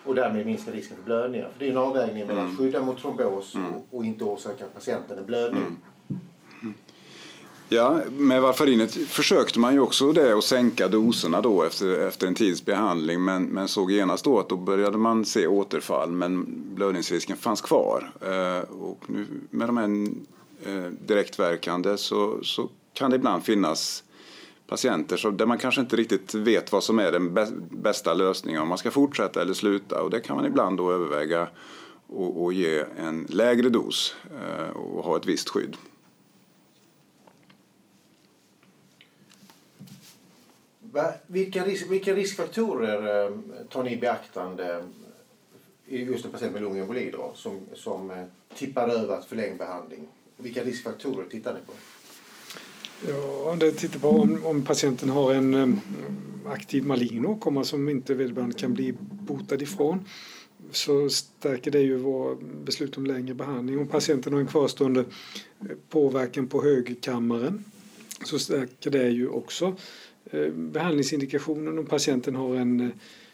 Och 0.04 0.14
därmed 0.14 0.46
minska 0.46 0.70
risken 0.70 0.96
för 0.96 1.04
blödningar. 1.04 1.48
För 1.52 1.58
det 1.58 1.66
är 1.66 1.70
en 1.70 1.76
avvägning 1.76 2.26
mellan 2.26 2.50
att 2.50 2.58
skydda 2.58 2.82
mot 2.82 2.98
trombos 2.98 3.54
och, 3.54 3.98
och 3.98 4.04
inte 4.04 4.24
orsaka 4.24 4.64
patienten 4.74 5.18
en 5.18 5.26
blödning. 5.26 5.76
Ja, 7.72 8.00
med 8.10 8.42
varfarinet 8.42 8.94
försökte 8.94 9.58
man 9.58 9.74
ju 9.74 9.80
också 9.80 10.12
det 10.12 10.38
att 10.38 10.44
sänka 10.44 10.88
doserna 10.88 11.40
då 11.40 11.62
efter, 11.62 12.06
efter 12.08 12.26
en 12.26 12.34
tids 12.34 12.64
behandling 12.64 13.24
men, 13.24 13.44
men 13.44 13.68
såg 13.68 13.90
genast 13.92 14.24
då 14.24 14.38
att 14.38 14.48
då 14.48 14.56
började 14.56 14.98
man 14.98 15.24
se 15.24 15.46
återfall 15.46 16.10
men 16.10 16.46
blödningsrisken 16.74 17.36
fanns 17.36 17.60
kvar. 17.60 18.10
Eh, 18.20 18.70
och 18.70 19.04
nu 19.06 19.26
med 19.50 19.68
de 19.68 19.76
här 19.76 20.08
eh, 20.66 20.90
direktverkande 21.06 21.96
så, 21.96 22.38
så 22.42 22.68
kan 22.92 23.10
det 23.10 23.16
ibland 23.16 23.44
finnas 23.44 24.04
patienter 24.70 25.16
så 25.16 25.30
där 25.30 25.46
man 25.46 25.58
kanske 25.58 25.80
inte 25.80 25.96
riktigt 25.96 26.34
vet 26.34 26.72
vad 26.72 26.84
som 26.84 26.98
är 26.98 27.12
den 27.12 27.34
bästa 27.70 28.14
lösningen, 28.14 28.62
om 28.62 28.68
man 28.68 28.78
ska 28.78 28.90
fortsätta 28.90 29.42
eller 29.42 29.54
sluta 29.54 30.02
och 30.02 30.10
det 30.10 30.20
kan 30.20 30.36
man 30.36 30.46
ibland 30.46 30.76
då 30.76 30.92
överväga 30.92 31.48
och, 32.06 32.42
och 32.42 32.52
ge 32.52 32.84
en 32.98 33.26
lägre 33.30 33.68
dos 33.68 34.16
eh, 34.30 34.70
och 34.70 35.04
ha 35.04 35.16
ett 35.16 35.26
visst 35.26 35.48
skydd. 35.48 35.76
Vilka, 41.26 41.64
risk, 41.64 41.90
vilka 41.90 42.14
riskfaktorer 42.14 43.26
eh, 43.26 43.32
tar 43.68 43.82
ni 43.82 43.92
i 43.92 43.96
beaktande 43.96 44.84
i 45.86 46.02
just 46.04 46.24
en 46.24 46.30
patient 46.30 46.52
med 46.52 46.62
lungemboli 46.62 47.14
som, 47.34 47.60
som 47.74 48.10
eh, 48.10 48.24
tippar 48.54 48.88
över 48.88 49.14
att 49.14 49.24
förlängd 49.24 49.58
behandling? 49.58 50.08
Vilka 50.36 50.64
riskfaktorer 50.64 51.26
tittar 51.30 51.54
ni 51.54 51.60
på? 51.66 51.72
Ja, 53.08 53.56
det 53.60 53.72
tittar 53.72 53.98
på 53.98 54.08
om, 54.08 54.44
om 54.44 54.62
patienten 54.62 55.08
har 55.08 55.34
en 55.34 55.80
aktiv 56.46 56.86
malign 56.86 57.26
åkomma 57.26 57.64
som 57.64 57.88
inte 57.88 58.14
vederbörande 58.14 58.54
kan 58.54 58.74
bli 58.74 58.94
botad 59.10 59.62
ifrån 59.62 60.04
så 60.72 61.08
stärker 61.08 61.70
det 61.70 61.80
ju 61.80 61.96
vår 61.96 62.36
beslut 62.64 62.96
om 62.96 63.06
längre 63.06 63.34
behandling. 63.34 63.78
Om 63.78 63.86
patienten 63.88 64.32
har 64.32 64.40
en 64.40 64.46
kvarstående 64.46 65.00
eh, 65.00 65.76
påverkan 65.88 66.46
på 66.46 66.62
högerkammaren 66.62 67.64
så 68.24 68.38
stärker 68.38 68.90
det 68.90 69.08
ju 69.08 69.28
också 69.28 69.76
eh, 70.30 70.48
behandlingsindikationen. 70.52 71.78
Om 71.78 71.86
patienten 71.86 72.36
har 72.36 72.54
en 72.56 72.80
eh, 72.80 72.88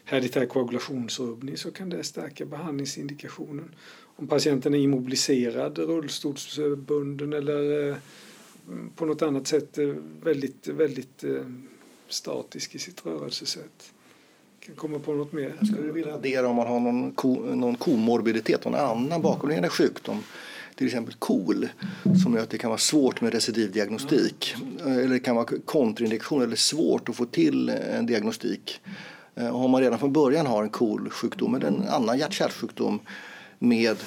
hereditär 0.05 0.45
koagulationsrubbning 0.45 1.57
så 1.57 1.71
kan 1.71 1.89
det 1.89 2.03
stärka 2.03 2.45
behandlingsindikationen. 2.45 3.75
Om 4.15 4.27
patienten 4.27 4.73
är 4.73 4.79
immobiliserad, 4.79 5.77
rullstolsbunden 5.77 7.33
eller 7.33 7.89
eh, 7.89 7.95
på 8.95 9.05
något 9.05 9.21
annat 9.21 9.47
sätt 9.47 9.77
eh, 9.77 9.87
väldigt, 10.23 10.67
väldigt 10.67 11.23
eh, 11.23 11.31
statisk 12.07 12.75
i 12.75 12.79
sitt 12.79 13.05
rörelsesätt. 13.05 13.93
Kan 14.59 14.75
komma 14.75 14.99
på 14.99 15.13
något 15.13 15.33
mer? 15.33 15.55
Jag 15.59 15.83
du 15.83 15.91
vilja 15.91 16.13
addera 16.13 16.47
om 16.47 16.55
man 16.55 16.67
har 16.67 16.79
någon, 16.79 17.11
ko, 17.11 17.55
någon 17.55 17.75
komorbiditet, 17.75 18.65
någon 18.65 18.75
annan 18.75 19.21
bakomliggande 19.21 19.69
sjukdom. 19.69 20.23
Till 20.75 20.87
exempel 20.87 21.13
KOL, 21.13 21.67
som 22.23 22.33
gör 22.33 22.43
att 22.43 22.49
det 22.49 22.57
kan 22.57 22.69
vara 22.69 22.77
svårt 22.77 23.21
med 23.21 23.33
recidivdiagnostik. 23.33 24.55
Eh, 24.85 24.97
eller 24.97 25.09
det 25.09 25.19
kan 25.19 25.35
vara 25.35 25.45
kontraindikation 25.65 26.41
eller 26.41 26.55
svårt 26.55 27.09
att 27.09 27.15
få 27.15 27.25
till 27.25 27.69
en 27.69 28.05
diagnostik. 28.05 28.79
Och 29.33 29.65
om 29.65 29.71
man 29.71 29.81
redan 29.81 29.99
från 29.99 30.13
början 30.13 30.45
har 30.45 30.63
en 30.63 30.69
KOL-sjukdom 30.69 31.55
eller 31.55 31.67
en 31.67 31.87
annan 31.87 32.17
hjärt-kärlsjukdom 32.17 32.99
med 33.59 33.97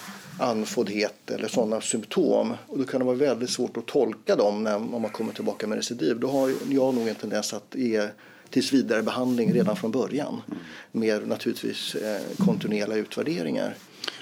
andfåddhet 0.40 1.30
eller 1.30 1.48
sådana 1.48 1.80
symptom. 1.80 2.52
Och 2.66 2.78
då 2.78 2.84
kan 2.84 3.00
det 3.00 3.06
vara 3.06 3.16
väldigt 3.16 3.50
svårt 3.50 3.76
att 3.76 3.86
tolka 3.86 4.36
dem 4.36 4.62
när, 4.64 4.76
om 4.76 5.02
man 5.02 5.10
kommer 5.10 5.32
tillbaka 5.32 5.66
med 5.66 5.76
recidiv. 5.76 6.20
Då 6.20 6.28
har 6.28 6.52
jag 6.70 6.94
nog 6.94 7.08
en 7.08 7.14
tendens 7.14 7.52
att 7.54 7.74
ge 7.76 8.08
tills 8.50 8.72
vidare 8.72 9.02
behandling 9.02 9.52
redan 9.52 9.76
från 9.76 9.90
början. 9.90 10.42
Med 10.92 11.28
naturligtvis 11.28 11.94
eh, 11.94 12.20
kontinuerliga 12.46 12.98
utvärderingar. 12.98 13.74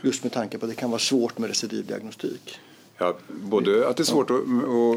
Just 0.02 0.22
med 0.22 0.32
tanke 0.32 0.58
på 0.58 0.66
att 0.66 0.70
det 0.72 0.76
kan 0.76 0.90
vara 0.90 0.98
svårt 0.98 1.38
med 1.38 1.48
recidivdiagnostik. 1.48 2.58
Ja, 2.98 3.16
både 3.28 3.88
att 3.88 3.96
det 3.96 4.02
är 4.02 4.04
svårt 4.04 4.30
att, 4.30 4.40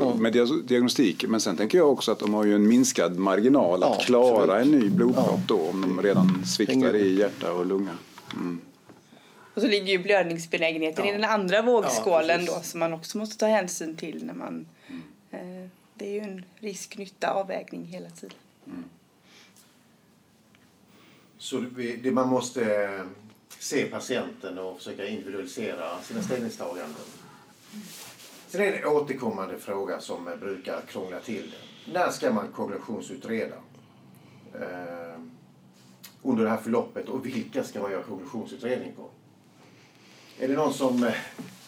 och, 0.03 0.19
med 0.19 0.34
dia- 0.34 0.61
diagnostik 0.67 1.26
men 1.28 1.39
sen 1.41 1.57
tänker 1.57 1.78
jag 1.78 1.91
också 1.91 2.11
att 2.11 2.19
de 2.19 2.34
har 2.34 2.43
ju 2.45 2.55
en 2.55 2.67
minskad 2.67 3.17
marginal 3.17 3.84
att 3.84 3.89
Ja, 3.99 4.03
klara 4.05 4.53
absolut. 4.55 4.74
en 4.76 4.80
ny 4.80 4.89
blodpropp 4.89 5.26
Ja. 5.28 5.39
då 5.47 5.59
om 5.69 5.82
de 5.82 6.01
redan 6.01 6.45
sviktar 6.45 6.95
i 6.95 7.19
hjärta 7.19 7.53
och 7.53 7.65
lunga. 7.65 7.91
Mm. 8.34 8.59
Och 9.54 9.62
så 9.62 9.68
ligger 9.68 9.88
ju 9.88 9.97
blödningsbenägenheten 9.97 11.06
i 11.06 11.12
den 11.12 11.24
andra 11.24 11.56
Ja, 11.56 11.62
vågskålen 11.62 12.39
precis. 12.39 12.56
då 12.56 12.62
som 12.62 12.80
man 12.80 12.93
också 12.93 13.18
måste 13.18 13.38
ta 13.38 13.45
hänsyn 13.45 13.95
till 13.97 14.26
när 14.26 14.34
man... 14.34 14.68
Eh, 15.32 15.68
det 15.93 16.06
är 16.06 16.14
ju 16.14 16.20
en 16.20 16.45
risk-nytta 16.60 17.34
avvägning 17.34 17.86
hela 17.86 18.10
tiden. 18.10 18.38
Så 21.38 21.58
det, 21.60 21.95
det, 21.95 22.12
man 22.12 22.28
måste 22.30 22.84
eh, 22.84 23.06
se 23.60 23.86
patienten 23.86 24.58
och 24.58 24.78
försöka 24.78 25.08
individualisera 25.08 26.02
sina 26.02 26.22
ställningstaganden. 26.22 26.95
Sen 28.47 28.62
är 28.62 28.72
det 28.72 28.78
en 28.78 28.86
återkommande 28.88 29.58
fråga 29.58 29.99
som 29.99 30.28
eh, 30.28 30.36
brukar 30.36 30.82
krångla 30.82 31.20
till 31.20 31.52
det. 31.52 31.91
När 31.91 32.12
ska 32.12 32.34
man 32.34 32.47
koagulationsutreda? 32.47 33.56
Eh, 34.54 35.20
under 36.24 36.43
det 36.43 36.49
här 36.49 36.58
förloppet 36.58 37.10
och 37.10 37.26
vilka 37.26 37.64
ska 37.64 37.82
man 37.82 37.91
göra 37.91 38.04
koagulationsutredning 38.04 38.93
på? 38.95 39.10
Är 40.39 40.47
det 40.47 40.53
någon 40.53 40.73
som 40.73 41.03
eh, 41.03 41.13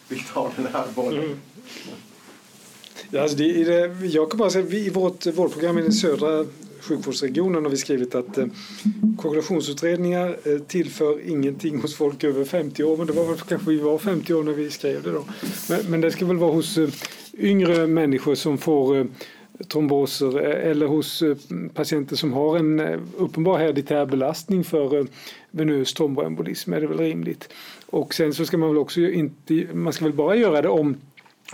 vill 0.08 0.24
ta 0.24 0.52
den 0.56 0.66
här 0.72 0.84
bollen? 0.94 1.24
Mm. 1.24 3.22
alltså 3.22 3.36
det, 3.36 3.44
i 3.44 3.64
det, 3.64 4.06
jag 4.06 4.30
kan 4.30 4.38
bara 4.38 4.50
säga 4.50 4.64
vi, 4.64 4.86
i 4.86 4.90
vårt 4.90 5.26
vårdprogram 5.26 5.78
i 5.78 5.82
den 5.82 5.92
södra 5.92 6.44
sjukvårdsregionen 6.84 7.64
har 7.64 7.70
vi 7.70 7.76
skrivit 7.76 8.14
att 8.14 8.38
eh, 8.38 8.46
koagulationsutredningar 9.18 10.36
eh, 10.44 10.58
tillför 10.58 11.28
ingenting 11.28 11.80
hos 11.80 11.96
folk 11.96 12.24
över 12.24 12.44
50 12.44 12.84
år. 12.84 12.96
Men 12.96 13.06
det 13.06 13.12
var 13.12 13.24
väl 13.24 13.36
kanske 13.36 13.70
vi 13.70 13.78
var 13.78 13.98
50 13.98 14.34
år 14.34 14.42
när 14.42 14.52
vi 14.52 14.70
skrev 14.70 15.02
det 15.02 15.10
då. 15.10 15.24
Men, 15.68 15.90
men 15.90 16.00
det 16.00 16.10
ska 16.10 16.26
väl 16.26 16.36
vara 16.36 16.52
hos 16.52 16.78
eh, 16.78 16.88
yngre 17.38 17.86
människor 17.86 18.34
som 18.34 18.58
får 18.58 18.96
eh, 18.98 19.04
tromboser 19.68 20.46
eh, 20.46 20.70
eller 20.70 20.86
hos 20.86 21.22
eh, 21.22 21.36
patienter 21.74 22.16
som 22.16 22.32
har 22.32 22.56
en 22.56 22.80
uppenbar 23.16 23.58
hereditär 23.58 24.06
belastning 24.06 24.64
för 24.64 25.06
venös 25.50 25.94
tromboembolism 25.94 26.72
är 26.72 26.80
det 26.80 26.86
väl 26.86 26.98
rimligt. 26.98 27.48
Och 27.94 28.14
sen 28.14 28.34
så 28.34 28.46
ska 28.46 28.58
man 28.58 28.68
väl 28.68 28.78
också 28.78 29.00
inte, 29.00 29.66
man 29.72 29.92
ska 29.92 30.04
väl 30.04 30.14
bara 30.14 30.36
göra 30.36 30.62
det 30.62 30.68
om 30.68 30.96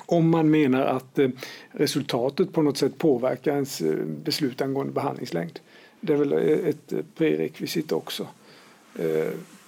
om 0.07 0.31
man 0.31 0.51
menar 0.51 0.87
att 0.87 1.19
eh, 1.19 1.29
resultatet 1.71 2.53
på 2.53 2.63
något 2.63 2.77
sätt 2.77 2.99
påverkar 2.99 3.53
ens 3.53 3.81
eh, 3.81 4.05
beslut 4.05 4.61
angående 4.61 4.93
behandlingslängd. 4.93 5.59
Det 6.01 6.13
är 6.13 6.17
väl 6.17 6.33
eh, 6.33 6.69
ett 6.69 6.93
prerekvisit 7.17 7.93
också. 7.93 8.27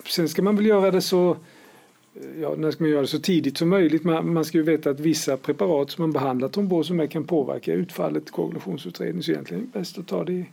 Sen 0.07 0.29
ska 0.29 0.43
man 0.43 0.57
väl 0.57 0.66
göra 0.66 0.91
det 0.91 1.01
så 1.01 1.37
Ja, 2.41 2.55
när 2.59 2.70
ska 2.70 2.85
man 2.85 2.91
göra 2.91 3.01
det 3.01 3.07
så 3.07 3.18
tidigt 3.18 3.59
som 3.59 3.68
möjligt? 3.68 4.05
Man, 4.05 4.33
man 4.33 4.45
ska 4.45 4.59
ju 4.59 4.64
veta 4.64 4.91
att 4.91 5.01
vissa 5.01 5.37
preparat 5.37 5.91
som 5.91 6.03
man 6.03 6.12
behandlar 6.12 6.49
tromboser 6.49 6.95
med 6.95 7.11
kan 7.11 7.25
påverka 7.25 7.73
utfallet 7.73 8.29
i 8.29 8.31
koagulationsutredning. 8.31 9.23
Så 9.23 9.31
egentligen 9.31 9.62
är 9.62 9.66
det 9.66 9.79
bäst 9.79 9.99
att 9.99 10.07
ta 10.07 10.25
det 10.25 10.33
i 10.33 10.47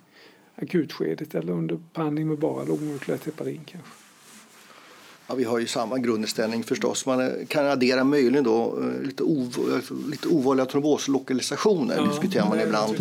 akutskedet 0.55 1.35
eller 1.35 1.53
under 1.53 1.79
behandling 1.93 2.27
med 2.27 2.37
bara 2.37 2.63
lågmolekylärt 2.63 3.25
heparin 3.25 3.61
kanske. 3.65 4.08
Ja, 5.29 5.35
vi 5.35 5.43
har 5.43 5.59
ju 5.59 5.67
samma 5.67 5.97
grundinställning 5.97 6.63
förstås. 6.63 7.05
Man 7.05 7.21
eh, 7.21 7.45
kan 7.47 7.65
addera 7.65 8.03
möjligen 8.03 8.43
då 8.43 8.79
eh, 8.81 9.01
lite, 9.01 9.23
ov 9.23 9.81
lite 10.11 10.27
ovanliga 10.27 10.65
tromboslokalisationer 10.65 11.95
Ja, 11.95 12.05
diskuterar 12.05 12.49
man 12.49 12.59
är 12.59 12.65
ibland. 12.65 12.95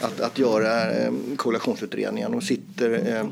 Att, 0.00 0.20
att 0.20 0.38
göra 0.38 0.90
eh, 0.90 1.12
koagulationsutredningar. 1.36 2.30
De 2.30 2.40
sitter 2.40 3.16
eh, 3.16 3.26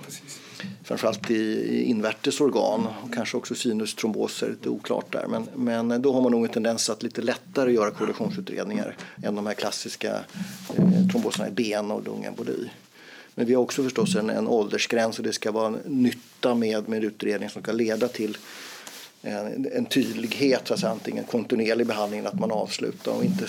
framförallt 0.84 1.30
i, 1.30 1.34
i 1.34 1.84
invärtes 1.84 2.40
organ 2.40 2.86
och 3.02 3.14
kanske 3.14 3.36
också 3.36 3.54
sinustromboser, 3.54 4.48
lite 4.48 4.68
oklart 4.68 5.12
där. 5.12 5.26
Men, 5.26 5.48
men 5.54 6.02
då 6.02 6.12
har 6.12 6.20
man 6.20 6.32
nog 6.32 6.44
en 6.44 6.50
tendens 6.50 6.90
att 6.90 7.02
lite 7.02 7.22
lättare 7.22 7.72
göra 7.72 7.90
koagulationsutredningar 7.90 8.96
än 9.22 9.34
de 9.34 9.46
här 9.46 9.54
klassiska 9.54 10.14
eh, 10.76 11.08
tromboserna 11.10 11.48
i 11.48 11.50
ben 11.50 11.90
och 11.90 12.04
lungemboli. 12.04 12.70
Men 13.34 13.46
vi 13.46 13.54
har 13.54 13.62
också 13.62 13.82
förstås 13.82 14.14
en, 14.16 14.30
en 14.30 14.48
åldersgräns 14.48 15.18
och 15.18 15.24
det 15.24 15.32
ska 15.32 15.52
vara 15.52 15.66
en 15.66 15.78
nytta 15.84 16.54
med, 16.54 16.88
med 16.88 17.04
utredning 17.04 17.50
som 17.50 17.62
ska 17.62 17.72
leda 17.72 18.08
till 18.08 18.38
en, 19.22 19.66
en 19.72 19.84
tydlighet, 19.84 20.68
så 20.68 20.74
att 20.74 20.80
säga, 20.80 20.92
antingen 20.92 21.24
kontinuerlig 21.24 21.86
behandling 21.86 22.20
eller 22.20 22.28
att 22.28 22.40
man 22.40 22.50
avslutar 22.52 23.12
och 23.12 23.24
inte, 23.24 23.46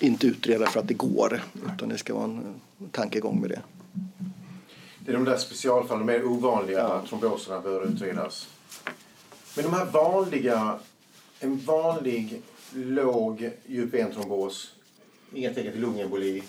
inte 0.00 0.26
utreda 0.26 0.66
för 0.66 0.80
att 0.80 0.88
det 0.88 0.94
går. 0.94 1.42
Utan 1.74 1.88
det 1.88 1.98
ska 1.98 2.14
vara 2.14 2.24
en 2.24 2.60
tankegång 2.90 3.40
med 3.40 3.50
det. 3.50 3.60
Det 4.98 5.12
är 5.12 5.14
de 5.16 5.24
där 5.24 5.36
specialfallen, 5.36 6.06
de 6.06 6.12
mer 6.12 6.24
ovanliga 6.24 6.78
Ja. 6.78 7.02
tromboserna 7.08 7.60
bör 7.60 7.86
utredas. 7.92 8.48
Men 9.56 9.64
de 9.64 9.72
här 9.72 9.84
vanliga, 9.84 10.78
en 11.40 11.56
vanlig 11.56 12.42
låg 12.72 13.50
djupventrombos, 13.66 14.74
inga 15.34 15.54
tecken 15.54 15.72
till 15.72 15.80
lungemboli. 15.80 16.42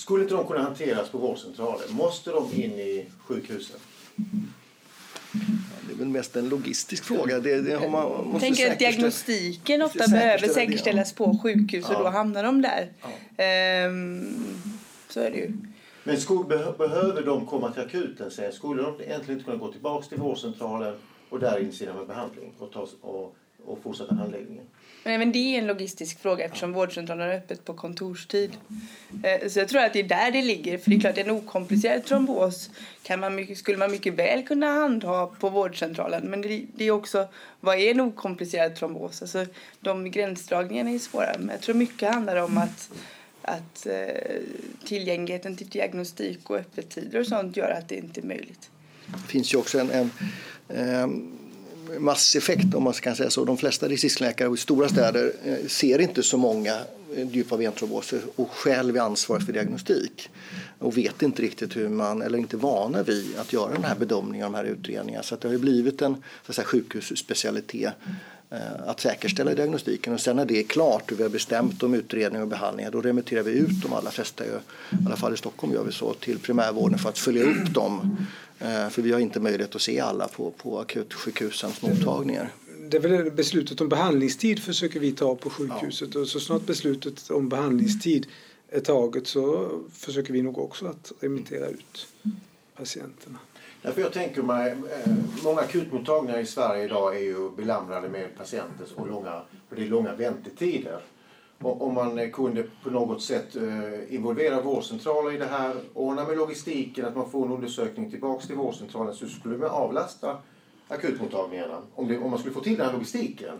Skulle 0.00 0.22
inte 0.22 0.34
de 0.34 0.46
kunna 0.46 0.62
hanteras 0.62 1.08
på 1.08 1.18
vårdcentralen? 1.18 1.92
Måste 1.92 2.30
de 2.30 2.52
in 2.52 2.70
i 2.70 3.06
sjukhusen? 3.26 3.76
Det 5.86 5.92
är 5.92 5.96
väl 5.98 6.08
mest 6.08 6.36
en 6.36 6.48
logistisk 6.48 7.04
fråga. 7.04 7.40
Det, 7.40 7.60
det 7.62 7.74
har 7.74 7.88
man, 7.88 8.08
måste 8.10 8.30
Jag 8.32 8.40
tänker 8.40 8.72
att 8.72 8.78
diagnostiken 8.78 9.82
ofta 9.82 9.98
säkerställa 9.98 10.20
behöver 10.22 10.46
det, 10.46 10.54
säkerställas 10.54 11.12
på 11.12 11.38
sjukhus 11.42 11.84
och 11.88 11.94
Ja. 11.94 11.98
då 12.02 12.08
hamnar 12.08 12.42
de 12.44 12.62
där. 12.62 12.92
Ja. 13.02 13.44
Ehm, 13.44 14.34
så 15.08 15.20
är 15.20 15.30
det 15.30 15.36
ju. 15.36 15.52
Men 16.04 16.20
skulle, 16.20 16.40
beh- 16.40 16.78
behöver 16.78 17.22
de 17.22 17.46
komma 17.46 17.70
till 17.72 17.82
akuten 17.82 18.30
sen? 18.30 18.52
Skulle 18.52 18.82
de 18.82 19.00
egentligen 19.02 19.40
inte 19.40 19.44
kunna 19.50 19.56
gå 19.66 19.72
tillbaka 19.72 20.06
till 20.08 20.18
vårdcentralen 20.18 20.94
och 21.30 21.40
där 21.40 21.58
initiera 21.60 21.94
med 21.94 22.06
behandling 22.06 22.52
och, 22.58 22.72
ta, 22.72 22.86
och, 23.00 23.36
och 23.64 23.82
fortsätta 23.82 24.14
handläggningen? 24.14 24.64
Men 25.04 25.12
även 25.14 25.32
det 25.32 25.38
är 25.38 25.58
en 25.58 25.66
logistisk 25.66 26.18
fråga 26.20 26.44
eftersom 26.44 26.72
vårdcentralen 26.72 27.30
är 27.30 27.34
öppet 27.34 27.64
på 27.64 27.74
kontorstid. 27.74 28.50
Eh, 29.22 29.48
Så 29.48 29.58
jag 29.58 29.68
tror 29.68 29.80
att 29.80 29.92
det 29.92 29.98
är 29.98 30.08
där 30.08 30.30
det 30.30 30.42
ligger. 30.42 30.78
För 30.78 30.90
det 30.90 30.96
är 30.96 31.00
klart 31.00 31.18
en 31.18 31.30
okomplicerad 31.30 32.04
trombos 32.04 32.70
kan 33.02 33.20
man 33.20 33.34
mycket, 33.34 33.58
skulle 33.58 33.78
man 33.78 33.90
mycket 33.90 34.14
väl 34.14 34.46
kunna 34.46 34.66
handha 34.66 35.26
på 35.26 35.48
vårdcentralen. 35.48 36.22
Men 36.22 36.42
det, 36.42 36.66
det 36.76 36.84
är 36.84 36.90
också, 36.90 37.28
vad 37.60 37.78
är 37.78 37.90
en 37.90 38.00
okomplicerad 38.00 38.76
trombos? 38.76 39.22
Alltså, 39.22 39.46
de 39.80 40.10
gränsdragningarna 40.10 40.90
är 40.90 40.98
svåra. 40.98 41.32
Men 41.38 41.48
jag 41.48 41.60
tror 41.60 41.74
mycket 41.74 42.14
handlar 42.14 42.36
om 42.36 42.58
att, 42.58 42.90
att 43.42 43.86
eh, 43.86 44.40
tillgängligheten 44.84 45.56
till 45.56 45.68
diagnostik 45.68 46.50
och 46.50 46.56
öppettider 46.56 47.20
och 47.20 47.26
sånt 47.26 47.56
gör 47.56 47.70
att 47.70 47.88
det 47.88 47.96
inte 47.96 48.20
är 48.20 48.24
möjligt. 48.24 48.70
Det 49.06 49.28
finns 49.28 49.54
ju 49.54 49.58
också 49.58 49.78
en, 49.78 49.90
en 49.90 50.10
eh, 50.68 51.08
masseffekt 51.98 52.74
om 52.74 52.82
man 52.82 52.92
kan 52.92 53.16
säga 53.16 53.30
så. 53.30 53.44
De 53.44 53.56
flesta 53.56 53.88
distriktsläkare 53.88 54.54
i 54.54 54.56
stora 54.56 54.88
städer 54.88 55.32
eh, 55.44 55.66
ser 55.66 55.98
inte 55.98 56.22
så 56.22 56.36
många 56.36 56.74
eh, 57.16 57.28
djupa 57.28 57.56
ventromboser 57.56 58.20
och 58.36 58.50
själv 58.50 58.96
är 58.96 59.00
ansvarig 59.00 59.46
för 59.46 59.52
diagnostik 59.52 60.30
och 60.78 60.98
vet 60.98 61.22
inte 61.22 61.42
riktigt 61.42 61.76
hur 61.76 61.88
man, 61.88 62.22
eller 62.22 62.38
inte 62.38 62.56
vana 62.56 63.02
vid 63.02 63.36
att 63.38 63.52
göra 63.52 63.72
den 63.72 63.84
här 63.84 63.94
bedömningen 63.94 64.46
och 64.46 64.52
de 64.52 64.58
här 64.58 64.64
utredningarna. 64.64 65.22
Så 65.22 65.34
att 65.34 65.40
det 65.40 65.48
har 65.48 65.52
ju 65.52 65.58
blivit 65.58 66.02
en 66.02 66.14
så 66.14 66.50
att 66.50 66.54
säga, 66.54 66.66
sjukhusspecialitet 66.66 67.92
eh, 68.50 68.58
att 68.86 69.00
säkerställa 69.00 69.54
diagnostiken 69.54 70.12
och 70.12 70.20
sen 70.20 70.36
när 70.36 70.44
det 70.44 70.58
är 70.58 70.64
klart 70.64 71.12
och 71.12 71.18
vi 71.18 71.22
har 71.22 71.30
bestämt 71.30 71.82
om 71.82 71.94
utredning 71.94 72.42
och 72.42 72.48
behandlingar 72.48 72.90
då 72.90 73.00
remitterar 73.00 73.42
vi 73.42 73.52
ut 73.52 73.82
de 73.82 73.92
allra 73.92 74.10
flesta, 74.10 74.44
i 74.44 74.48
alla 75.06 75.16
fall 75.16 75.34
i 75.34 75.36
Stockholm 75.36 75.72
gör 75.72 75.84
vi 75.84 75.92
så, 75.92 76.14
till 76.14 76.38
primärvården 76.38 76.98
för 76.98 77.08
att 77.08 77.18
följa 77.18 77.44
upp 77.44 77.74
dem. 77.74 78.16
Eh, 78.60 78.88
För 78.88 79.02
vi 79.02 79.12
har 79.12 79.20
inte 79.20 79.40
möjlighet 79.40 79.74
att 79.74 79.82
se 79.82 80.00
alla 80.00 80.28
på, 80.28 80.50
på 80.50 80.78
akutsjukhusens 80.78 81.82
mottagningar. 81.82 82.52
Det 82.90 82.96
är 82.96 83.00
väl 83.00 83.30
beslutet 83.30 83.80
om 83.80 83.88
behandlingstid 83.88 84.62
försöker 84.62 85.00
vi 85.00 85.12
ta 85.12 85.36
på 85.36 85.50
sjukhuset 85.50 86.16
och 86.16 86.28
så 86.28 86.40
snart 86.40 86.66
beslutet 86.66 87.30
om 87.30 87.48
behandlingstid 87.48 88.26
är 88.68 88.80
taget 88.80 89.26
så 89.26 89.68
försöker 89.92 90.32
vi 90.32 90.42
nog 90.42 90.58
också 90.58 90.86
att 90.86 91.12
remittera 91.20 91.66
ut 91.66 92.06
patienterna. 92.76 93.38
Därför 93.82 94.00
jag 94.00 94.12
tänker 94.12 94.42
mig, 94.42 94.70
eh, 94.70 95.12
många 95.44 95.60
akutmottagningar 95.60 96.38
i 96.38 96.46
Sverige 96.46 96.84
idag 96.84 97.16
är 97.16 97.20
ju 97.20 97.50
belamrade 97.50 98.08
med 98.08 98.36
patienter 98.38 98.86
och, 98.94 99.08
långa, 99.08 99.36
och 99.68 99.76
det 99.76 99.82
är 99.82 99.86
långa 99.88 100.14
väntetider. 100.14 101.00
Om 101.62 101.94
man 101.94 102.18
eh, 102.18 102.30
kunde 102.30 102.64
på 102.82 102.90
något 102.90 103.22
sätt 103.22 103.56
eh, 103.56 104.14
involvera 104.14 104.60
vårdcentraler 104.60 105.32
i 105.32 105.38
det 105.38 105.46
här, 105.46 105.74
ordna 105.94 106.24
med 106.24 106.36
logistiken, 106.36 107.04
att 107.04 107.16
man 107.16 107.30
får 107.30 107.46
en 107.46 107.52
undersökning 107.52 108.10
tillbaks 108.10 108.46
till 108.46 108.56
vårdcentralen 108.56 109.14
så 109.14 109.26
skulle 109.26 109.58
man 109.58 109.70
avlasta 109.70 110.36
akutmottagningarna 110.88 111.78
om, 111.94 112.08
det, 112.08 112.18
om 112.18 112.30
man 112.30 112.38
skulle 112.38 112.54
få 112.54 112.60
till 112.60 112.76
den 112.76 112.86
här 112.86 112.92
logistiken. 112.92 113.54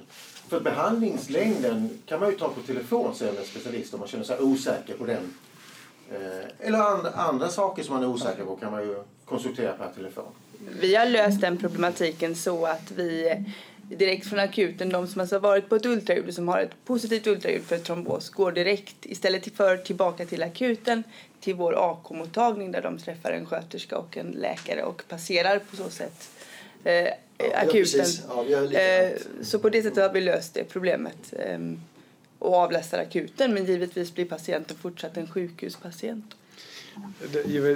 För 0.49 0.61
behandlingslängden 0.61 1.91
kan 2.07 2.21
man 2.21 2.31
ju 2.31 2.37
ta 2.37 2.49
på 2.49 2.61
telefon 2.61 3.15
säger 3.15 3.39
en 3.39 3.45
specialist 3.45 3.95
om 3.95 4.01
man 4.01 4.09
känner 4.09 4.25
sig 4.25 4.41
osäker 4.41 4.95
på 4.95 5.07
den. 5.07 5.35
Eh, 6.11 6.67
eller 6.67 7.19
andra 7.19 7.49
saker 7.49 7.83
som 7.83 7.95
man 7.95 8.03
är 8.03 8.09
osäker 8.09 8.45
på 8.45 8.57
kan 8.57 8.73
man 8.73 8.83
ju 8.83 9.03
konsultera 9.25 9.73
per 9.73 9.93
telefon. 9.95 10.33
Vi 10.81 10.95
har 10.95 11.07
löst 11.07 11.41
den 11.41 11.59
problematiken 11.59 12.37
så 12.37 12.67
att 12.67 12.91
vi 12.91 13.37
direkt 13.97 14.27
från 14.27 14.39
akuten, 14.39 14.89
de 14.89 15.07
som 15.07 15.21
alltså 15.21 15.37
har 15.37 15.41
varit 15.41 15.69
på 15.69 15.77
ett 15.77 15.87
ultraljud 15.87 16.35
som 16.35 16.49
har 16.49 16.59
ett 16.61 16.85
positivt 16.85 17.27
ultraljud 17.27 17.63
för 17.63 17.79
trombos 17.79 18.29
går 18.31 18.53
direkt 18.53 18.97
istället 19.03 19.57
för 19.57 19.77
tillbaka 19.77 20.27
till 20.27 20.43
akuten 20.43 21.03
till 21.41 21.55
vår 21.55 21.91
AK-mottagning 21.91 22.73
där 22.73 22.83
de 22.83 22.99
träffar 22.99 23.33
en 23.33 23.47
sköterska 23.47 23.99
och 23.99 24.17
en 24.17 24.27
läkare 24.31 24.83
och 24.83 25.03
passerar 25.09 25.59
på 25.59 25.77
så 25.77 25.89
sätt 25.91 26.31
eh, 26.85 27.09
Ja, 27.43 27.57
akuten. 27.57 28.07
Ja, 28.29 28.43
likadant. 28.43 28.75
eh, 28.75 29.43
så 29.43 29.59
på 29.59 29.69
det 29.71 29.83
sättet 29.83 30.03
har 30.03 30.13
vi 30.13 30.21
löst 30.21 30.55
det 30.55 30.65
problemet 30.65 31.33
eh, 31.33 31.59
och 32.39 32.55
avlastar 32.55 32.99
akuten 32.99 33.55
men 33.55 33.65
givetvis 33.65 34.15
blir 34.15 34.25
patienten 34.25 34.77
fortsatt 34.77 35.17
en 35.17 35.27
sjukhuspatient. 35.29 36.35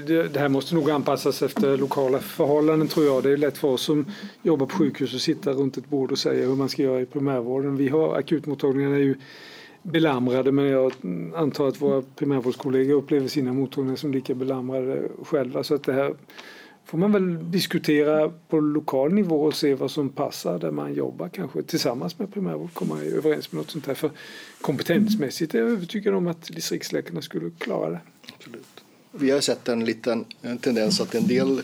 Det, 0.07 0.37
här 0.37 0.49
måste 0.49 0.75
nog 0.75 0.91
anpassas 0.91 1.43
efter 1.43 1.77
lokala 1.77 2.19
förhållanden 2.19 2.89
tror 2.89 3.07
jag. 3.07 3.23
Det 3.23 3.31
är 3.31 3.37
lätt 3.37 3.59
för 3.59 3.69
oss 3.69 3.83
som 3.83 4.07
jobbar 4.43 4.67
på 4.67 4.77
sjukhus 4.77 5.15
att 5.15 5.21
sitta 5.21 5.53
runt 5.53 5.77
ett 5.77 5.89
bord 5.89 6.13
och 6.13 6.19
säga 6.19 6.47
hur 6.47 6.57
man 6.57 6.69
ska 6.69 6.83
göra 6.83 7.01
i 7.01 7.07
primärvården. 7.07 7.77
Vi 7.77 7.89
har 7.89 8.17
akutmottagningarna 8.17 8.97
är 8.97 9.01
ju 9.01 9.15
belamrade 9.83 10.53
men 10.53 10.65
jag 10.65 10.93
antar 11.35 11.69
att 11.69 11.83
våra 11.83 12.03
primärvårdskollegor 12.17 12.95
upplever 12.95 13.29
sina 13.29 13.53
mottagningar 13.53 13.97
som 13.97 14.13
lika 14.13 14.35
belamrade 14.35 15.09
själva. 15.25 15.65
Så 15.65 15.75
att 15.75 15.85
det 15.85 15.93
här 15.93 16.15
får 16.85 16.99
man 16.99 17.13
väl 17.13 17.51
diskutera 17.51 18.33
på 18.49 18.61
lokal 18.61 19.13
nivå 19.13 19.43
och 19.43 19.55
se 19.55 19.75
vad 19.75 19.91
som 19.91 20.09
passar 20.09 20.59
där 20.59 20.71
man 20.71 20.95
jobbar 20.95 21.29
kanske 21.29 21.63
tillsammans 21.63 22.19
med 22.19 22.35
primärvård 22.35 22.73
komma 22.73 23.01
överens 23.01 23.53
med 23.53 23.59
något 23.59 23.71
sånt 23.71 23.87
här. 23.87 23.95
För 23.95 24.11
kompetensmässigt 24.61 25.55
är 25.55 25.59
jag 25.59 25.71
övertygad 25.71 26.15
om 26.15 26.27
att 26.27 26.43
distriktsläkarna 26.43 27.23
skulle 27.23 27.51
klara 27.59 27.91
det. 27.91 28.01
Vi 29.17 29.31
har 29.31 29.41
sett 29.41 29.69
en 29.69 29.85
liten 29.85 30.25
tendens 30.61 31.01
att 31.01 31.15
en 31.15 31.27
del 31.27 31.63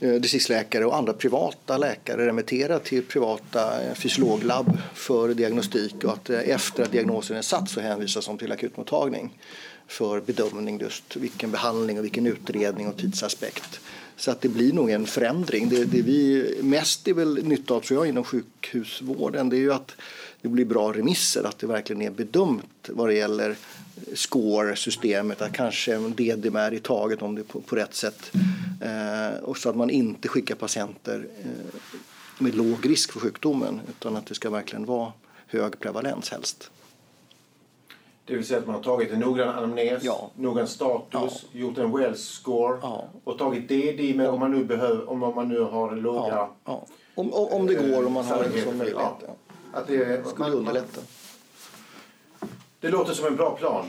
eh, 0.00 0.12
distriktsläkare 0.12 0.84
och 0.84 0.96
andra 0.96 1.12
privata 1.12 1.78
läkare 1.78 2.26
remitterar 2.26 2.78
till 2.78 3.02
privata 3.02 3.82
eh, 3.82 3.94
fysiologlabb 3.94 4.78
för 4.94 5.34
diagnostik 5.34 6.04
och 6.04 6.12
att 6.12 6.30
eh, 6.30 6.48
efter 6.48 6.82
att 6.82 6.92
diagnosen 6.92 7.36
är 7.36 7.42
satt 7.42 7.70
så 7.70 7.80
hänvisas 7.80 8.26
de 8.26 8.38
till 8.38 8.52
akutmottagning 8.52 9.38
för 9.86 10.20
bedömning 10.20 10.80
just 10.80 11.16
vilken 11.16 11.50
behandling 11.50 11.98
och 11.98 12.04
vilken 12.04 12.26
utredning 12.26 12.88
och 12.88 12.96
tidsaspekt. 12.96 13.80
Så 14.16 14.30
att 14.30 14.40
det 14.40 14.48
blir 14.48 14.72
nog 14.72 14.90
en 14.90 15.06
förändring. 15.06 15.68
Det, 15.68 15.84
det 15.84 16.02
vi 16.02 16.54
mest 16.62 17.08
är 17.08 17.14
väl 17.14 17.44
nytta 17.44 17.74
av 17.74 17.80
tror 17.80 18.00
jag 18.00 18.08
inom 18.08 18.24
sjukhusvården 18.24 19.48
det 19.48 19.56
är 19.56 19.60
ju 19.60 19.72
att 19.72 19.96
det 20.42 20.48
blir 20.48 20.64
bra 20.64 20.92
remisser, 20.92 21.44
att 21.44 21.58
det 21.58 21.66
verkligen 21.66 22.02
är 22.02 22.10
bedömt 22.10 22.88
vad 22.88 23.08
det 23.08 23.14
gäller 23.14 23.56
score-systemet, 24.14 25.42
att 25.42 25.52
kanske 25.52 25.94
en 25.94 26.14
DDM 26.14 26.56
är 26.56 26.74
i 26.74 26.80
taget 26.80 27.22
om 27.22 27.34
det 27.34 27.40
är 27.40 27.44
på, 27.44 27.60
på 27.60 27.76
rätt 27.76 27.94
sätt. 27.94 28.32
Eh, 28.82 29.42
och 29.42 29.58
så 29.58 29.70
att 29.70 29.76
man 29.76 29.90
inte 29.90 30.28
skickar 30.28 30.54
patienter 30.54 31.26
eh, 31.42 31.90
med 32.38 32.54
låg 32.54 32.90
risk 32.90 33.12
för 33.12 33.20
sjukdomen 33.20 33.80
utan 33.88 34.16
att 34.16 34.26
det 34.26 34.34
ska 34.34 34.50
verkligen 34.50 34.84
vara 34.84 35.12
hög 35.46 35.78
prevalens 35.78 36.30
helst. 36.30 36.70
Det 38.24 38.36
vill 38.36 38.46
säga 38.46 38.58
att 38.60 38.66
man 38.66 38.74
har 38.74 38.82
tagit 38.82 39.10
en 39.10 39.20
noggrann 39.20 39.48
anamnes, 39.48 40.02
Ja. 40.04 40.30
noggrann 40.36 40.68
status, 40.68 41.46
gjort 41.52 41.78
en 41.78 41.96
Wells-score 41.96 42.78
Ja. 42.82 43.04
och 43.24 43.38
tagit 43.38 43.68
DD 43.68 44.14
med 44.16 44.28
om 44.28 44.40
man 44.40 44.50
nu 44.50 44.64
behöver, 44.64 45.10
om 45.10 45.18
man 45.18 45.48
nu 45.48 45.60
har 45.60 45.96
låga... 45.96 46.28
Ja, 46.28 46.54
ja. 46.64 46.86
Om, 47.14 47.32
om, 47.32 47.48
om 47.52 47.66
det 47.66 47.74
går, 47.74 48.06
om 48.06 48.12
man 48.12 48.24
har 48.24 48.44
en 48.44 48.64
sån 48.64 48.76
möjlighet. 48.78 49.12
Ja. 49.72 49.78
Ja. 49.78 49.80
Att 49.80 49.86
det 49.86 50.26
Skulle 50.28 50.50
underlätta. 50.50 51.00
Det 52.80 52.88
låter 52.88 53.12
som 53.14 53.26
en 53.26 53.36
bra 53.36 53.56
plan. 53.56 53.86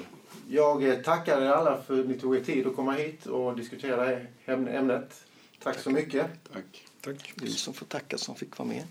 Jag 0.49 0.83
eh, 0.83 0.95
tackar 0.95 1.41
er 1.41 1.49
alla 1.49 1.81
för 1.81 1.99
att 1.99 2.07
ni 2.07 2.19
tog 2.19 2.35
er 2.35 2.43
tid 2.43 2.67
att 2.67 2.75
komma 2.75 2.91
hit 2.91 3.25
och 3.25 3.55
diskutera 3.55 4.19
ämnet. 4.45 5.23
Tack 5.63 5.79
så 5.79 5.89
mycket. 5.89 6.25
Tack. 6.53 6.87
Tack. 7.01 7.33
Vi 7.35 7.51
som 7.51 7.73
får 7.73 7.85
tacka 7.85 8.17
som 8.17 8.35
fick 8.35 8.57
vara 8.57 8.69
med. 8.69 8.83